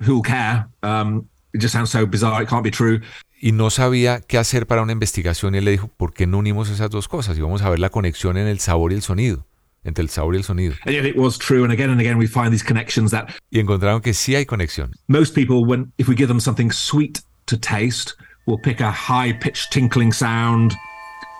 who'll 0.00 0.22
care? 0.22 0.66
Um, 0.82 1.28
it 1.52 1.60
just 1.60 1.72
sounds 1.72 1.90
so 1.90 2.06
bizarre, 2.06 2.42
it 2.42 2.48
can't 2.48 2.62
be 2.64 2.70
true. 2.70 3.00
Y 3.40 3.52
no 3.52 3.70
sabía 3.70 4.20
qué 4.20 4.36
hacer 4.38 4.66
para 4.66 4.82
una 4.82 4.92
investigación 4.92 5.54
y 5.54 5.58
él 5.58 5.64
le 5.64 5.70
dijo, 5.70 5.88
¿por 5.96 6.12
qué 6.12 6.26
no 6.26 6.38
unimos 6.38 6.70
esas 6.70 6.90
dos 6.90 7.06
cosas? 7.08 7.38
Y 7.38 7.40
vamos 7.40 7.62
a 7.62 7.70
ver 7.70 7.78
la 7.78 7.88
conexión 7.90 8.36
en 8.36 8.48
el 8.48 8.58
sabor 8.58 8.92
y 8.92 8.96
el 8.96 9.02
sonido. 9.02 9.44
entre 9.84 10.02
el 10.02 10.10
sabor 10.10 10.34
y 10.34 10.38
el 10.38 10.44
sonido. 10.44 10.74
And 10.84 10.92
yet 10.94 11.06
it 11.06 11.16
was 11.16 11.38
true, 11.38 11.62
and 11.62 11.72
again 11.72 11.88
and 11.88 12.00
again 12.00 12.18
we 12.18 12.26
find 12.26 12.50
these 12.52 12.64
connections 12.64 13.12
that 13.12 13.28
Y 13.50 13.60
encontraron 13.60 14.02
que 14.02 14.12
sí 14.12 14.34
hay 14.34 14.44
conexión. 14.44 14.90
most 15.06 15.34
people, 15.34 15.64
when 15.64 15.92
if 15.98 16.08
we 16.08 16.14
give 16.16 16.26
them 16.26 16.40
something 16.40 16.70
sweet 16.72 17.20
to 17.46 17.56
taste, 17.56 18.14
will 18.46 18.58
pick 18.60 18.80
a 18.80 18.90
high-pitched 18.90 19.70
tinkling 19.70 20.12
sound, 20.12 20.74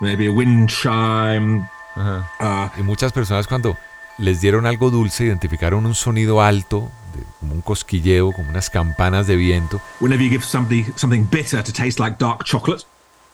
maybe 0.00 0.28
a 0.28 0.32
wind 0.32 0.68
chime. 0.70 1.68
Uh, 1.96 2.68
Y 2.78 2.82
muchas 2.84 3.12
personas 3.12 3.48
cuando 3.48 3.76
les 4.18 4.40
dieron 4.40 4.66
algo 4.66 4.90
dulce 4.90 5.24
identificaron 5.24 5.84
un 5.84 5.94
sonido 5.96 6.40
alto, 6.40 6.90
de- 7.18 7.24
como 7.40 7.54
un 7.54 7.60
cosquilleo, 7.60 8.32
como 8.32 8.48
unas 8.50 8.70
campanas 8.70 9.26
de 9.26 9.36
viento. 9.36 9.80
whenever 10.00 10.22
you 10.24 10.30
give 10.30 10.44
somebody 10.44 10.84
something 10.96 11.24
bitter 11.30 11.62
to 11.62 11.72
taste 11.72 11.98
like 12.02 12.16
dark 12.18 12.44
chocolate 12.44 12.84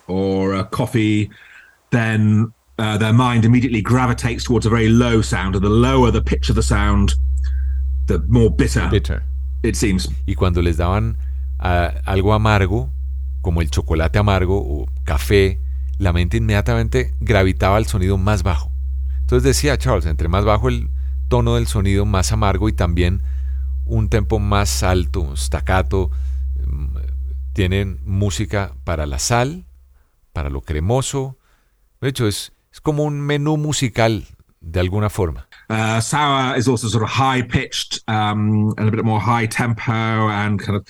or 0.06 0.54
a 0.54 0.64
coffee, 0.70 1.30
then 1.90 2.52
uh, 2.78 2.98
their 2.98 3.12
mind 3.12 3.44
immediately 3.44 3.80
gravitates 3.82 4.44
towards 4.44 4.66
a 4.66 4.70
very 4.70 4.88
low 4.88 5.22
sound, 5.22 5.54
and 5.54 5.62
the 5.64 5.70
lower 5.70 6.10
the 6.10 6.20
pitch 6.22 6.50
of 6.50 6.56
the 6.56 6.62
sound, 6.62 7.14
the 8.06 8.18
more 8.28 8.50
bitter, 8.50 8.88
Bitter. 8.90 9.22
it 9.62 9.76
seems. 9.76 10.08
Y 10.26 10.34
cuando 10.34 10.60
les 10.62 10.76
daban 10.76 11.16
ah, 11.58 11.92
algo 12.04 12.34
amargo, 12.34 12.90
como 13.40 13.60
el 13.62 13.70
chocolate 13.70 14.18
amargo 14.18 14.58
o 14.58 14.86
café, 15.04 15.60
la 15.98 16.12
mente 16.12 16.36
inmediatamente 16.38 17.14
gravitaba 17.20 17.76
al 17.76 17.86
sonido 17.86 18.18
más 18.18 18.42
bajo. 18.42 18.70
Entonces 19.20 19.44
decía 19.44 19.78
Charles, 19.78 20.06
entre 20.06 20.28
más 20.28 20.44
bajo 20.44 20.68
el 20.68 20.90
tono 21.28 21.54
del 21.54 21.66
sonido, 21.66 22.04
más 22.04 22.32
amargo 22.32 22.68
y 22.68 22.72
también 22.72 23.22
un 23.86 24.08
tempo 24.08 24.38
más 24.38 24.82
alto, 24.82 25.20
un 25.20 25.36
staccato. 25.36 26.10
mm, 26.66 26.96
Tienen 27.52 28.00
música 28.04 28.72
para 28.82 29.06
la 29.06 29.18
sal, 29.20 29.64
para 30.32 30.50
lo 30.50 30.60
cremoso. 30.62 31.36
De 32.00 32.08
hecho, 32.08 32.26
es, 32.26 32.52
es 32.72 32.80
como 32.80 33.04
un 33.04 33.20
menú 33.20 33.56
musical 33.56 34.24
de 34.60 34.80
alguna 34.80 35.08
forma. 35.08 35.46
Uh, 35.70 36.00
sour 36.00 36.56
is 36.58 36.66
also 36.66 36.88
sort 36.88 37.04
of 37.04 37.10
high 37.10 37.42
pitched 37.42 38.02
um, 38.08 38.74
and 38.76 38.88
a 38.88 38.90
bit 38.90 39.04
more 39.04 39.20
high 39.20 39.46
tempo 39.46 39.92
and 39.92 40.60
kind 40.60 40.76
of 40.76 40.84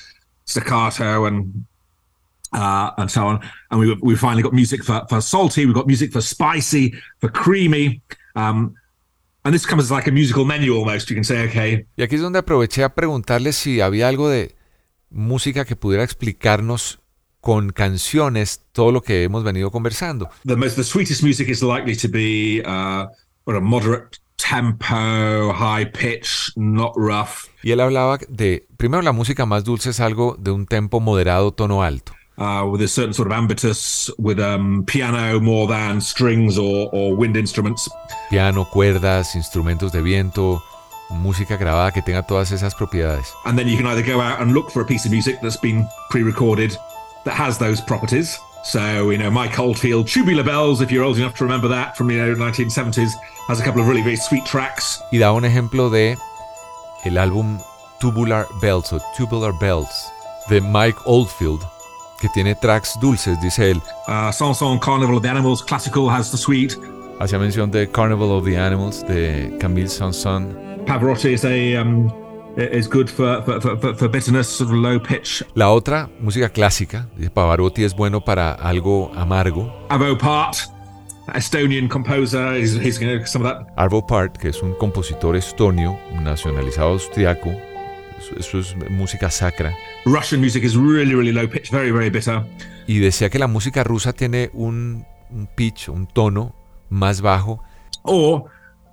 staccato 0.47 1.27
and 1.27 1.65
uh, 2.53 2.91
and 2.97 3.11
so 3.11 3.27
on. 3.27 3.41
And 3.71 3.81
we 3.81 3.95
we 4.03 4.17
finally 4.17 4.43
got 4.43 4.53
music 4.55 4.83
for, 4.85 5.05
salty. 5.21 5.67
We've 5.67 5.75
got 5.75 5.87
music 5.87 6.13
for 6.13 6.23
spicy, 6.23 6.95
for 7.21 7.29
creamy. 7.29 8.01
Um, 8.37 8.75
and 9.45 9.55
this 9.55 9.67
comes 9.67 9.91
like 9.91 10.09
a 10.09 10.13
musical 10.13 10.45
menu 10.45 10.75
almost. 10.75 11.09
You 11.11 11.17
can 11.17 11.25
say, 11.25 11.47
okay, 11.49 11.87
Y 11.97 12.03
aquí 12.03 12.17
es 12.17 12.23
donde 12.23 12.39
aproveché 12.39 12.83
a 12.83 12.95
preguntarles 12.95 13.57
si 13.57 13.81
había 13.81 14.09
algo 14.09 14.29
de 14.29 14.55
música 15.11 15.65
que 15.65 15.77
pudiera 15.77 16.03
explicarnos 16.03 17.01
con 17.41 17.71
canciones 17.71 18.63
todo 18.73 18.91
lo 18.91 19.03
que 19.03 19.23
hemos 19.23 19.45
venido 19.45 19.71
conversando. 19.71 20.31
the 20.45 20.57
most 20.57 20.77
the 20.77 20.83
sweetest 20.85 21.23
music 21.23 21.49
is 21.49 21.63
likely 21.63 21.95
to 21.95 22.09
be 22.09 22.63
uh, 22.67 23.07
a 23.47 23.61
moderate 23.61 24.19
tempo, 24.37 25.53
high 25.53 25.85
pitch, 25.93 26.53
not 26.57 26.93
rough. 26.97 27.49
Y 27.63 27.71
él 27.73 27.81
hablaba 27.81 28.19
de, 28.29 28.67
primero 28.77 29.03
la 29.03 29.13
música 29.13 29.47
más 29.47 29.65
dulce 29.65 29.91
es 29.91 30.01
algo 30.01 30.37
de 30.39 30.51
un 30.51 30.67
tempo 30.67 31.01
moderado, 31.01 31.53
tono 31.53 31.83
alto. 31.83 32.15
Uh, 32.39 32.69
with 32.71 32.83
a 32.83 32.89
certain 32.89 33.13
sort 33.13 33.31
of 33.31 33.33
ambitus, 33.33 34.11
with 34.19 34.41
um, 34.41 34.85
piano 34.87 35.41
more 35.41 35.67
than 35.67 36.01
strings 36.01 36.59
or, 36.59 36.89
or 36.93 37.15
wind 37.15 37.37
instruments. 37.37 37.89
Piano, 38.31 38.65
cuerdas, 38.65 39.35
instrumentos 39.35 39.93
de 39.93 40.03
viento, 40.03 40.63
música 41.11 41.57
grabada 41.57 41.93
que 41.93 42.03
tenga 42.03 42.23
todas 42.23 42.51
esas 42.51 42.75
propiedades. 42.75 43.33
And 43.45 43.59
then 43.59 43.69
you 43.69 43.77
can 43.77 43.87
either 43.87 44.03
go 44.03 44.21
out 44.21 44.41
and 44.41 44.53
look 44.53 44.71
for 44.71 44.83
a 44.83 44.87
piece 44.87 45.05
of 45.05 45.13
music 45.13 45.41
that's 45.43 45.57
been 45.57 45.87
pre-recorded 46.11 46.77
that 47.25 47.35
has 47.35 47.59
those 47.59 47.81
properties. 47.81 48.39
So, 48.65 49.11
you 49.11 49.19
know, 49.19 49.31
Mike 49.31 49.59
Oldfield, 49.59 50.09
Tubular 50.09 50.43
Bells, 50.43 50.81
if 50.81 50.91
you're 50.91 51.05
old 51.05 51.19
enough 51.19 51.37
to 51.37 51.45
remember 51.45 51.69
that 51.69 51.99
from, 51.99 52.11
you 52.11 52.17
know, 52.17 52.35
1970s, 52.35 53.13
has 53.47 53.61
a 53.61 53.63
couple 53.63 53.83
of 53.83 53.89
really, 53.89 54.01
very 54.01 54.17
sweet 54.17 54.47
tracks. 54.47 55.03
Y 55.13 55.19
da 55.19 55.33
un 55.33 55.45
ejemplo 55.45 55.91
de 55.91 56.17
el 57.05 57.19
álbum 57.19 57.61
Tubular 58.01 58.47
Bells 58.63 58.93
o 58.93 59.01
Tubular 59.15 59.53
Bells 59.53 60.11
de 60.49 60.61
Mike 60.61 60.99
Oldfield, 61.05 61.61
que 62.25 62.31
tiene 62.31 62.55
tracks 62.55 62.99
dulces, 63.03 63.39
dice 63.43 63.71
él. 63.71 63.83
Uh, 64.09 64.33
Sanson 64.33 64.79
Carnival 64.79 65.17
of 65.17 65.23
the 65.23 65.29
Animals, 65.29 65.63
classical, 65.63 66.09
has 66.09 66.31
the 66.31 66.39
sweet. 66.39 66.75
Hacía 67.21 67.39
mención 67.39 67.71
de 67.71 67.87
Carnival 67.91 68.31
of 68.31 68.45
the 68.47 68.57
Animals 68.59 69.07
de 69.07 69.55
Camille 69.61 69.89
Saint-Saëns. 69.89 70.57
Pavarotti 70.87 71.35
is 71.35 71.45
a 71.45 71.77
um, 71.77 72.11
is 72.57 72.89
good 72.89 73.11
for 73.11 73.43
for, 73.43 73.61
for, 73.61 73.95
for- 73.95 74.09
bitterness, 74.09 74.49
sort 74.49 74.71
of 74.71 74.77
low 74.77 74.99
pitch. 74.99 75.45
La 75.55 75.71
otra, 75.71 76.09
música 76.19 76.49
clásica, 76.49 77.09
dice 77.15 77.31
Pavarotti 77.31 77.85
es 77.85 77.95
bueno 77.95 78.23
para 78.25 78.53
algo 78.53 79.13
amargo. 79.15 79.71
Avo 79.91 80.17
Part, 80.17 80.57
Estonian 81.35 81.89
composer, 81.89 82.55
he's, 82.57 82.75
he's 82.75 82.97
some 83.31 83.45
of 83.45 83.53
that. 83.53 83.67
Arvo 83.77 84.07
Part, 84.07 84.39
que 84.39 84.49
es 84.49 84.63
un 84.63 84.75
compositor 84.75 85.37
estonio, 85.37 85.99
nacionalizado 86.23 86.91
austriaco, 86.91 87.51
eso, 88.39 88.59
es 88.59 88.75
música 88.91 89.31
sacra. 89.31 89.77
Russian 90.05 90.41
music 90.41 90.65
is 90.65 90.77
really 90.77 91.15
really 91.15 91.33
low 91.33 91.49
pitch, 91.49 91.71
very 91.71 91.91
very 91.91 92.11
bitter. 92.11 92.43
Y 92.87 92.99
decía 92.99 93.31
que 93.31 93.39
la 93.39 93.47
música 93.47 93.83
rusa 93.85 94.13
tiene 94.13 94.51
un, 94.53 95.07
un 95.31 95.49
pitch, 95.55 95.89
un 95.89 96.07
tono 96.07 96.55
más 96.91 97.21
bajo. 97.21 97.63
Or 98.03 98.45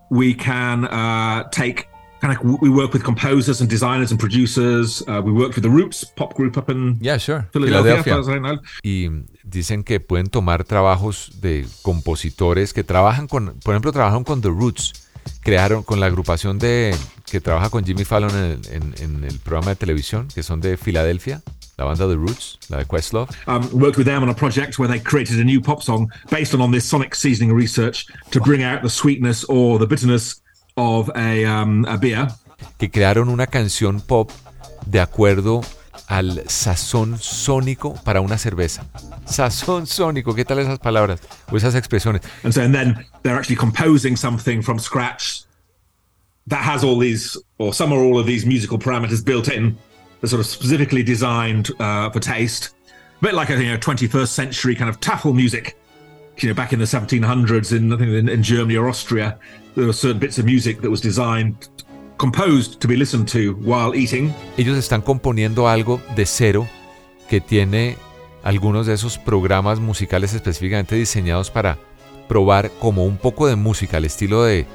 we 0.09 0.35
can 0.35 0.85
uh, 0.85 1.49
take 1.51 1.87
kind 2.21 2.33
of 2.33 2.61
we 2.61 2.69
work 2.69 2.93
with 2.93 3.03
composers 3.03 3.61
and 3.61 3.69
designers 3.69 4.11
and 4.11 4.19
producers. 4.19 5.03
Uh, 5.07 5.21
we 5.23 5.31
worked 5.31 5.55
with 5.55 5.63
the 5.63 5.69
Roots 5.69 6.05
pop 6.05 6.35
group 6.35 6.55
up 6.57 6.69
in 6.69 6.97
Yeah, 7.01 7.17
sure. 7.17 7.47
Philadelphia. 7.51 8.03
Philadelphia. 8.03 8.61
Y 8.83 9.09
dicen 9.43 9.83
que 9.83 9.99
pueden 9.99 10.27
tomar 10.27 10.63
trabajos 10.63 11.41
de 11.41 11.65
compositores 11.81 12.73
que 12.73 12.83
trabajan 12.83 13.27
con, 13.27 13.59
por 13.63 13.73
ejemplo, 13.73 13.91
trabajan 13.91 14.23
con 14.23 14.41
The 14.41 14.49
Roots, 14.49 15.09
crearon 15.41 15.83
con 15.83 15.99
la 15.99 16.05
agrupación 16.05 16.59
de 16.59 16.95
que 17.31 17.39
trabaja 17.41 17.69
con 17.69 17.85
Jimmy 17.85 18.03
Fallon 18.03 18.29
en 18.31 18.43
el, 18.43 18.59
en- 18.73 18.95
en 18.99 19.23
el 19.23 19.39
programa 19.39 19.69
de 19.71 19.75
televisión, 19.77 20.27
que 20.35 20.43
son 20.43 20.59
de 20.59 20.75
Filadelfia, 20.75 21.41
la 21.77 21.85
banda 21.85 22.05
The 22.07 22.15
Roots, 22.15 22.59
la 22.69 22.77
de 22.79 22.85
Questlove. 22.85 23.29
um, 23.47 23.67
worked 23.71 23.97
with 23.97 24.05
them 24.05 24.21
on 24.21 24.29
a 24.29 24.35
project 24.35 24.77
where 24.77 24.91
they 24.91 25.01
created 25.01 25.39
a 25.39 25.43
new 25.43 25.61
pop 25.61 25.81
song 25.81 26.11
based 26.29 26.53
on, 26.53 26.61
on 26.61 26.71
this 26.71 26.83
sonic 26.85 27.15
seasoning 27.15 27.55
research 27.55 28.05
to 28.31 28.39
bring 28.41 28.63
out 28.63 28.81
the 28.83 28.89
sweetness 28.89 29.45
or 29.47 29.79
the 29.79 29.87
bitterness 29.87 30.41
of 30.75 31.09
a, 31.15 31.45
um, 31.45 31.85
a 31.87 31.97
beer. 31.97 32.27
que 32.77 32.91
crearon 32.91 33.29
una 33.29 33.47
canción 33.47 34.01
pop 34.01 34.29
de 34.85 34.99
acuerdo 34.99 35.61
al 36.07 36.43
sazón 36.47 37.17
sónico 37.17 37.95
para 38.03 38.19
una 38.21 38.37
cerveza. 38.37 38.85
Sazón 39.25 39.87
sónico, 39.87 40.35
¿qué 40.35 40.43
tal 40.45 40.59
esas 40.59 40.79
palabras 40.79 41.21
o 41.51 41.55
esas 41.57 41.73
expresiones? 41.75 42.21
And 42.43 42.53
so, 42.53 42.61
and 42.61 42.73
then 42.75 43.05
they're 43.23 43.37
actually 43.37 43.55
composing 43.55 44.17
something 44.17 44.61
from 44.61 44.77
scratch 44.79 45.45
that 46.47 46.63
has 46.63 46.83
all 46.83 46.97
these, 46.97 47.37
or 47.57 47.73
some 47.73 47.91
or 47.91 48.03
all 48.03 48.19
of 48.19 48.25
these 48.25 48.45
musical 48.45 48.77
parameters 48.77 49.23
built 49.23 49.49
in, 49.49 49.77
that 50.21 50.27
sort 50.27 50.39
of 50.39 50.45
specifically 50.45 51.03
designed 51.03 51.69
uh, 51.79 52.09
for 52.09 52.19
taste. 52.19 52.75
A 53.19 53.23
bit 53.23 53.33
like 53.33 53.49
a 53.49 53.61
you 53.61 53.69
know 53.69 53.77
21st 53.77 54.27
century 54.27 54.75
kind 54.75 54.89
of 54.89 54.99
Tafel 54.99 55.35
music. 55.35 55.77
You 56.37 56.49
know, 56.49 56.55
back 56.55 56.73
in 56.73 56.79
the 56.79 56.85
1700s 56.85 57.75
in 57.75 57.93
I 57.93 57.97
think 57.97 58.09
in, 58.09 58.29
in 58.29 58.41
Germany 58.41 58.75
or 58.75 58.89
Austria, 58.89 59.37
there 59.75 59.85
were 59.85 59.93
certain 59.93 60.19
bits 60.19 60.39
of 60.39 60.45
music 60.45 60.81
that 60.81 60.89
was 60.89 61.01
designed, 61.01 61.69
composed 62.17 62.79
to 62.81 62.87
be 62.87 62.95
listened 62.95 63.27
to 63.29 63.53
while 63.55 63.93
eating. 63.95 64.33
Ellos 64.57 64.77
están 64.77 65.01
componiendo 65.01 65.67
algo 65.67 66.01
de 66.15 66.25
cero 66.25 66.67
que 67.29 67.41
tiene 67.41 67.97
algunos 68.43 68.87
de 68.87 68.93
esos 68.93 69.17
programas 69.17 69.79
musicales 69.79 70.33
específicamente 70.33 70.95
diseñados 70.95 71.51
para 71.51 71.77
probar 72.27 72.71
como 72.79 73.05
un 73.05 73.17
poco 73.17 73.47
de 73.47 73.55
música 73.55 73.97
al 73.97 74.05
estilo 74.05 74.43
de, 74.43 74.65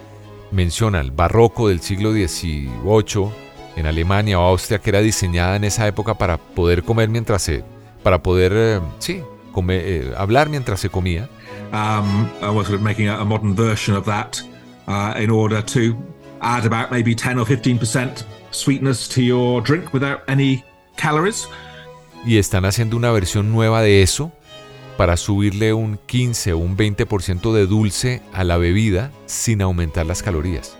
menciona, 0.50 1.00
el 1.00 1.10
barroco 1.10 1.68
del 1.68 1.80
siglo 1.80 2.12
XVIII 2.12 3.28
en 3.76 3.86
Alemania 3.86 4.38
o 4.40 4.42
Austria, 4.42 4.78
que 4.78 4.90
era 4.90 5.00
diseñada 5.00 5.56
en 5.56 5.64
esa 5.64 5.86
época 5.86 6.14
para 6.14 6.38
poder 6.38 6.82
comer 6.82 7.08
mientras 7.08 7.42
se, 7.42 7.64
para 8.02 8.22
poder, 8.22 8.52
eh, 8.54 8.80
sí, 8.98 9.22
comer, 9.52 9.82
eh, 9.84 10.12
hablar 10.16 10.48
mientras 10.48 10.80
se 10.80 10.88
comía. 10.88 11.28
um, 11.72 12.28
sort 12.40 12.74
of 12.74 12.82
making 12.82 13.08
a, 13.08 13.18
a 13.20 13.24
modern 13.24 13.54
version 13.54 13.96
of 13.96 14.04
that 14.06 14.40
uh, 14.88 15.14
in 15.16 15.30
order 15.30 15.62
to 15.62 15.96
add 16.40 16.64
about 16.66 16.90
maybe 16.90 17.14
10 17.14 17.38
or 17.38 17.44
15% 17.44 18.24
sweetness 18.50 19.08
to 19.08 19.22
your 19.22 19.60
drink 19.60 19.92
without 19.92 20.22
any 20.28 20.64
calories. 20.96 21.48
y 22.24 22.38
están 22.38 22.64
haciendo 22.64 22.96
una 22.96 23.12
versión 23.12 23.52
nueva 23.52 23.82
de 23.82 24.02
eso 24.02 24.32
para 24.96 25.16
subirle 25.16 25.74
un 25.74 25.98
15 26.06 26.52
o 26.52 26.58
un 26.58 26.76
20% 26.76 27.52
de 27.52 27.66
dulce 27.66 28.22
a 28.32 28.44
la 28.44 28.56
bebida 28.56 29.12
sin 29.26 29.62
aumentar 29.62 30.06
las 30.06 30.22
calorías. 30.22 30.76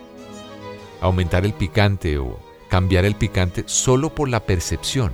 Aumentar 1.01 1.45
el 1.45 1.53
picante 1.53 2.19
o 2.19 2.41
cambiar 2.69 3.05
el 3.05 3.14
picante 3.14 3.64
solo 3.67 4.14
por 4.14 4.29
la 4.29 4.41
percepción. 4.41 5.12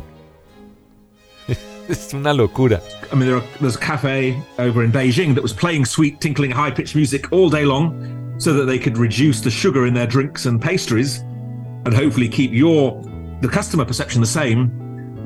es 1.89 2.15
una 2.15 2.33
locura. 2.33 2.81
I 3.13 3.17
mean, 3.17 3.29
there 3.29 3.43
there's 3.61 3.77
a 3.77 3.81
cafe 3.81 4.41
over 4.59 4.85
in 4.85 4.93
Beijing 4.93 5.35
that 5.35 5.43
was 5.43 5.53
playing 5.53 5.85
sweet, 5.85 6.21
tinkling, 6.21 6.51
high 6.51 6.71
pitched 6.71 6.95
music 6.95 7.33
all 7.33 7.51
day 7.51 7.65
long 7.65 8.35
so 8.39 8.53
that 8.55 8.67
they 8.67 8.79
could 8.79 8.97
reduce 8.97 9.41
the 9.41 9.51
sugar 9.51 9.87
in 9.87 9.95
their 9.95 10.07
drinks 10.07 10.47
and 10.47 10.61
pastries 10.61 11.21
and 11.85 11.95
hopefully 11.95 12.29
keep 12.29 12.53
your 12.53 13.03
the 13.41 13.49
customer 13.49 13.85
perception 13.85 14.21
the 14.21 14.27
same 14.27 14.69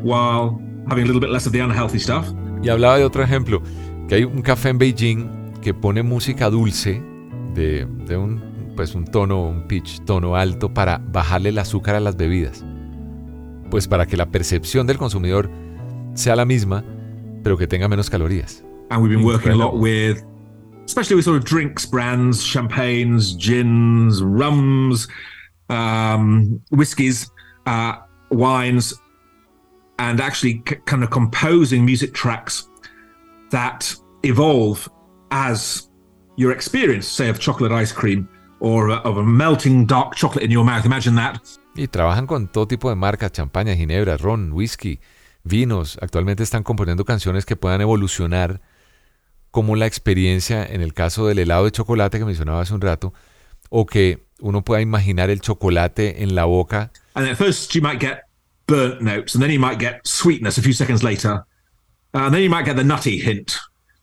while 0.03 0.61
having 0.89 1.05
a 1.05 1.07
little 1.07 1.21
bit 1.21 1.31
less 1.31 1.47
of 1.47 1.53
the 1.53 1.61
unhealthy 1.61 1.99
stuff. 1.99 2.27
Y 2.63 2.69
hablaba 2.69 2.99
de 2.99 3.05
otro 3.05 3.23
ejemplo, 3.23 3.63
que 4.09 4.17
hay 4.17 4.25
un 4.25 4.43
café 4.43 4.71
en 4.71 4.79
Beijing 4.79 5.53
que 5.63 5.75
pone 5.75 6.03
música 6.03 6.51
dulce 6.51 7.03
de, 7.55 7.87
de 8.07 8.17
un 8.17 8.57
pues 8.77 8.95
un 8.95 9.07
tono, 9.07 9.43
un 9.43 9.67
pitch, 9.67 10.05
tono 10.05 10.37
alto 10.37 10.73
para 10.73 10.99
bajarle 10.99 11.49
el 11.49 11.59
azúcar 11.59 11.97
a 11.97 12.01
las 12.01 12.17
bebidas. 12.17 12.65
Pues 13.71 13.89
para 13.89 14.07
que 14.07 14.17
la 14.17 14.27
percepción 14.27 14.87
del 14.87 14.99
consumidor 14.99 15.51
sea 16.15 16.37
la 16.37 16.45
misma, 16.45 16.85
pero 17.43 17.57
que 17.57 17.67
tenga 17.67 17.89
menos 17.89 18.11
calorías. 18.11 18.63
And 18.91 19.03
we've 19.03 19.13
been 19.13 19.25
working 19.25 19.53
a 19.53 19.57
lot 19.57 19.75
with, 19.75 20.23
especially 20.85 21.17
with 21.17 21.25
sort 21.25 21.39
of 21.39 21.45
drinks 21.45 21.87
brands, 21.87 22.45
champagnes, 22.45 23.37
gins, 23.37 24.23
rums, 24.23 25.09
um, 25.69 26.61
whiskies, 26.71 27.29
uh, 27.67 27.95
wines, 28.31 28.95
and 29.99 30.21
actually 30.21 30.63
c- 30.69 30.77
kind 30.87 31.03
of 31.03 31.11
composing 31.11 31.85
music 31.85 32.13
tracks 32.13 32.69
that 33.51 33.95
evolve 34.23 34.89
as 35.31 35.91
your 36.37 36.53
experience, 36.53 37.07
say, 37.07 37.29
of 37.29 37.39
chocolate 37.39 37.73
ice 37.73 37.93
cream 37.93 38.29
or 38.61 38.91
uh, 38.91 39.01
of 39.03 39.19
a 39.19 39.23
melting 39.23 39.87
dark 39.87 40.15
chocolate 40.15 40.45
in 40.45 40.51
your 40.51 40.65
mouth. 40.65 40.85
Imagine 40.85 41.17
that. 41.17 41.41
Y 41.75 41.89
trabajan 41.89 42.27
con 42.27 42.49
todo 42.49 42.67
tipo 42.67 42.89
de 42.89 42.97
marcas, 42.97 43.33
champaña, 43.33 43.75
ginebra, 43.75 44.17
ron, 44.17 44.53
whisky, 44.53 45.01
vinos. 45.45 45.99
Actualmente 46.01 46.43
están 46.43 46.63
componiendo 46.63 47.05
canciones 47.05 47.45
que 47.45 47.57
puedan 47.57 47.81
evolucionar 47.81 48.61
como 49.51 49.77
la 49.77 49.87
experiencia 49.87 50.65
en 50.65 50.83
el 50.83 50.93
caso 50.93 51.27
del 51.27 51.39
helado 51.39 51.65
de 51.65 51.73
chocolate 51.73 52.19
que 52.19 52.25
mencionaba 52.25 52.61
hace 52.61 52.75
un 52.75 52.81
rato, 52.81 53.15
o 53.71 53.87
que 53.87 54.27
uno 54.41 54.63
pueda 54.63 54.83
imaginar 54.83 55.31
el 55.31 55.41
chocolate 55.41 56.23
en 56.23 56.35
la 56.35 56.45
boca. 56.45 56.91
And 57.15 57.27
at 57.27 57.37
first 57.37 57.75
you 57.75 57.81
might 57.81 58.01
get 58.01 58.26
burnt 58.67 59.01
notes, 59.01 59.35
and 59.35 59.43
then 59.43 59.51
you 59.51 59.61
might 59.61 59.79
get 59.79 60.07
sweetness 60.07 60.59
a 60.59 60.63
few 60.63 60.73
seconds 60.73 61.03
later, 61.03 61.45
uh, 62.15 62.27
and 62.27 62.35
then 62.35 62.43
you 62.43 62.51
might 62.51 62.65
get 62.65 62.77
the 62.77 62.85
nutty 62.85 63.19
hint, 63.19 63.59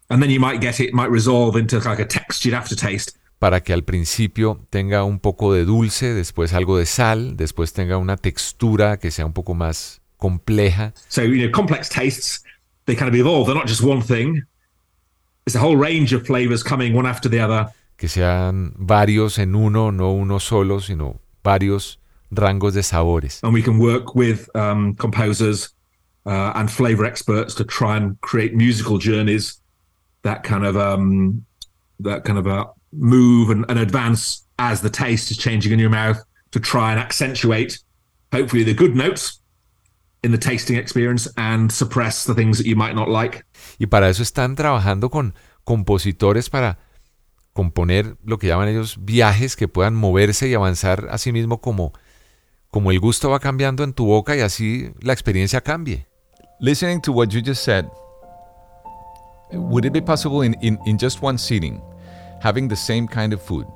and 0.09 0.21
then 0.21 0.29
you 0.29 0.39
might 0.39 0.61
get 0.61 0.79
it 0.79 0.93
might 0.93 1.09
resolve 1.11 1.55
into 1.55 1.79
like 1.79 1.99
a 1.99 2.05
textured 2.05 2.53
aftertaste. 2.53 3.17
Para 3.39 3.61
que 3.61 3.73
al 3.73 3.83
principio 3.83 4.65
tenga 4.69 5.03
un 5.03 5.19
poco 5.19 5.53
de 5.53 5.65
dulce, 5.65 6.13
después 6.13 6.53
algo 6.53 6.77
de 6.77 6.85
sal, 6.85 7.35
después 7.35 7.73
tenga 7.73 7.97
una 7.97 8.15
textura 8.15 8.97
que 8.97 9.11
sea 9.11 9.25
un 9.25 9.33
poco 9.33 9.53
más 9.53 10.01
compleja. 10.17 10.93
So 11.09 11.23
you 11.23 11.43
know, 11.43 11.51
complex 11.51 11.89
tastes 11.89 12.43
they 12.85 12.95
kind 12.95 13.09
of 13.09 13.15
evolve. 13.15 13.47
They're 13.47 13.55
not 13.55 13.67
just 13.67 13.83
one 13.83 14.01
thing. 14.01 14.43
It's 15.45 15.55
a 15.55 15.59
whole 15.59 15.75
range 15.75 16.13
of 16.13 16.25
flavors 16.25 16.63
coming 16.63 16.93
one 16.95 17.05
after 17.05 17.29
the 17.29 17.39
other. 17.39 17.69
Que 17.97 18.07
sean 18.07 18.73
varios 18.77 19.37
en 19.39 19.55
uno, 19.55 19.91
no 19.91 20.11
uno 20.11 20.39
solo, 20.39 20.79
sino 20.79 21.19
varios 21.43 21.99
rangos 22.35 22.73
de 22.73 22.83
sabores. 22.83 23.39
And 23.43 23.53
we 23.53 23.61
can 23.61 23.79
work 23.79 24.15
with 24.15 24.49
um, 24.55 24.95
composers 24.95 25.69
uh, 26.25 26.53
and 26.55 26.69
flavor 26.71 27.05
experts 27.05 27.55
to 27.55 27.63
try 27.63 27.97
and 27.97 28.19
create 28.21 28.55
musical 28.55 28.97
journeys 28.97 29.61
that 30.23 30.43
kind 30.43 30.65
of 30.65 30.77
um, 30.77 31.45
that 31.99 32.23
kind 32.23 32.39
of 32.39 32.47
uh, 32.47 32.65
move 32.91 33.49
and, 33.49 33.65
and 33.69 33.79
advance 33.79 34.45
as 34.59 34.81
the 34.81 34.89
taste 34.89 35.31
is 35.31 35.37
changing 35.37 35.71
in 35.71 35.79
your 35.79 35.89
mouth 35.89 36.19
to 36.51 36.59
try 36.59 36.91
and 36.91 36.99
accentuate, 36.99 37.79
hopefully, 38.31 38.63
the 38.63 38.73
good 38.73 38.95
notes 38.95 39.39
in 40.23 40.31
the 40.31 40.37
tasting 40.37 40.77
experience 40.77 41.27
and 41.37 41.71
suppress 41.71 42.25
the 42.25 42.33
things 42.33 42.57
that 42.57 42.65
you 42.67 42.75
might 42.75 42.95
not 42.95 43.09
like. 43.09 43.43
Y 43.79 43.87
para 43.87 44.09
eso 44.09 44.23
están 44.23 44.55
trabajando 44.55 45.09
con 45.09 45.33
compositores 45.63 46.49
para 46.49 46.77
componer 47.53 48.17
lo 48.23 48.37
que 48.37 48.47
llaman 48.47 48.67
ellos 48.67 48.97
viajes 49.01 49.55
que 49.55 49.67
puedan 49.67 49.95
moverse 49.95 50.47
y 50.47 50.53
avanzar 50.53 51.07
a 51.11 51.17
sí 51.17 51.31
mismo 51.31 51.61
como, 51.61 51.93
como 52.73 52.89
el 52.89 52.99
gusto 52.99 53.29
va 53.29 53.39
cambiando 53.39 53.83
en 53.83 53.93
tu 53.93 54.07
boca 54.07 54.35
y 54.35 54.41
así 54.41 54.91
la 54.99 55.13
experiencia 55.13 55.61
cambie. 55.61 56.07
Listening 56.59 56.99
to 57.01 57.13
what 57.13 57.27
you 57.29 57.39
just 57.39 57.63
said, 57.63 57.85
would 59.51 59.85
it 59.85 59.93
be 59.93 60.01
possible 60.01 60.41
in, 60.41 60.55
in, 60.61 60.79
in 60.87 60.97
just 60.97 61.21
one 61.21 61.37
sitting, 61.37 61.79
having 62.41 62.67
the 62.67 62.75
same 62.75 63.07
kind 63.07 63.31
of 63.31 63.39
food 63.43 63.67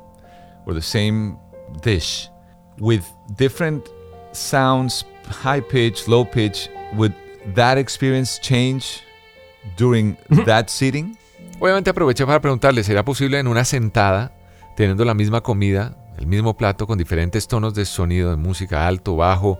or 0.65 0.73
the 0.73 0.81
same 0.81 1.37
dish 1.83 2.27
with 2.79 3.03
different 3.37 3.87
sounds, 4.31 5.05
high 5.29 5.61
pitch, 5.61 6.07
low 6.07 6.25
pitch, 6.25 6.67
would 6.95 7.13
that 7.53 7.77
experience 7.77 8.39
change 8.39 9.03
during 9.77 10.17
that 10.45 10.69
sitting? 10.71 11.15
Obviamente 11.59 11.91
aproveché 11.91 12.25
para 12.25 12.41
preguntarle, 12.41 12.83
¿será 12.83 13.05
posible 13.05 13.37
en 13.37 13.47
una 13.47 13.63
sentada, 13.63 14.31
teniendo 14.75 15.05
la 15.05 15.13
misma 15.13 15.41
comida, 15.41 15.95
el 16.17 16.27
mismo 16.27 16.55
plato, 16.55 16.87
con 16.87 16.97
diferentes 16.97 17.47
tonos 17.47 17.73
de 17.73 17.85
sonido, 17.85 18.31
de 18.31 18.37
música, 18.37 18.87
alto, 18.87 19.15
bajo, 19.15 19.59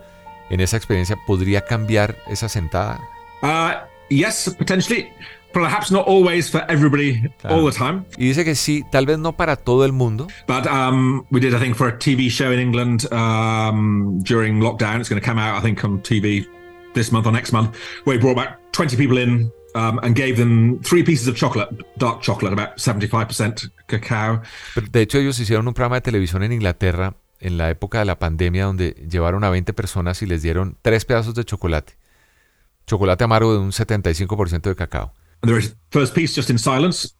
en 0.49 0.59
esa 0.59 0.77
experiencia, 0.77 1.17
podría 1.25 1.61
cambiar 1.61 2.17
esa 2.27 2.49
sentada? 2.49 2.99
Uh, 3.41 3.73
yes, 4.09 4.53
potentially. 4.57 5.11
Perhaps 5.53 5.91
not 5.91 6.07
always 6.07 6.49
for 6.49 6.63
everybody 6.69 7.23
all 7.43 7.65
the 7.65 7.71
time. 7.71 8.05
Y 8.17 8.27
dice 8.27 8.43
que 8.43 8.53
sí, 8.53 8.83
tal 8.91 9.05
vez 9.05 9.17
no 9.17 9.33
para 9.33 9.55
todo 9.55 9.85
el 9.85 9.93
mundo. 9.93 10.27
But 10.45 10.67
um, 10.67 11.25
we 11.31 11.39
did, 11.39 11.53
I 11.53 11.59
think, 11.59 11.75
for 11.75 11.87
a 11.87 11.97
TV 11.97 12.29
show 12.29 12.51
in 12.51 12.59
England 12.59 13.11
um, 13.11 14.19
during 14.23 14.59
lockdown. 14.59 14.99
It's 14.99 15.09
going 15.09 15.21
to 15.21 15.25
come 15.25 15.39
out, 15.39 15.57
I 15.57 15.61
think, 15.61 15.83
on 15.83 16.01
TV 16.01 16.45
this 16.93 17.11
month 17.11 17.25
or 17.25 17.31
next 17.31 17.53
month, 17.53 17.75
where 18.03 18.17
we 18.17 18.21
brought 18.21 18.35
back 18.35 18.59
20 18.73 18.97
people 18.97 19.17
in 19.17 19.51
um, 19.77 19.99
and 20.01 20.15
gave 20.15 20.37
them 20.37 20.79
three 20.81 21.03
pieces 21.03 21.27
of 21.27 21.35
chocolate, 21.35 21.69
dark 21.97 22.21
chocolate, 22.21 22.51
about 22.51 22.77
75% 22.77 23.71
cacao. 23.85 24.41
Pero 24.73 24.87
de 24.87 25.01
hecho, 25.01 25.19
ellos 25.19 25.39
hicieron 25.39 25.67
un 25.67 25.73
programa 25.75 25.97
de 25.97 26.01
televisión 26.01 26.41
en 26.43 26.51
Inglaterra 26.51 27.15
en 27.39 27.57
la 27.57 27.69
época 27.69 27.99
de 27.99 28.05
la 28.05 28.17
pandemia 28.17 28.65
donde 28.65 28.95
llevaron 29.07 29.43
a 29.43 29.51
20 29.51 29.73
personas 29.73 30.23
y 30.23 30.25
les 30.25 30.41
dieron 30.41 30.77
tres 30.81 31.05
pedazos 31.05 31.35
de 31.35 31.45
chocolate. 31.45 31.93
Chocolate 32.87 33.23
amargo 33.23 33.53
de 33.53 33.59
un 33.59 33.71
75% 33.71 34.61
de 34.61 34.75
cacao. 34.75 35.13
And 35.43 35.51
the 35.51 35.75
first 35.91 36.15
piece 36.15 36.33
just 36.33 36.49
in 36.49 36.57
silence. 36.57 37.13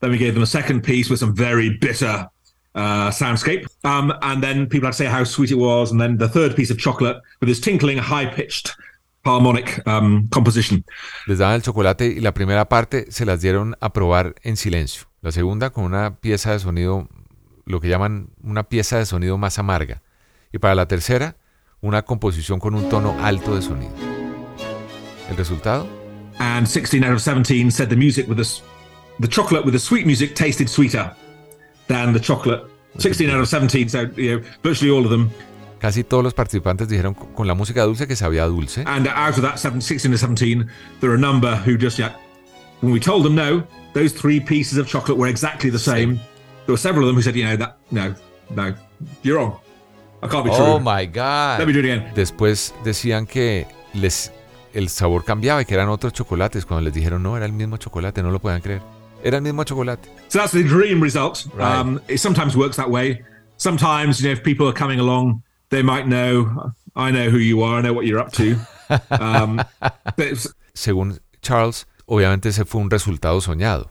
Then 0.00 0.12
we 0.12 0.18
gave 0.18 0.34
them 0.34 0.44
a 0.44 0.46
second 0.46 0.82
piece 0.82 1.10
with 1.10 1.18
some 1.18 1.34
very 1.34 1.76
bitter 1.80 2.28
uh, 2.76 3.10
soundscape. 3.10 3.66
Um, 3.82 4.12
and 4.22 4.42
then 4.42 4.68
people 4.68 4.86
had 4.86 4.92
to 4.92 4.98
say 4.98 5.06
how 5.06 5.24
sweet 5.24 5.50
it 5.50 5.58
was. 5.58 5.90
And 5.90 6.00
then 6.00 6.18
the 6.18 6.28
third 6.28 6.54
piece 6.54 6.70
of 6.70 6.78
chocolate 6.78 7.16
with 7.40 7.48
this 7.48 7.60
tinkling, 7.60 7.98
high 7.98 8.26
pitched 8.26 8.76
harmonic 9.24 9.82
um, 9.86 10.28
composition. 10.28 10.84
Les 11.26 11.38
daban 11.38 11.56
el 11.56 11.62
chocolate 11.62 12.06
y 12.06 12.20
la 12.20 12.34
primera 12.34 12.68
parte 12.68 13.06
se 13.10 13.24
las 13.24 13.40
dieron 13.40 13.76
a 13.80 13.92
probar 13.92 14.34
en 14.42 14.56
silencio. 14.56 15.08
La 15.22 15.32
segunda 15.32 15.70
con 15.70 15.84
una 15.84 16.16
pieza 16.16 16.52
de 16.52 16.58
sonido, 16.58 17.08
lo 17.64 17.80
que 17.80 17.88
llaman 17.88 18.28
una 18.42 18.64
pieza 18.64 18.98
de 18.98 19.06
sonido 19.06 19.38
más 19.38 19.58
amarga. 19.58 20.02
Y 20.52 20.58
para 20.58 20.74
la 20.74 20.86
tercera, 20.86 21.36
una 21.80 22.02
composición 22.02 22.60
con 22.60 22.74
un 22.74 22.88
tono 22.88 23.16
alto 23.22 23.54
de 23.54 23.62
sonido. 23.62 23.92
¿El 25.30 25.36
resultado? 25.36 25.88
And 26.38 26.66
16 26.66 27.04
out 27.04 27.14
of 27.14 27.20
17 27.20 27.70
said 27.70 27.88
the 27.88 27.96
music 27.96 28.28
with 28.28 28.36
the, 28.36 28.48
the 29.20 29.28
chocolate 29.28 29.64
with 29.64 29.72
the 29.72 29.78
sweet 29.78 30.06
music 30.06 30.34
tasted 30.34 30.68
sweeter 30.68 31.14
than 31.86 32.12
the 32.12 32.20
chocolate. 32.20 32.64
16 32.98 33.28
out 33.30 33.40
of 33.40 33.48
17, 33.48 33.88
so 33.88 34.02
you 34.16 34.36
know, 34.36 34.44
virtually 34.62 34.90
all 34.90 35.04
of 35.04 35.10
them. 35.10 35.30
Casi 35.84 36.02
todos 36.02 36.24
los 36.24 36.32
participantes 36.32 36.88
dijeron 36.88 37.12
con 37.12 37.46
la 37.46 37.52
música 37.52 37.82
dulce 37.82 38.08
que 38.08 38.16
sabía 38.16 38.46
dulce. 38.46 38.84
And 38.86 39.06
out 39.06 39.36
of 39.36 39.42
that 39.42 39.58
16 39.58 40.12
to 40.12 40.16
17, 40.16 40.66
there 41.00 41.10
are 41.10 41.14
a 41.14 41.18
number 41.18 41.56
who 41.56 41.76
just, 41.76 41.98
yeah, 41.98 42.16
when 42.80 42.90
we 42.90 42.98
told 42.98 43.22
them 43.22 43.34
no, 43.34 43.62
those 43.92 44.14
three 44.14 44.40
pieces 44.40 44.78
of 44.78 44.88
chocolate 44.88 45.18
were 45.18 45.28
exactly 45.28 45.68
the 45.68 45.78
same. 45.78 46.14
There 46.64 46.72
were 46.72 46.78
several 46.78 47.02
of 47.02 47.08
them 47.08 47.16
who 47.16 47.20
said, 47.20 47.36
you 47.36 47.44
know, 47.44 47.56
that, 47.56 47.76
no, 47.90 48.14
no, 48.56 48.74
you're 49.22 49.36
wrong. 49.36 49.60
I 50.22 50.28
can't 50.28 50.46
be 50.46 50.52
true. 50.52 50.64
Oh 50.64 50.78
my 50.80 51.04
God. 51.04 51.58
Let 51.58 51.66
me 51.66 51.74
do 51.74 51.80
it 51.80 51.84
again. 51.84 52.14
Después 52.14 52.72
decían 52.82 53.26
que 53.26 53.66
les, 53.92 54.32
el 54.72 54.88
sabor 54.88 55.26
cambiaba 55.26 55.60
y 55.60 55.66
que 55.66 55.74
eran 55.74 55.90
otros 55.90 56.14
chocolates. 56.14 56.64
Cuando 56.64 56.82
les 56.82 56.94
dijeron 56.94 57.22
no, 57.22 57.36
era 57.36 57.44
el 57.44 57.52
mismo 57.52 57.76
chocolate, 57.76 58.22
no 58.22 58.30
lo 58.30 58.38
podían 58.38 58.62
creer. 58.62 58.80
Era 59.22 59.36
el 59.36 59.42
mismo 59.42 59.64
chocolate. 59.64 60.08
So 60.28 60.38
that's 60.38 60.52
the 60.52 60.62
dream 60.62 61.02
result. 61.02 61.44
Right. 61.54 61.78
Um, 61.78 62.00
it 62.08 62.20
sometimes 62.20 62.56
works 62.56 62.76
that 62.76 62.88
way. 62.88 63.22
Sometimes, 63.58 64.22
you 64.22 64.28
know, 64.28 64.32
if 64.32 64.42
people 64.42 64.66
are 64.66 64.72
coming 64.72 64.98
along, 64.98 65.42
they 65.70 65.82
might 65.82 66.06
know, 66.06 66.72
I 66.96 67.10
know 67.10 67.30
who 67.30 67.38
you 67.38 67.62
are, 67.62 67.78
I 67.78 67.82
know 67.82 67.92
what 67.92 68.06
you're 68.06 68.20
up 68.20 68.32
to. 68.32 68.56
Um, 69.10 69.60
Según 70.74 71.20
Charles, 71.40 71.86
obviamente 72.06 72.48
ese 72.48 72.64
fue 72.64 72.80
un 72.80 72.90
resultado 72.90 73.40
soñado. 73.40 73.90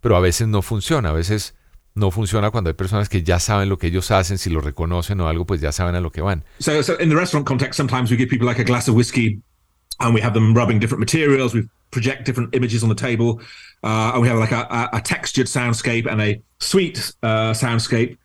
Pero 0.00 0.16
a 0.16 0.20
veces 0.20 0.48
no 0.48 0.62
funciona. 0.62 1.10
A 1.10 1.12
veces 1.12 1.54
no 1.94 2.10
funciona 2.10 2.50
cuando 2.50 2.70
hay 2.70 2.74
personas 2.74 3.08
que 3.08 3.22
ya 3.22 3.38
saben 3.38 3.68
lo 3.68 3.78
que 3.78 3.88
ellos 3.88 4.10
hacen, 4.10 4.38
si 4.38 4.50
lo 4.50 4.60
reconocen 4.60 5.20
o 5.20 5.28
algo, 5.28 5.44
pues 5.46 5.60
ya 5.60 5.72
saben 5.72 5.94
a 5.94 6.00
lo 6.00 6.10
que 6.10 6.22
van. 6.22 6.44
So, 6.58 6.82
so 6.82 6.94
in 6.98 7.08
the 7.08 7.16
restaurant 7.16 7.46
context, 7.46 7.76
sometimes 7.76 8.10
we 8.10 8.16
give 8.16 8.28
people 8.28 8.46
like 8.46 8.60
a 8.60 8.64
glass 8.64 8.88
of 8.88 8.94
whiskey, 8.94 9.40
and 9.98 10.14
we 10.14 10.20
have 10.20 10.32
them 10.32 10.54
rubbing 10.54 10.78
different 10.78 11.00
materials. 11.00 11.54
We 11.54 11.68
project 11.90 12.24
different 12.24 12.54
images 12.54 12.82
on 12.82 12.88
the 12.88 12.94
table, 12.94 13.40
uh, 13.82 14.12
and 14.14 14.22
we 14.22 14.28
have 14.28 14.38
like 14.38 14.52
a, 14.52 14.66
a, 14.70 14.98
a 14.98 15.00
textured 15.00 15.46
soundscape 15.46 16.10
and 16.10 16.20
a 16.20 16.40
sweet 16.58 17.12
uh, 17.22 17.52
soundscape. 17.52 18.16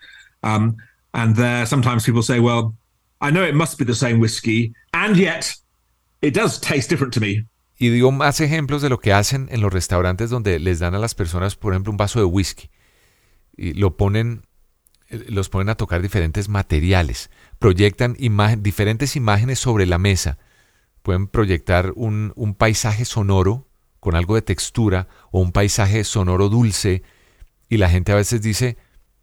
Um, 0.43 0.77
and 1.15 1.35
there, 1.35 1.65
sometimes 1.65 2.03
people 2.03 2.21
say, 2.21 2.39
"Well, 2.39 2.75
I 3.21 3.31
know 3.31 3.43
it 3.43 3.55
must 3.55 3.79
be 3.79 3.85
the 3.85 3.95
same 3.95 4.19
whiskey, 4.19 4.73
and 4.91 5.15
yet 5.15 5.55
it 6.21 6.35
does 6.35 6.59
taste 6.59 6.89
different 6.89 7.13
to 7.13 7.21
me." 7.21 7.47
Y 7.77 7.89
dio 7.89 8.11
más 8.11 8.39
ejemplos 8.41 8.81
de 8.81 8.89
lo 8.89 8.99
que 8.99 9.13
hacen 9.13 9.47
en 9.49 9.61
los 9.61 9.71
restaurantes 9.73 10.29
donde 10.29 10.59
les 10.59 10.79
dan 10.79 10.93
a 10.93 10.99
las 10.99 11.15
personas, 11.15 11.55
por 11.55 11.73
ejemplo, 11.73 11.91
un 11.91 11.97
vaso 11.97 12.19
de 12.19 12.25
whisky. 12.25 12.69
Y 13.57 13.73
lo 13.73 13.97
ponen, 13.97 14.45
eh, 15.09 15.25
los 15.29 15.49
ponen 15.49 15.69
a 15.69 15.75
tocar 15.75 16.01
diferentes 16.01 16.49
materiales. 16.49 17.29
Proyectan 17.59 18.15
imagen, 18.19 18.61
diferentes 18.61 19.15
imágenes 19.15 19.59
sobre 19.59 19.85
la 19.85 19.97
mesa. 19.97 20.37
Pueden 21.01 21.27
proyectar 21.27 21.93
un, 21.95 22.33
un 22.35 22.55
paisaje 22.55 23.05
sonoro 23.05 23.67
con 23.99 24.15
algo 24.15 24.35
de 24.35 24.41
textura 24.41 25.07
o 25.31 25.39
un 25.39 25.51
paisaje 25.51 26.03
sonoro 26.03 26.49
dulce. 26.49 27.03
Y 27.69 27.77
la 27.77 27.89
gente 27.89 28.11
a 28.11 28.15
veces 28.15 28.41
dice, 28.41 28.77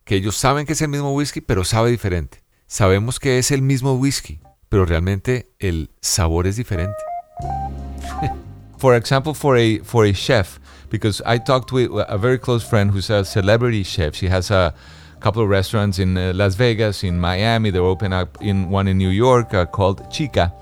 que 0.05 0.17
ellos 0.17 0.37
saben 0.37 0.67
que 0.67 0.73
es 0.73 0.83
el 0.83 0.89
mismo 0.89 1.15
whisky, 1.15 1.41
pero 1.41 1.65
sabe 1.65 1.91
diferente. 1.91 2.43
Sabemos 2.67 3.21
que 3.21 3.39
es 3.39 3.51
el 3.51 3.63
mismo 3.63 3.95
whisky, 3.95 4.41
pero 4.69 4.87
realmente 4.87 5.53
el 5.59 5.91
sabor 6.01 6.47
es 6.47 6.57
diferente. 6.57 6.97
for 8.79 8.95
example, 8.95 9.35
for 9.35 9.57
a 9.57 9.79
for 9.85 10.05
a 10.05 10.13
chef, 10.13 10.59
because 10.91 11.23
I 11.25 11.39
talked 11.39 11.73
with 11.73 11.91
a 12.09 12.19
very 12.19 12.39
close 12.39 12.65
friend 12.65 12.91
who's 12.91 13.11
a 13.11 13.25
celebrity 13.25 13.85
chef. 13.85 14.15
She 14.15 14.29
has 14.29 14.51
a 14.51 14.75
couple 15.21 15.43
of 15.43 15.49
restaurants 15.49 15.99
in 15.99 16.17
uh, 16.17 16.33
Las 16.35 16.57
Vegas, 16.57 17.05
in 17.05 17.21
Miami. 17.21 17.71
They're 17.71 17.83
open 17.83 18.13
up 18.13 18.39
in 18.43 18.71
one 18.71 18.89
in 18.89 18.99
New 18.99 19.11
York 19.11 19.55
uh, 19.55 19.67
called 19.67 20.11
Chica. 20.11 20.53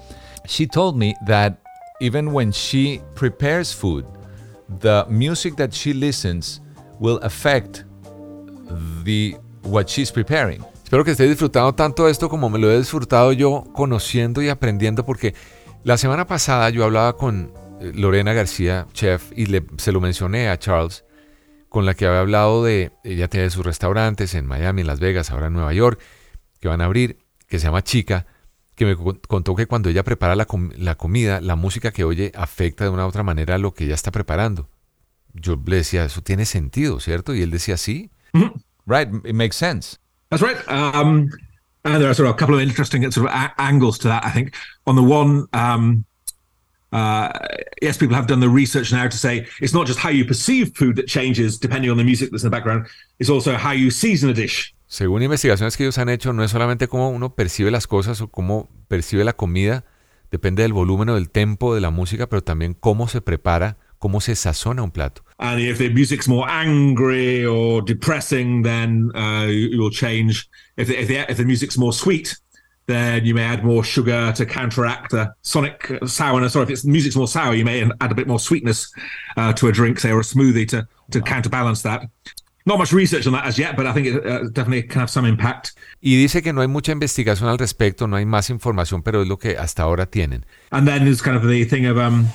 She 0.47 0.66
told 0.66 0.99
me 0.99 1.14
that 1.26 1.59
even 2.01 2.32
when 2.32 2.53
she 2.53 3.01
prepares 3.14 3.72
food, 3.72 4.05
the 4.80 5.07
music 5.09 5.57
that 5.57 5.72
she 5.72 5.93
listens 5.93 6.61
will 6.99 7.18
affect 7.18 7.84
the 9.04 9.36
what 9.62 9.86
she's 9.86 10.12
preparing. 10.12 10.62
Espero 10.82 11.04
que 11.04 11.12
estés 11.12 11.28
disfrutando 11.28 11.74
tanto 11.74 12.08
esto 12.08 12.28
como 12.28 12.50
me 12.50 12.58
lo 12.58 12.70
he 12.70 12.78
disfrutado 12.78 13.32
yo 13.32 13.64
conociendo 13.72 14.42
y 14.42 14.48
aprendiendo 14.48 15.04
porque 15.06 15.34
la 15.84 15.96
semana 15.96 16.26
pasada 16.26 16.68
yo 16.70 16.84
hablaba 16.84 17.16
con 17.16 17.52
eh, 17.80 17.92
Lorena 17.94 18.32
García, 18.32 18.86
chef, 18.92 19.32
y 19.34 19.46
le, 19.46 19.64
se 19.78 19.92
lo 19.92 20.00
mencioné 20.00 20.48
a 20.48 20.58
Charles, 20.58 21.04
con 21.68 21.86
la 21.86 21.94
que 21.94 22.06
había 22.06 22.20
hablado 22.20 22.64
de, 22.64 22.90
ella 23.04 23.28
tiene 23.28 23.48
sus 23.50 23.64
restaurantes 23.64 24.34
en 24.34 24.46
Miami, 24.46 24.82
en 24.82 24.86
Las 24.86 25.00
Vegas, 25.00 25.30
ahora 25.30 25.46
en 25.46 25.54
Nueva 25.54 25.72
York, 25.72 26.00
que 26.60 26.68
van 26.68 26.80
a 26.80 26.86
abrir, 26.86 27.18
que 27.46 27.58
se 27.58 27.66
llama 27.66 27.82
Chica, 27.82 28.26
que 28.74 28.84
me 28.84 28.96
contó 28.96 29.54
que 29.54 29.66
cuando 29.66 29.88
ella 29.88 30.02
prepara 30.02 30.34
la, 30.34 30.46
la 30.76 30.94
comida, 30.96 31.40
la 31.40 31.54
música 31.54 31.92
que 31.92 32.04
oye 32.04 32.32
afecta 32.34 32.84
de 32.84 32.90
una 32.90 33.04
u 33.06 33.08
otra 33.08 33.22
manera 33.22 33.58
lo 33.58 33.74
que 33.74 33.84
ella 33.84 33.94
está 33.94 34.10
preparando. 34.10 34.68
Yo 35.32 35.60
le 35.64 35.76
decía, 35.76 36.04
eso 36.04 36.22
tiene 36.22 36.44
sentido, 36.44 36.98
¿cierto? 36.98 37.34
Y 37.34 37.42
él 37.42 37.50
decía, 37.50 37.76
sí. 37.76 38.10
Mm 38.32 38.42
-hmm. 38.42 38.60
Right, 38.86 39.08
it 39.24 39.34
makes 39.34 39.56
sense. 39.56 39.98
That's 40.30 40.42
right. 40.42 40.58
Um, 40.68 41.30
and 41.84 42.00
there 42.00 42.08
are 42.08 42.14
sort 42.14 42.28
of 42.28 42.34
a 42.34 42.38
couple 42.38 42.54
of 42.54 42.60
interesting 42.60 43.10
sort 43.10 43.28
of 43.28 43.50
angles 43.56 43.98
to 43.98 44.08
that, 44.08 44.24
I 44.24 44.30
think. 44.30 44.54
On 44.86 44.96
the 44.96 45.02
one, 45.02 45.46
um, 45.52 46.04
uh, 46.92 47.30
yes, 47.80 47.96
people 47.96 48.16
have 48.16 48.26
done 48.26 48.40
the 48.40 48.48
research 48.48 48.92
now 48.92 49.08
to 49.08 49.16
say 49.16 49.46
it's 49.60 49.72
not 49.72 49.86
just 49.86 49.98
how 49.98 50.10
you 50.10 50.24
perceive 50.24 50.72
food 50.74 50.96
that 50.96 51.06
changes 51.06 51.58
depending 51.58 51.90
on 51.90 51.96
the 51.96 52.04
music 52.04 52.30
that's 52.30 52.42
in 52.42 52.50
the 52.50 52.56
background, 52.56 52.86
it's 53.18 53.30
also 53.30 53.56
how 53.56 53.72
you 53.72 53.90
season 53.90 54.30
a 54.30 54.34
dish. 54.34 54.74
Según 54.88 55.22
investigaciones 55.22 55.76
que 55.76 55.84
ellos 55.84 55.98
han 55.98 56.08
hecho, 56.08 56.32
no 56.32 56.42
es 56.42 56.50
solamente 56.50 56.88
cómo 56.88 57.10
uno 57.10 57.36
percibe 57.36 57.70
las 57.70 57.86
cosas 57.86 58.20
o 58.20 58.28
cómo 58.28 58.68
percibe 58.88 59.22
la 59.22 59.32
comida, 59.32 59.84
depende 60.32 60.62
del 60.62 60.72
volumen 60.72 61.10
o 61.10 61.14
del 61.14 61.30
tempo 61.30 61.76
de 61.76 61.80
la 61.80 61.90
música, 61.90 62.28
pero 62.28 62.42
también 62.42 62.74
cómo 62.74 63.06
se 63.06 63.20
prepara, 63.20 63.76
cómo 63.98 64.20
se 64.20 64.34
sazona 64.34 64.82
un 64.82 64.90
plato. 64.90 65.22
And 65.41 65.61
if 65.61 65.78
the 65.78 65.88
music's 65.88 66.28
more 66.28 66.49
angry 66.49 67.45
or 67.47 67.82
depressing, 67.82 68.62
then 68.62 69.11
uh, 69.14 69.47
you'll 69.49 69.91
change. 69.91 70.49
If 70.76 70.88
the, 70.88 71.01
if, 71.01 71.09
the, 71.09 71.30
if 71.30 71.36
the 71.38 71.45
music's 71.45 71.78
more 71.78 71.93
sweet, 71.93 72.36
then 72.86 73.24
you 73.24 73.34
may 73.34 73.45
add 73.45 73.64
more 73.64 73.82
sugar 73.82 74.32
to 74.32 74.45
counteract 74.45 75.12
the 75.12 75.32
sonic 75.43 75.91
sourness. 76.05 76.55
Or 76.55 76.62
if 76.62 76.70
it's 76.70 76.84
music's 76.84 77.16
more 77.16 77.28
sour, 77.28 77.55
you 77.55 77.64
may 77.64 77.82
add 78.01 78.12
a 78.12 78.14
bit 78.14 78.26
more 78.26 78.38
sweetness 78.38 78.93
uh, 79.36 79.53
to 79.55 79.68
a 79.68 79.72
drink, 79.72 79.99
say, 79.99 80.11
or 80.11 80.20
a 80.20 80.22
smoothie 80.22 80.68
to 80.68 80.86
to 81.11 81.20
counterbalance 81.20 81.82
that. 81.82 82.03
Not 82.66 82.78
much 82.78 82.93
research 82.93 83.26
on 83.26 83.32
that 83.32 83.47
as 83.47 83.59
yet, 83.59 83.76
but 83.76 83.86
I 83.86 83.93
think 83.93 84.07
it 84.09 84.26
uh, 84.26 84.45
definitely 84.53 84.82
can 84.82 85.01
have 85.01 85.11
some 85.11 85.24
impact. 85.24 85.72
Y 86.03 86.16
dice 86.16 86.43
que 86.43 86.53
no 86.53 86.61
hay 86.61 86.68
mucha 86.68 86.93
investigación 86.93 87.49
al 87.49 87.59
respecto, 87.59 88.07
no 88.07 88.16
hay 88.16 88.26
más 88.26 88.51
información, 88.51 89.03
pero 89.03 89.22
es 89.22 89.28
lo 89.28 89.38
que 89.38 89.57
hasta 89.57 89.82
ahora 89.82 90.07
tienen. 90.07 90.45
And 90.70 90.86
then 90.86 91.05
there's 91.05 91.22
kind 91.22 91.36
of 91.36 91.49
the 91.49 91.64
thing 91.64 91.86
of 91.86 91.97
um, 91.97 92.28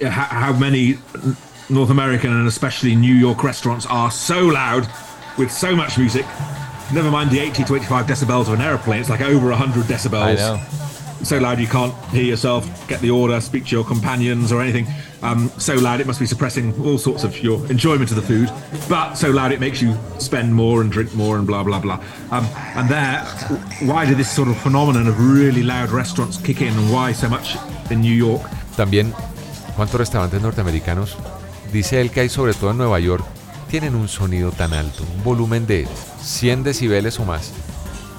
how, 0.00 0.26
how 0.30 0.52
many 0.54 0.96
North 1.68 1.90
American 1.90 2.32
and 2.32 2.46
especially 2.46 2.94
New 2.94 3.14
York 3.14 3.42
restaurants 3.42 3.86
are 3.86 4.10
so 4.10 4.46
loud 4.46 4.88
with 5.36 5.50
so 5.50 5.74
much 5.74 5.98
music. 5.98 6.24
Never 6.92 7.10
mind 7.10 7.30
the 7.30 7.40
80 7.40 7.64
to 7.64 7.74
85 7.74 8.06
decibels 8.06 8.42
of 8.42 8.54
an 8.54 8.60
airplane, 8.60 9.00
it's 9.00 9.10
like 9.10 9.20
over 9.20 9.48
100 9.48 9.84
decibels. 9.86 10.22
I 10.22 10.34
know. 10.34 10.62
So 11.24 11.38
loud 11.38 11.58
you 11.58 11.66
can't 11.66 11.94
hear 12.06 12.22
yourself, 12.22 12.66
get 12.88 13.00
the 13.00 13.10
order, 13.10 13.40
speak 13.40 13.64
to 13.66 13.70
your 13.74 13.84
companions 13.84 14.52
or 14.52 14.60
anything. 14.60 14.86
Um, 15.22 15.48
so 15.58 15.74
loud 15.74 16.00
it 16.00 16.06
must 16.06 16.20
be 16.20 16.26
suppressing 16.26 16.72
all 16.84 16.98
sorts 16.98 17.24
of 17.24 17.42
your 17.42 17.58
enjoyment 17.68 18.10
of 18.10 18.16
the 18.16 18.22
food, 18.22 18.48
but 18.88 19.14
so 19.14 19.30
loud 19.30 19.50
it 19.50 19.58
makes 19.58 19.82
you 19.82 19.96
spend 20.18 20.54
more 20.54 20.82
and 20.82 20.92
drink 20.92 21.14
more 21.14 21.36
and 21.38 21.46
blah 21.46 21.64
blah 21.64 21.80
blah. 21.80 22.00
Um, 22.30 22.44
and 22.76 22.88
there, 22.88 23.24
why 23.90 24.04
did 24.06 24.18
this 24.18 24.30
sort 24.30 24.48
of 24.48 24.56
phenomenon 24.58 25.08
of 25.08 25.18
really 25.18 25.64
loud 25.64 25.88
restaurants 25.90 26.36
kick 26.36 26.60
in, 26.60 26.72
and 26.72 26.92
why 26.92 27.12
so 27.12 27.28
much 27.28 27.56
in 27.90 28.02
New 28.02 28.14
York? 28.14 28.42
También, 28.76 29.12
¿cuántos 29.74 29.98
restaurantes 29.98 30.40
norteamericanos 30.40 31.16
dice 31.72 32.00
él 32.00 32.10
que 32.10 32.20
hay 32.20 32.28
sobre 32.28 32.54
todo 32.54 32.70
en 32.70 32.78
Nueva 32.78 33.00
York, 33.00 33.24
tienen 33.70 33.94
un 33.94 34.08
sonido 34.08 34.52
tan 34.52 34.72
alto, 34.72 35.04
un 35.16 35.24
volumen 35.24 35.66
de 35.66 35.88
100 36.22 36.62
decibeles 36.62 37.18
o 37.18 37.24
más. 37.24 37.52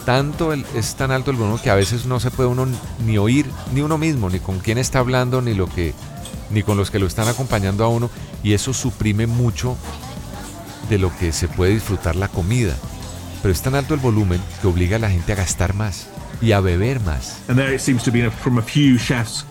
Tanto 0.05 0.53
el, 0.53 0.65
es 0.75 0.95
tan 0.95 1.11
alto 1.11 1.31
el 1.31 1.37
volumen 1.37 1.59
que 1.61 1.69
a 1.69 1.75
veces 1.75 2.05
no 2.05 2.19
se 2.19 2.31
puede 2.31 2.49
uno 2.49 2.67
ni 3.05 3.17
oír 3.17 3.45
ni 3.73 3.81
uno 3.81 3.97
mismo, 3.97 4.29
ni 4.29 4.39
con 4.39 4.59
quién 4.59 4.77
está 4.77 4.99
hablando, 4.99 5.41
ni 5.41 5.53
lo 5.53 5.67
que 5.67 5.93
ni 6.49 6.63
con 6.63 6.77
los 6.77 6.91
que 6.91 6.99
lo 6.99 7.07
están 7.07 7.27
acompañando 7.27 7.83
a 7.83 7.89
uno 7.89 8.09
y 8.41 8.53
eso 8.53 8.73
suprime 8.73 9.27
mucho 9.27 9.75
de 10.89 10.97
lo 10.97 11.15
que 11.17 11.33
se 11.33 11.47
puede 11.47 11.73
disfrutar 11.73 12.15
la 12.15 12.29
comida. 12.29 12.73
Pero 13.41 13.51
es 13.51 13.61
tan 13.61 13.75
alto 13.75 13.93
el 13.93 13.99
volumen 13.99 14.41
que 14.61 14.67
obliga 14.67 14.95
a 14.95 14.99
la 14.99 15.09
gente 15.09 15.33
a 15.33 15.35
gastar 15.35 15.73
más 15.73 16.07
y 16.41 16.53
a 16.53 16.61
beber 16.61 16.99
más. 17.01 17.39
And 17.49 17.57
there 17.57 17.73
it 17.73 17.81
seems 17.81 18.03
to 18.03 18.11
be 18.11 18.29
from 18.29 18.57
a 18.57 18.61
few 18.61 18.97
chefs 18.97 19.45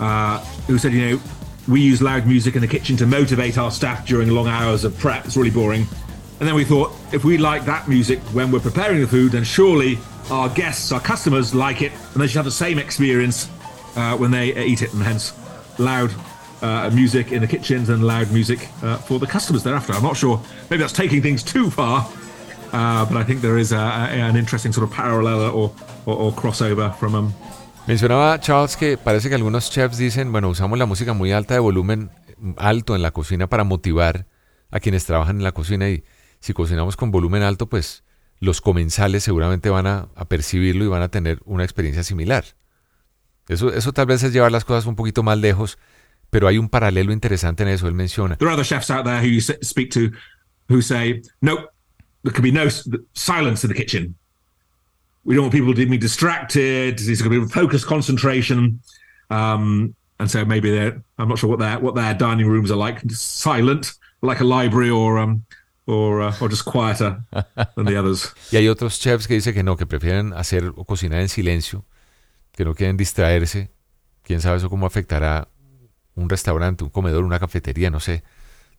uh, 0.00 0.38
who 0.68 0.78
said, 0.78 0.92
you 0.92 1.00
know, 1.00 1.20
we 1.68 1.80
use 1.80 2.02
loud 2.02 2.26
music 2.26 2.54
in 2.54 2.60
the 2.60 2.68
kitchen 2.68 2.96
to 2.96 3.06
motivate 3.06 3.58
our 3.58 3.70
staff 3.70 4.06
during 4.06 4.28
long 4.30 4.48
hours 4.48 4.84
of 4.84 4.98
prep. 4.98 5.24
It's 5.24 5.36
really 5.36 5.50
boring. 5.50 5.86
And 6.40 6.48
then 6.48 6.54
we 6.56 6.64
thought, 6.64 6.92
if 7.12 7.24
we 7.24 7.38
like 7.38 7.64
that 7.66 7.88
music 7.88 8.18
when 8.32 8.50
we're 8.50 8.60
preparing 8.60 9.00
the 9.00 9.06
food, 9.06 9.32
then 9.32 9.44
surely 9.44 9.98
our 10.30 10.48
guests, 10.48 10.90
our 10.90 11.00
customers 11.00 11.54
like 11.54 11.82
it, 11.82 11.92
and 12.12 12.22
they 12.22 12.26
should 12.26 12.36
have 12.36 12.44
the 12.44 12.50
same 12.50 12.78
experience 12.78 13.48
uh, 13.96 14.16
when 14.16 14.30
they 14.30 14.64
eat 14.64 14.82
it. 14.82 14.92
And 14.92 15.02
hence, 15.02 15.32
loud 15.78 16.12
uh, 16.60 16.90
music 16.92 17.32
in 17.32 17.40
the 17.40 17.46
kitchens 17.46 17.88
and 17.88 18.04
loud 18.04 18.32
music 18.32 18.68
uh, 18.82 18.96
for 18.96 19.18
the 19.18 19.26
customers 19.26 19.62
thereafter. 19.62 19.92
I'm 19.92 20.02
not 20.02 20.16
sure. 20.16 20.40
Maybe 20.70 20.80
that's 20.80 20.92
taking 20.92 21.22
things 21.22 21.42
too 21.42 21.70
far, 21.70 22.08
uh, 22.72 23.04
but 23.04 23.16
I 23.16 23.24
think 23.24 23.40
there 23.40 23.58
is 23.58 23.72
a, 23.72 23.76
a, 23.76 23.78
an 23.78 24.36
interesting 24.36 24.72
sort 24.72 24.88
of 24.88 24.92
parallel 24.92 25.42
or, 25.42 25.72
or, 26.06 26.16
or 26.16 26.32
crossover 26.32 26.94
from 26.96 27.14
um, 27.14 27.34
Mencionaba 27.86 28.38
Charles 28.38 28.76
que 28.76 28.96
parece 28.96 29.28
que 29.28 29.34
algunos 29.34 29.70
chefs 29.70 29.98
dicen, 29.98 30.30
bueno, 30.30 30.48
usamos 30.48 30.78
la 30.78 30.86
música 30.86 31.14
muy 31.14 31.32
alta 31.32 31.54
de 31.54 31.60
volumen 31.60 32.10
alto 32.56 32.94
en 32.94 33.02
la 33.02 33.10
cocina 33.10 33.48
para 33.48 33.64
motivar 33.64 34.26
a 34.70 34.78
quienes 34.78 35.04
trabajan 35.04 35.38
en 35.38 35.42
la 35.42 35.52
cocina 35.52 35.90
y 35.90 36.04
si 36.38 36.52
cocinamos 36.52 36.96
con 36.96 37.10
volumen 37.10 37.42
alto, 37.42 37.68
pues 37.68 38.04
los 38.38 38.60
comensales 38.60 39.24
seguramente 39.24 39.68
van 39.68 39.88
a, 39.88 40.08
a 40.14 40.28
percibirlo 40.28 40.84
y 40.84 40.88
van 40.88 41.02
a 41.02 41.08
tener 41.08 41.40
una 41.44 41.64
experiencia 41.64 42.04
similar. 42.04 42.44
Eso, 43.48 43.72
eso 43.72 43.92
tal 43.92 44.06
vez 44.06 44.22
es 44.22 44.32
llevar 44.32 44.52
las 44.52 44.64
cosas 44.64 44.86
un 44.86 44.94
poquito 44.94 45.24
más 45.24 45.38
lejos, 45.38 45.76
pero 46.30 46.46
hay 46.46 46.58
un 46.58 46.68
paralelo 46.68 47.12
interesante 47.12 47.64
en 47.64 47.68
eso, 47.68 47.88
él 47.88 47.94
menciona. 47.94 48.36
There 48.36 48.48
are 48.48 48.54
other 48.54 48.64
chefs 48.64 48.90
out 48.90 49.04
there 49.04 49.20
who 49.20 49.26
you 49.26 49.40
speak 49.40 49.90
to 49.94 50.12
who 50.68 50.82
say, 50.82 51.20
no, 51.40 51.56
there 52.22 52.32
can 52.32 52.42
be 52.42 52.52
no 52.52 52.68
silence 53.12 53.66
in 53.66 53.72
the 53.72 53.74
kitchen. 53.74 54.16
We 55.24 55.34
don't 55.34 55.44
want 55.44 55.54
people 55.54 55.74
to 55.74 55.86
be 55.86 55.98
distracted. 55.98 57.00
It's 57.00 57.22
going 57.22 57.32
to 57.32 57.46
be 57.46 57.52
focused 57.52 57.86
concentration. 57.86 58.80
Um, 59.30 59.94
and 60.18 60.30
so 60.30 60.44
maybe 60.44 60.70
they're, 60.70 61.02
I'm 61.18 61.28
not 61.28 61.38
sure 61.38 61.50
what 61.50 61.58
their, 61.58 61.78
what 61.78 61.94
their 61.94 62.14
dining 62.14 62.46
rooms 62.46 62.70
are 62.70 62.76
like, 62.76 63.00
silent, 63.10 63.92
like 64.20 64.40
a 64.40 64.44
library 64.44 64.90
or, 64.90 65.18
um, 65.18 65.44
or, 65.86 66.22
uh, 66.22 66.34
or 66.40 66.48
just 66.48 66.64
quieter 66.64 67.24
than 67.76 67.86
the 67.86 67.96
others. 67.96 68.32
y 68.52 68.58
hay 68.58 68.68
otros 68.68 68.98
chefs 68.98 69.26
que 69.26 69.34
dicen 69.34 69.54
que 69.54 69.62
no, 69.62 69.76
que 69.76 69.86
prefieren 69.86 70.32
hacer 70.32 70.72
o 70.76 70.84
cocinar 70.84 71.20
en 71.20 71.28
silencio, 71.28 71.84
que 72.52 72.64
no 72.64 72.74
quieren 72.74 72.96
distraerse. 72.96 73.70
Quién 74.22 74.40
sabe 74.40 74.58
eso 74.58 74.70
cómo 74.70 74.86
afectará 74.86 75.48
un 76.14 76.28
restaurante, 76.28 76.84
un 76.84 76.90
comedor, 76.90 77.24
una 77.24 77.40
cafetería, 77.40 77.90
no 77.90 77.98
sé. 77.98 78.22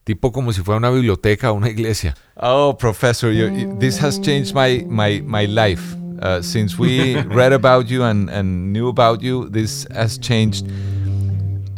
tipo 0.03 0.31
como 0.31 0.51
si 0.51 0.61
fuera 0.61 0.77
una 0.77 0.89
biblioteca 0.89 1.51
o 1.51 1.55
una 1.55 1.69
iglesia. 1.69 2.15
Oh, 2.35 2.77
professor, 2.77 3.31
you, 3.31 3.77
this 3.79 4.01
has 4.01 4.19
changed 4.19 4.53
my, 4.53 4.85
my, 4.87 5.21
my 5.21 5.47
life. 5.47 5.95
Uh, 6.23 6.41
since 6.41 6.79
we 6.79 7.19
read 7.35 7.51
about 7.51 7.89
you 7.89 8.03
and, 8.03 8.29
and 8.29 8.71
knew 8.71 8.87
about 8.87 9.21
you, 9.21 9.49
this 9.49 9.85
has 9.93 10.17
changed. 10.17 10.65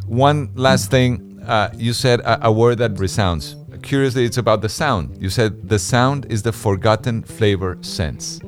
One 0.06 0.52
last 0.54 0.92
thing, 0.92 1.42
uh, 1.48 1.70
you 1.76 1.94
said 1.94 2.20
a, 2.20 2.46
a, 2.46 2.52
word 2.52 2.78
that 2.78 3.00
resounds. 3.00 3.56
Curiously, 3.82 4.24
it's 4.24 4.38
about 4.38 4.62
the 4.62 4.70
sound. 4.70 5.18
You 5.20 5.32
said 5.32 5.68
the 5.68 5.80
sound 5.80 6.28
is 6.30 6.44
the 6.44 6.52
forgotten 6.52 7.24
flavor 7.24 7.80
sense. 7.82 8.40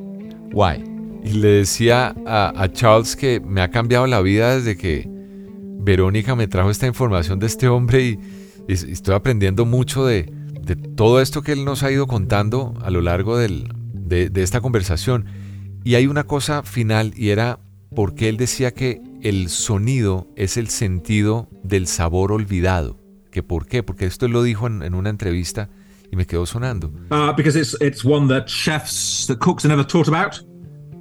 Why? 0.51 0.83
Y 1.23 1.33
le 1.33 1.63
decía 1.63 2.15
a, 2.27 2.67
Charles 2.71 3.15
que 3.15 3.39
me 3.39 3.61
ha 3.61 3.69
cambiado 3.69 4.05
la 4.05 4.21
vida 4.21 4.53
desde 4.53 4.77
que 4.77 5.07
Verónica 5.07 6.35
me 6.35 6.45
trajo 6.47 6.69
esta 6.69 6.85
información 6.85 7.39
de 7.39 7.47
este 7.47 7.67
hombre 7.67 8.03
y, 8.03 8.19
estoy 8.67 9.15
aprendiendo 9.15 9.65
mucho 9.65 10.05
de, 10.05 10.31
de, 10.61 10.75
todo 10.75 11.21
esto 11.21 11.41
que 11.41 11.53
él 11.53 11.65
nos 11.65 11.81
ha 11.81 11.91
ido 11.91 12.05
contando 12.05 12.75
a 12.83 12.91
lo 12.91 13.01
largo 13.01 13.35
del, 13.35 13.73
de, 13.93 14.29
de 14.29 14.43
esta 14.43 14.61
conversación. 14.61 15.46
Y 15.83 15.95
hay 15.95 16.07
una 16.07 16.25
cosa 16.25 16.63
final 16.63 17.13
y 17.15 17.29
era 17.29 17.59
porque 17.95 18.29
él 18.29 18.37
decía 18.37 18.73
que 18.73 19.01
el 19.21 19.49
sonido 19.49 20.27
es 20.35 20.57
el 20.57 20.67
sentido 20.67 21.49
del 21.63 21.87
sabor 21.87 22.31
olvidado. 22.31 22.99
¿Que 23.31 23.43
¿Por 23.43 23.67
qué? 23.67 23.83
Porque 23.83 24.05
esto 24.05 24.27
lo 24.27 24.43
dijo 24.43 24.67
en, 24.67 24.83
en 24.83 24.93
una 24.93 25.09
entrevista 25.09 25.69
y 26.11 26.15
me 26.15 26.25
quedó 26.25 26.45
sonando. 26.45 26.91
Uh, 27.11 27.33
because 27.35 27.57
it's 27.57 27.75
it's 27.81 28.03
one 28.03 28.27
that 28.27 28.45
chefs, 28.45 29.25
that 29.27 29.39
cooks 29.39 29.65
are 29.65 29.69
never 29.69 29.85
taught 29.85 30.07
about. 30.07 30.43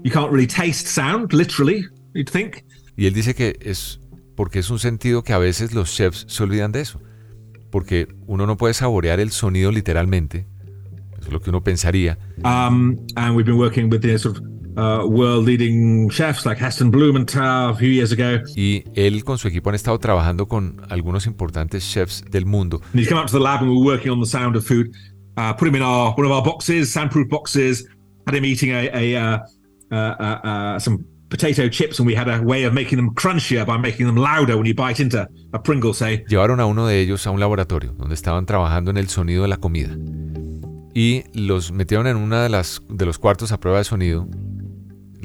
You 0.04 0.10
can't 0.10 0.30
really 0.30 0.46
taste 0.46 0.86
sound, 0.86 1.32
literally, 1.32 1.84
you'd 2.14 2.30
think. 2.30 2.64
Y 2.96 3.06
él 3.06 3.14
dice 3.14 3.34
que 3.34 3.58
es 3.60 4.00
porque 4.34 4.60
es 4.60 4.70
un 4.70 4.78
sentido 4.78 5.22
que 5.22 5.32
a 5.32 5.38
veces 5.38 5.74
los 5.74 5.92
chefs 5.92 6.26
se 6.28 6.42
olvidan 6.42 6.72
de 6.72 6.80
eso. 6.80 7.00
Porque 7.70 8.08
uno 8.26 8.46
no 8.46 8.56
puede 8.56 8.74
saborear 8.74 9.20
el 9.20 9.30
sonido 9.30 9.72
literalmente. 9.72 10.46
Eso 11.18 11.28
es 11.28 11.32
lo 11.32 11.40
que 11.40 11.50
uno 11.50 11.62
pensaría. 11.64 12.18
Um, 12.44 12.96
and 13.16 13.34
we've 13.34 13.44
been 13.44 13.58
working 13.58 13.90
with 13.90 14.00
the 14.00 14.18
sort 14.18 14.36
of 14.36 14.42
uh, 14.76 15.06
world 15.06 15.46
leading 15.46 16.08
chefs 16.10 16.44
like 16.44 16.58
Heston 16.58 16.90
Blumenthal 16.90 17.70
a 17.70 17.74
few 17.74 17.88
years 17.88 18.12
ago. 18.12 18.42
Y 18.54 18.84
él 18.94 19.24
con 19.24 19.38
su 19.38 19.48
equipo 19.48 19.70
han 19.70 19.74
estado 19.74 19.98
trabajando 19.98 20.46
con 20.46 20.82
algunos 20.88 21.26
importantes 21.26 21.84
chefs 21.84 22.24
del 22.30 22.46
mundo. 22.46 22.80
And 22.92 23.00
he's 23.00 23.08
come 23.08 23.20
up 23.20 23.26
to 23.26 23.32
the 23.32 23.42
lab 23.42 23.62
and 23.62 23.70
we're 23.70 23.84
working 23.84 24.10
on 24.10 24.20
the 24.20 24.26
sound 24.26 24.56
of 24.56 24.64
food. 24.64 24.94
Uh, 25.36 25.52
put 25.52 25.68
him 25.68 25.76
in 25.76 25.82
our 25.82 26.14
one 26.16 26.26
of 26.26 26.32
our 26.32 26.42
boxes, 26.42 26.92
soundproof 26.92 27.28
boxes. 27.28 27.86
Had 28.26 28.34
him 28.34 28.44
eating 28.44 28.70
a, 28.70 28.88
a 28.92 29.46
uh, 29.90 30.78
some 30.78 31.04
potato 31.28 31.68
chips, 31.68 31.98
and 31.98 32.06
we 32.06 32.14
had 32.14 32.28
a 32.28 32.40
way 32.42 32.64
of 32.64 32.72
making 32.72 32.96
them 32.96 33.14
crunchier 33.14 33.64
by 33.64 33.76
making 33.76 34.06
them 34.06 34.16
louder 34.16 34.56
when 34.56 34.66
you 34.66 34.74
bite 34.74 35.00
into 35.00 35.28
a 35.52 35.62
Pringle, 35.62 35.94
say. 35.94 36.24
Llevaron 36.28 36.60
a 36.60 36.66
uno 36.66 36.86
de 36.86 37.00
ellos 37.00 37.26
a 37.26 37.30
un 37.30 37.40
laboratorio 37.40 37.92
donde 37.92 38.14
estaban 38.14 38.46
trabajando 38.46 38.90
en 38.90 38.96
el 38.96 39.08
sonido 39.08 39.42
de 39.42 39.48
la 39.48 39.56
comida 39.58 39.96
y 40.94 41.24
los 41.34 41.72
metieron 41.72 42.06
en 42.06 42.16
una 42.16 42.42
de 42.42 42.48
las 42.48 42.80
de 42.88 43.04
los 43.04 43.18
cuartos 43.18 43.52
a 43.52 43.60
prueba 43.60 43.78
de 43.78 43.84
sonido. 43.84 44.26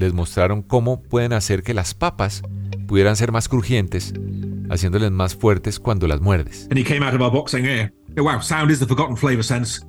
Les 0.02 0.14
mostraron 0.14 0.64
cómo 0.64 1.04
pueden 1.04 1.32
hacer 1.32 1.62
que 1.62 1.76
las 1.76 1.93
papas 1.93 2.41
pudieran 2.88 3.16
ser 3.16 3.32
más 3.32 3.47
crujientes, 3.47 4.16
haciéndoles 4.72 5.12
más 5.12 5.36
fuertes 5.36 5.80
cuando 5.80 6.08
las 6.08 6.20
muerdes. 6.22 6.68
And 6.72 6.80
he 6.80 6.84
came 6.84 7.06
out 7.06 7.14
of 7.14 7.22
our 7.22 7.32
box 7.32 7.52
saying, 7.52 7.68
"Yeah, 7.68 7.91
oh, 8.18 8.24
wow, 8.24 8.41
sound 8.41 8.72
is 8.72 8.80
the 8.80 8.88
forgotten 8.88 9.16
flavor 9.16 9.43
sense." 9.43 9.80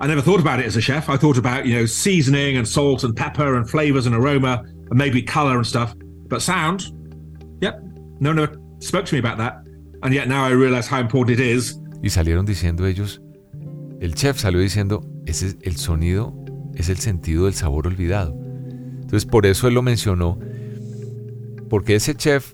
I 0.00 0.06
never 0.06 0.22
thought 0.22 0.40
about 0.40 0.58
it 0.58 0.66
as 0.66 0.78
a 0.78 0.80
chef. 0.80 1.10
I 1.10 1.18
thought 1.18 1.36
about 1.36 1.66
you 1.66 1.74
know 1.74 1.84
seasoning 1.84 2.56
and 2.56 2.66
salt 2.66 3.04
and 3.04 3.14
pepper 3.14 3.58
and 3.58 3.68
flavors 3.68 4.06
and 4.06 4.16
aroma 4.16 4.62
and 4.88 4.98
maybe 4.98 5.22
color 5.22 5.56
and 5.56 5.66
stuff, 5.66 5.94
but 6.30 6.40
sound, 6.40 6.90
yep, 7.60 7.78
no 8.20 8.30
one 8.30 8.38
ever 8.38 8.56
spoke 8.78 9.04
to 9.04 9.14
me 9.14 9.18
about 9.18 9.36
that. 9.36 9.58
And 10.02 10.14
yet 10.14 10.28
now 10.28 10.46
I 10.46 10.52
realize 10.52 10.88
how 10.88 10.98
important 10.98 11.38
it 11.38 11.44
is. 11.44 11.78
Y 12.02 12.08
salieron 12.08 12.46
diciendo 12.46 12.86
ellos, 12.86 13.20
el 14.00 14.14
chef 14.14 14.38
salió 14.38 14.60
diciendo, 14.60 15.04
ese 15.26 15.48
es 15.48 15.56
el 15.60 15.76
sonido, 15.76 16.32
es 16.74 16.88
el 16.88 16.96
sentido 16.96 17.44
del 17.44 17.52
sabor 17.52 17.86
olvidado. 17.86 18.47
Entonces 19.08 19.24
por 19.24 19.46
eso 19.46 19.68
él 19.68 19.72
lo 19.72 19.80
mencionó, 19.80 20.38
porque 21.70 21.94
ese 21.94 22.14
chef 22.14 22.52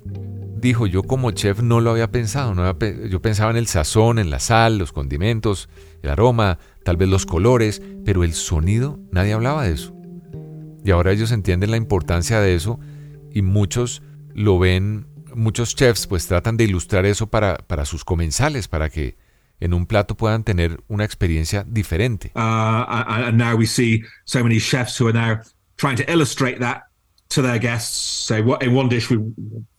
dijo, 0.61 0.86
yo 0.86 1.02
como 1.02 1.32
chef 1.32 1.61
no 1.61 1.80
lo 1.80 1.90
había 1.90 2.12
pensado, 2.12 2.55
yo 3.09 3.20
pensaba 3.20 3.50
en 3.50 3.57
el 3.57 3.66
sazón, 3.66 4.20
en 4.20 4.30
la 4.30 4.38
sal, 4.38 4.78
los 4.78 4.92
condimentos, 4.92 5.68
el 6.00 6.11
aroma, 6.11 6.61
tal 6.84 6.96
vez 6.96 7.09
los 7.09 7.26
colores, 7.26 7.82
pero 8.05 8.22
el 8.22 8.34
sonido, 8.34 9.00
nadie 9.11 9.32
hablaba 9.32 9.64
de 9.64 9.74
eso. 9.74 9.96
Y 10.84 10.92
ahora 10.92 11.11
ellos 11.11 11.32
entienden 11.32 11.72
la 11.72 11.76
importancia 11.76 12.40
de 12.40 12.55
eso 12.55 12.78
y 13.32 13.42
muchos 13.42 14.00
lo 14.32 14.61
ven, 14.61 15.09
muchos 15.34 15.74
chefs 15.74 16.07
pues 16.07 16.28
tratan 16.28 16.57
de 16.57 16.62
ilustrar 16.62 17.05
eso 17.05 17.26
para, 17.26 17.57
para 17.57 17.84
sus 17.84 18.05
comensales, 18.05 18.68
para 18.68 18.90
que 18.90 19.16
en 19.59 19.74
un 19.74 19.86
plato 19.86 20.16
puedan 20.16 20.44
tener 20.44 20.84
una 20.86 21.05
experiencia 21.05 21.64
diferente. 21.66 22.30
Uh, 22.36 22.38
and 22.38 23.38
now 23.38 23.57
we 23.57 23.66
see 23.66 24.05
so 24.24 24.40
many 24.44 24.61
chefs 24.61 25.00
who 25.00 25.09
are 25.09 25.12
now 25.12 25.40
trying 25.77 25.97
to 25.97 26.11
illustrate 26.11 26.61
that 26.61 26.85
to 27.31 27.43
their 27.43 27.59
guests. 27.59 27.97
So 27.97 28.43
what 28.43 28.62
in 28.62 28.75
one 28.75 28.89
dish 28.89 29.11
we 29.11 29.18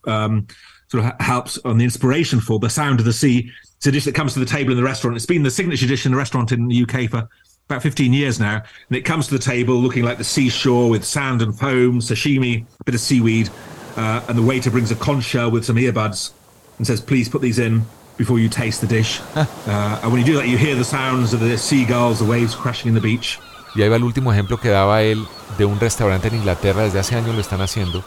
um, 0.06 0.46
sort 0.88 1.04
of 1.04 1.20
helps 1.20 1.58
on 1.64 1.78
the 1.78 1.84
inspiration 1.84 2.40
for 2.40 2.58
the 2.58 2.70
sound 2.70 3.00
of 3.00 3.06
the 3.06 3.12
sea. 3.12 3.50
It's 3.76 3.86
a 3.86 3.92
dish 3.92 4.04
that 4.04 4.14
comes 4.14 4.34
to 4.34 4.40
the 4.40 4.46
table 4.46 4.70
in 4.70 4.76
the 4.76 4.82
restaurant. 4.82 5.16
It's 5.16 5.26
been 5.26 5.42
the 5.42 5.50
signature 5.50 5.86
dish 5.86 6.06
in 6.06 6.12
the 6.12 6.18
restaurant 6.18 6.52
in 6.52 6.68
the 6.68 6.82
UK 6.82 7.10
for 7.10 7.28
about 7.68 7.82
15 7.82 8.12
years 8.12 8.38
now. 8.38 8.62
And 8.88 8.96
it 8.96 9.02
comes 9.02 9.26
to 9.28 9.34
the 9.34 9.42
table 9.42 9.74
looking 9.74 10.04
like 10.04 10.18
the 10.18 10.24
seashore 10.24 10.88
with 10.88 11.04
sand 11.04 11.42
and 11.42 11.58
foam, 11.58 12.00
sashimi, 12.00 12.64
a 12.80 12.84
bit 12.84 12.94
of 12.94 13.00
seaweed. 13.00 13.50
Uh, 13.96 14.24
and 14.28 14.38
the 14.38 14.42
waiter 14.42 14.70
brings 14.70 14.90
a 14.90 14.96
concha 14.96 15.48
with 15.48 15.64
some 15.64 15.76
earbuds 15.76 16.32
and 16.78 16.86
says, 16.86 17.00
please 17.00 17.28
put 17.28 17.40
these 17.40 17.58
in 17.58 17.82
before 18.16 18.38
you 18.38 18.48
taste 18.48 18.80
the 18.80 18.86
dish. 18.86 19.20
uh, 19.34 20.00
and 20.02 20.12
when 20.12 20.20
you 20.20 20.26
do 20.26 20.34
that, 20.36 20.48
you 20.48 20.56
hear 20.56 20.74
the 20.74 20.84
sounds 20.84 21.32
of 21.32 21.40
the 21.40 21.58
seagulls, 21.58 22.18
the 22.18 22.24
waves 22.24 22.54
crashing 22.54 22.88
in 22.88 22.94
the 22.94 23.00
beach. 23.00 23.38
Y 23.76 23.82
ahí 23.82 23.90
va 23.90 23.96
el 23.96 24.04
último 24.04 24.32
ejemplo 24.32 24.58
que 24.58 24.70
daba 24.70 25.02
él 25.02 25.26
de 25.58 25.66
un 25.66 25.78
restaurante 25.78 26.28
en 26.28 26.36
Inglaterra, 26.36 26.82
desde 26.82 26.98
hace 26.98 27.14
años 27.14 27.34
lo 27.34 27.42
están 27.42 27.60
haciendo, 27.60 28.02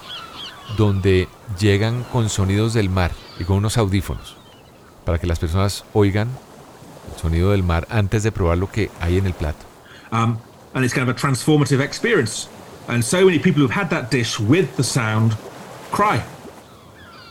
donde 0.77 1.27
llegan 1.59 2.03
con 2.11 2.27
sonidos 2.29 2.73
del 2.73 2.89
mar 2.89 3.11
y 3.39 3.43
con 3.43 3.57
unos 3.57 3.77
audífonos, 3.77 4.35
para 5.05 5.19
que 5.19 5.27
las 5.27 5.37
personas 5.37 5.85
oigan 5.93 6.29
el 7.13 7.21
sonido 7.21 7.51
del 7.51 7.61
mar 7.61 7.87
antes 7.91 8.23
de 8.23 8.31
probar 8.31 8.57
lo 8.57 8.71
que 8.71 8.89
hay 8.99 9.19
en 9.19 9.27
el 9.27 9.33
plato. 9.33 9.63
Um, 10.11 10.39
and 10.73 10.83
it's 10.83 10.93
kind 10.93 11.07
of 11.07 11.15
a 11.15 11.19
transformative 11.19 11.81
experience. 11.81 12.49
And 12.87 13.05
so 13.05 13.23
many 13.23 13.37
people 13.37 13.61
who've 13.61 13.75
had 13.75 13.91
that 13.91 14.09
dish 14.09 14.39
with 14.39 14.75
the 14.75 14.83
sound 14.83 15.37
cry, 15.91 16.23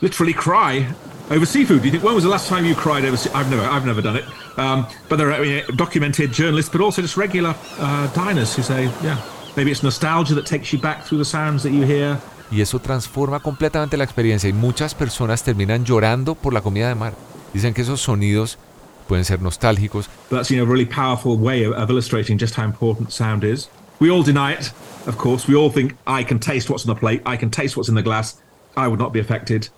literally 0.01 0.33
cry 0.33 0.87
over 1.31 1.47
seafood. 1.47 1.81
Do 1.81 1.87
you 1.87 1.93
think 1.93 2.05
when 2.05 2.15
was 2.15 2.25
the 2.25 2.31
last 2.31 2.49
time 2.49 2.65
you 2.65 2.75
cried 2.75 3.05
over? 3.05 3.17
Se- 3.17 3.31
I've 3.35 3.51
never, 3.51 3.63
I've 3.63 3.87
never 3.87 4.03
done 4.03 4.17
it. 4.17 4.25
Um, 4.59 4.87
but 5.09 5.17
there 5.17 5.31
are 5.31 5.63
documented 5.77 6.33
journalists, 6.33 6.71
but 6.71 6.81
also 6.81 7.03
just 7.03 7.17
regular 7.17 7.55
uh, 7.79 8.07
diners 8.09 8.55
who 8.57 8.63
say, 8.63 8.85
yeah, 9.03 9.21
maybe 9.57 9.71
it's 9.71 9.83
nostalgia 9.83 10.35
that 10.35 10.47
takes 10.47 10.73
you 10.73 10.79
back 10.79 11.05
through 11.05 11.19
the 11.19 11.25
sounds 11.25 11.63
that 11.63 11.73
you 11.73 11.83
hear. 11.85 12.19
Y 12.51 12.63
eso 12.63 12.79
transforma 12.79 13.41
completamente 13.41 13.99
la 13.99 14.05
experiencia 14.05 14.49
y 14.49 14.55
muchas 14.55 14.95
personas 14.95 15.43
terminan 15.43 15.85
llorando 15.85 16.35
por 16.35 16.55
la 16.55 16.63
comida 16.63 16.89
de 16.89 16.95
mar. 16.95 17.15
Dicen 17.53 17.75
que 17.75 17.83
esos 17.83 18.01
sonidos 18.01 18.59
pueden 19.07 19.25
ser 19.25 19.43
nostálgicos. 19.43 20.09
That's 20.31 20.51
you 20.51 20.57
know 20.57 20.65
a 20.65 20.67
really 20.67 20.87
powerful 20.87 21.37
way 21.37 21.65
of, 21.65 21.75
of 21.75 21.91
illustrating 21.91 22.39
just 22.39 22.55
how 22.55 22.65
important 22.65 23.13
sound 23.13 23.45
is. 23.45 23.69
We 24.01 24.11
all 24.11 24.23
deny 24.23 24.53
it, 24.53 24.73
of 25.07 25.19
course. 25.19 25.47
We 25.47 25.57
all 25.57 25.71
think 25.71 25.97
I 26.07 26.25
can 26.25 26.39
taste 26.39 26.71
what's 26.71 26.87
on 26.89 26.95
the 26.95 26.99
plate, 26.99 27.21
I 27.27 27.37
can 27.37 27.51
taste 27.51 27.77
what's 27.77 27.89
in 27.89 27.95
the 27.95 28.03
glass. 28.03 28.41
I 28.77 28.87
would 28.89 28.99
not 28.99 29.13
be 29.13 29.21
affected. 29.21 29.69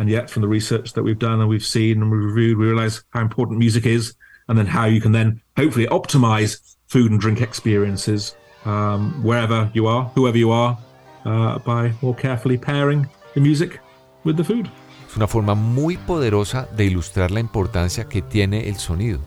And 0.00 0.08
yet, 0.08 0.30
from 0.30 0.40
the 0.40 0.48
research 0.48 0.94
that 0.94 1.02
we've 1.02 1.18
done 1.18 1.40
and 1.40 1.48
we've 1.50 1.62
seen 1.62 2.00
and 2.00 2.10
we've 2.10 2.24
reviewed, 2.24 2.56
we 2.56 2.64
realize 2.64 3.04
how 3.10 3.20
important 3.20 3.58
music 3.58 3.84
is, 3.84 4.14
and 4.48 4.56
then 4.56 4.66
how 4.66 4.86
you 4.86 4.98
can 4.98 5.12
then 5.12 5.42
hopefully 5.58 5.86
optimize 5.88 6.76
food 6.86 7.10
and 7.10 7.20
drink 7.20 7.42
experiences 7.42 8.34
um, 8.64 9.12
wherever 9.22 9.70
you 9.74 9.86
are, 9.86 10.10
whoever 10.14 10.38
you 10.38 10.52
are, 10.52 10.78
uh, 11.26 11.58
by 11.58 11.92
more 12.00 12.14
carefully 12.14 12.56
pairing 12.56 13.06
the 13.34 13.40
music 13.42 13.78
with 14.24 14.38
the 14.38 14.42
food. 14.42 14.70
Es 15.06 15.16
una 15.16 15.28
forma 15.28 15.54
muy 15.54 15.98
poderosa 15.98 16.66
de 16.74 16.86
ilustrar 16.86 17.30
la 17.30 17.40
importancia 17.40 18.08
que 18.08 18.22
tiene 18.22 18.70
el 18.70 18.76
sonido. 18.76 19.20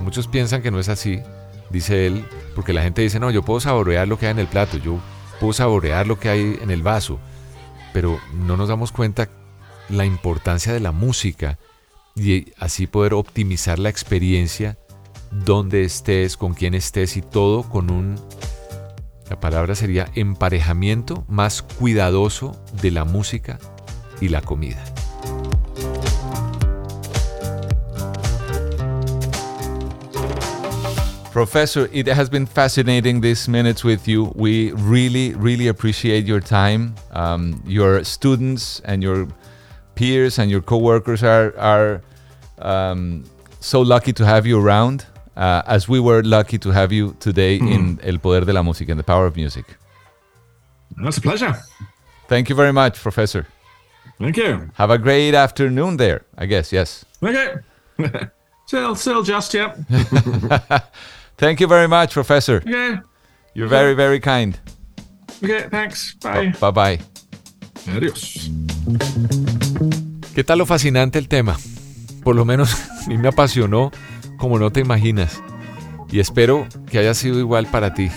Muchos 0.00 0.28
piensan 0.28 0.60
que 0.60 0.70
no 0.70 0.78
es 0.78 0.90
así, 0.90 1.20
dice 1.70 2.06
él, 2.06 2.22
porque 2.54 2.74
la 2.74 2.82
gente 2.82 3.00
dice, 3.00 3.18
no, 3.18 3.30
yo 3.30 3.42
puedo 3.42 3.60
saborear 3.60 4.06
lo 4.06 4.18
que 4.18 4.26
hay 4.26 4.32
en 4.32 4.40
el 4.40 4.46
plato, 4.46 4.76
yo 4.76 4.98
puedo 5.40 5.54
saborear 5.54 6.06
lo 6.06 6.18
que 6.18 6.28
hay 6.28 6.58
en 6.60 6.70
el 6.70 6.82
vaso, 6.82 7.18
pero 7.94 8.18
no 8.34 8.58
nos 8.58 8.68
damos 8.68 8.92
cuenta 8.92 9.30
la 9.92 10.06
importancia 10.06 10.72
de 10.72 10.80
la 10.80 10.90
música 10.90 11.58
y 12.16 12.52
así 12.58 12.86
poder 12.86 13.14
optimizar 13.14 13.78
la 13.78 13.90
experiencia 13.90 14.78
donde 15.30 15.84
estés, 15.84 16.36
con 16.36 16.54
quién 16.54 16.74
estés 16.74 17.16
y 17.16 17.22
todo 17.22 17.62
con 17.62 17.90
un, 17.90 18.16
la 19.28 19.38
palabra 19.38 19.74
sería 19.74 20.08
emparejamiento 20.14 21.24
más 21.28 21.62
cuidadoso 21.62 22.60
de 22.80 22.90
la 22.90 23.04
música 23.04 23.58
y 24.20 24.28
la 24.28 24.40
comida. 24.40 24.82
Professor, 31.32 31.88
it 31.94 32.06
has 32.08 32.28
been 32.28 32.46
fascinating 32.46 33.22
these 33.22 33.48
minutes 33.48 33.82
with 33.82 34.06
you. 34.06 34.32
We 34.34 34.72
really, 34.72 35.32
really 35.34 35.68
appreciate 35.68 36.26
your 36.26 36.42
time. 36.42 36.94
Um, 37.10 37.62
your 37.66 38.04
students 38.04 38.82
and 38.84 39.02
your 39.02 39.28
peers 39.94 40.38
and 40.38 40.50
your 40.50 40.62
coworkers 40.62 41.22
are 41.22 41.52
are 41.58 42.00
um, 42.58 43.24
so 43.60 43.80
lucky 43.82 44.12
to 44.12 44.24
have 44.24 44.46
you 44.46 44.58
around, 44.60 45.06
uh, 45.36 45.62
as 45.66 45.88
we 45.88 46.00
were 46.00 46.22
lucky 46.22 46.58
to 46.58 46.70
have 46.72 46.92
you 46.92 47.14
today 47.20 47.58
Mhm. 47.58 47.72
in 47.74 47.98
El 48.02 48.18
Poder 48.18 48.44
de 48.46 48.52
la 48.52 48.62
Música, 48.62 48.90
in 48.90 48.96
the 48.96 49.02
Power 49.04 49.26
of 49.26 49.36
Music. 49.36 49.64
That's 51.02 51.18
a 51.18 51.20
pleasure. 51.20 51.54
Thank 52.28 52.48
you 52.48 52.56
very 52.56 52.72
much, 52.72 53.00
Professor. 53.02 53.46
Thank 54.18 54.36
you. 54.36 54.70
Have 54.74 54.90
a 54.90 54.98
great 54.98 55.34
afternoon 55.34 55.96
there, 55.96 56.20
I 56.38 56.46
guess, 56.46 56.72
yes. 56.72 57.04
Okay. 57.22 57.54
still, 58.66 58.94
still 58.94 59.22
just, 59.22 59.54
yet. 59.54 59.76
Thank 61.38 61.60
you 61.60 61.66
very 61.68 61.88
much, 61.88 62.12
Professor. 62.12 62.56
Okay. 62.56 63.00
You're 63.54 63.68
very, 63.68 63.94
very 63.94 64.20
kind. 64.20 64.58
Okay, 65.42 65.68
thanks. 65.70 66.14
Bye. 66.22 66.52
Bye 66.60 66.70
bye. 66.70 66.98
Adiós. 67.86 68.48
¿Qué 70.34 70.44
tal 70.44 70.58
lo 70.58 70.66
fascinante 70.66 71.18
el 71.18 71.28
tema? 71.28 71.58
Por 72.24 72.36
lo 72.36 72.46
menos 72.46 72.74
a 73.04 73.08
mí 73.08 73.18
me 73.18 73.28
apasionó 73.28 73.90
como 74.38 74.58
no 74.58 74.70
te 74.72 74.80
imaginas. 74.80 75.42
Y 76.10 76.20
espero 76.20 76.66
que 76.90 76.98
haya 76.98 77.12
sido 77.12 77.38
igual 77.38 77.66
para 77.66 77.92
ti. 77.92 78.10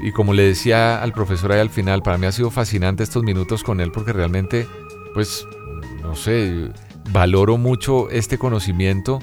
Y 0.00 0.12
como 0.12 0.34
le 0.34 0.42
decía 0.42 1.02
al 1.02 1.12
profesor 1.12 1.52
ahí 1.52 1.60
al 1.60 1.70
final, 1.70 2.02
para 2.02 2.18
mí 2.18 2.26
ha 2.26 2.32
sido 2.32 2.50
fascinante 2.50 3.02
estos 3.02 3.24
minutos 3.24 3.64
con 3.64 3.80
él 3.80 3.90
porque 3.90 4.12
realmente, 4.12 4.66
pues, 5.14 5.46
no 6.02 6.14
sé, 6.14 6.70
valoro 7.10 7.56
mucho 7.56 8.10
este 8.10 8.36
conocimiento. 8.36 9.18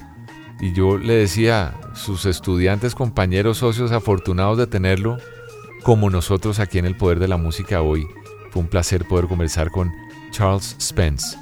Y 0.60 0.74
yo 0.74 0.98
le 0.98 1.14
decía, 1.14 1.76
sus 1.94 2.26
estudiantes, 2.26 2.96
compañeros, 2.96 3.60
socios, 3.60 3.92
afortunados 3.92 4.58
de 4.58 4.68
tenerlo 4.68 5.18
como 5.84 6.10
nosotros 6.10 6.60
aquí 6.60 6.80
en 6.80 6.86
el 6.86 6.98
Poder 6.98 7.20
de 7.20 7.28
la 7.28 7.38
Música 7.38 7.82
hoy. 7.82 8.08
Fue 8.50 8.64
un 8.64 8.70
placer 8.70 9.06
poder 9.06 9.28
conversar 9.28 9.70
con 9.70 9.92
Charles 10.32 10.76
Spence, 10.80 11.38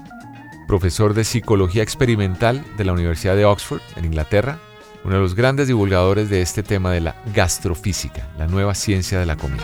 profesor 0.73 1.13
de 1.13 1.23
Psicología 1.23 1.83
Experimental 1.83 2.65
de 2.77 2.83
la 2.83 2.93
Universidad 2.93 3.35
de 3.35 3.45
Oxford, 3.45 3.79
en 3.95 4.05
Inglaterra, 4.05 4.57
uno 5.03 5.13
de 5.13 5.21
los 5.21 5.35
grandes 5.35 5.67
divulgadores 5.67 6.31
de 6.31 6.41
este 6.41 6.63
tema 6.63 6.91
de 6.91 6.99
la 6.99 7.15
gastrofísica, 7.31 8.27
la 8.39 8.47
nueva 8.47 8.73
ciencia 8.73 9.19
de 9.19 9.27
la 9.27 9.35
comida. 9.35 9.61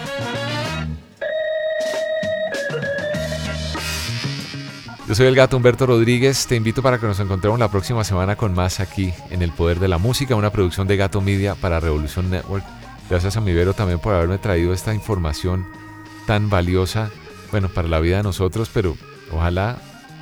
Yo 5.07 5.15
soy 5.15 5.25
el 5.25 5.33
gato 5.33 5.57
Humberto 5.57 5.87
Rodríguez, 5.87 6.45
te 6.45 6.55
invito 6.55 6.83
para 6.83 6.99
que 6.99 7.07
nos 7.07 7.19
encontremos 7.19 7.57
la 7.57 7.71
próxima 7.71 8.03
semana 8.03 8.35
con 8.35 8.53
más 8.53 8.79
aquí 8.79 9.11
en 9.31 9.41
El 9.41 9.51
Poder 9.51 9.79
de 9.79 9.87
la 9.87 9.97
Música, 9.97 10.35
una 10.35 10.51
producción 10.51 10.87
de 10.87 10.95
Gato 10.95 11.21
Media 11.21 11.55
para 11.55 11.79
Revolución 11.79 12.29
Network. 12.29 12.63
Gracias 13.09 13.35
a 13.35 13.41
mi 13.41 13.51
Vero 13.51 13.73
también 13.73 13.97
por 13.97 14.13
haberme 14.13 14.37
traído 14.37 14.73
esta 14.73 14.93
información 14.93 15.65
tan 16.27 16.51
valiosa, 16.51 17.09
bueno, 17.49 17.67
para 17.67 17.87
la 17.87 17.99
vida 17.99 18.17
de 18.17 18.23
nosotros, 18.23 18.69
pero 18.71 18.95
ojalá 19.31 19.79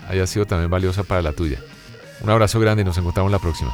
haya 0.07 0.27
sido 0.27 0.45
también 0.45 0.69
valiosa 0.69 1.03
para 1.03 1.21
la 1.21 1.33
tuya. 1.33 1.59
Un 2.21 2.29
abrazo 2.29 2.59
grande 2.59 2.81
y 2.81 2.85
nos 2.85 2.97
encontramos 2.97 3.31
la 3.31 3.39
próxima. 3.39 3.71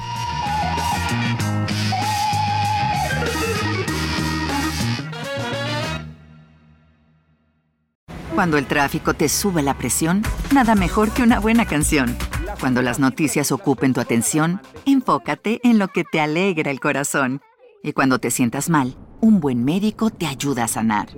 Cuando 8.35 8.57
el 8.57 8.65
tráfico 8.65 9.13
te 9.13 9.29
sube 9.29 9.61
la 9.61 9.77
presión, 9.77 10.23
nada 10.51 10.73
mejor 10.73 11.11
que 11.11 11.21
una 11.21 11.39
buena 11.39 11.65
canción. 11.65 12.17
Cuando 12.59 12.81
las 12.81 12.99
noticias 12.99 13.51
ocupen 13.51 13.93
tu 13.93 14.01
atención, 14.01 14.59
enfócate 14.85 15.59
en 15.63 15.77
lo 15.77 15.87
que 15.87 16.03
te 16.03 16.19
alegra 16.19 16.71
el 16.71 16.79
corazón. 16.79 17.41
Y 17.83 17.93
cuando 17.93 18.19
te 18.19 18.31
sientas 18.31 18.69
mal, 18.69 18.97
un 19.21 19.39
buen 19.39 19.63
médico 19.63 20.09
te 20.09 20.25
ayuda 20.25 20.63
a 20.63 20.67
sanar. 20.67 21.09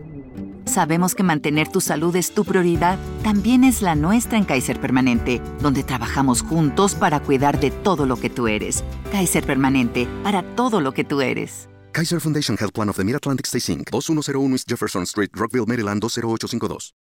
Sabemos 0.66 1.16
que 1.16 1.24
mantener 1.24 1.68
tu 1.68 1.80
salud 1.80 2.16
es 2.16 2.34
tu 2.34 2.44
prioridad, 2.44 2.98
también 3.24 3.64
es 3.64 3.82
la 3.82 3.96
nuestra 3.96 4.38
en 4.38 4.46
Kaiser 4.46 4.82
Permanente, 4.82 5.42
donde 5.62 5.84
trabajamos 5.84 6.42
juntos 6.42 6.96
para 6.96 7.20
cuidar 7.22 7.60
de 7.60 7.72
todo 7.72 8.06
lo 8.06 8.18
que 8.18 8.30
tú 8.30 8.48
eres. 8.48 8.84
Kaiser 9.12 9.46
Permanente, 9.46 10.08
para 10.24 10.44
todo 10.56 10.82
lo 10.82 10.92
que 10.92 11.04
tú 11.04 11.22
eres. 11.22 11.70
Kaiser 11.92 12.20
Foundation 12.20 12.58
Health 12.58 12.74
Plan 12.74 12.90
of 12.90 12.98
the 12.98 13.04
Mid-Atlantic 13.04 13.46
Stay 13.46 13.62
Inc., 13.74 13.90
2101 13.92 14.54
East 14.54 14.68
Jefferson 14.68 15.06
Street, 15.06 15.30
Rockville, 15.34 15.66
Maryland 15.66 16.02
20852. 16.02 16.94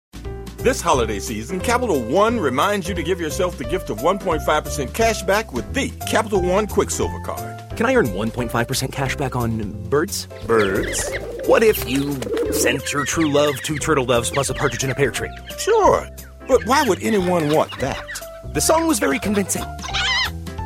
This 0.57 0.81
holiday 0.81 1.19
season, 1.19 1.59
Capital 1.59 1.99
One 2.03 2.39
reminds 2.39 2.87
you 2.87 2.93
to 2.95 3.03
give 3.03 3.19
yourself 3.19 3.57
the 3.57 3.65
gift 3.65 3.89
of 3.89 3.99
1.5% 3.99 4.93
cash 4.93 5.23
back 5.23 5.51
with 5.51 5.65
the 5.73 5.89
Capital 6.09 6.41
One 6.41 6.67
Quicksilver 6.67 7.19
Card. 7.21 7.62
Can 7.75 7.87
I 7.87 7.95
earn 7.95 8.07
1.5% 8.07 8.91
cash 8.91 9.15
back 9.15 9.35
on 9.35 9.71
birds? 9.89 10.27
Birds? 10.45 11.09
What 11.47 11.63
if 11.63 11.89
you 11.89 12.19
sent 12.51 12.93
your 12.93 13.05
true 13.05 13.31
love 13.31 13.55
two 13.61 13.77
turtle 13.77 14.05
doves 14.05 14.29
plus 14.29 14.49
a 14.49 14.53
partridge 14.53 14.83
in 14.83 14.91
a 14.91 14.95
pear 14.95 15.09
tree? 15.09 15.35
Sure, 15.57 16.07
but 16.47 16.65
why 16.65 16.83
would 16.83 17.01
anyone 17.01 17.49
want 17.49 17.77
that? 17.79 18.03
The 18.53 18.61
song 18.61 18.87
was 18.87 18.99
very 18.99 19.17
convincing. 19.17 19.63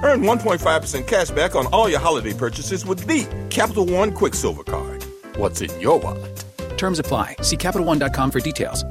Earn 0.03 0.21
1.5% 0.21 1.07
cash 1.07 1.31
back 1.31 1.55
on 1.55 1.65
all 1.67 1.89
your 1.89 1.99
holiday 1.99 2.33
purchases 2.33 2.85
with 2.85 3.07
the 3.07 3.25
Capital 3.49 3.85
One 3.85 4.11
Quicksilver 4.13 4.63
Card. 4.63 5.03
What's 5.37 5.61
in 5.61 5.79
your 5.79 5.99
wallet? 5.99 6.43
Terms 6.77 6.99
apply. 6.99 7.37
See 7.41 7.57
CapitalOne.com 7.57 8.31
for 8.31 8.39
details. 8.39 8.83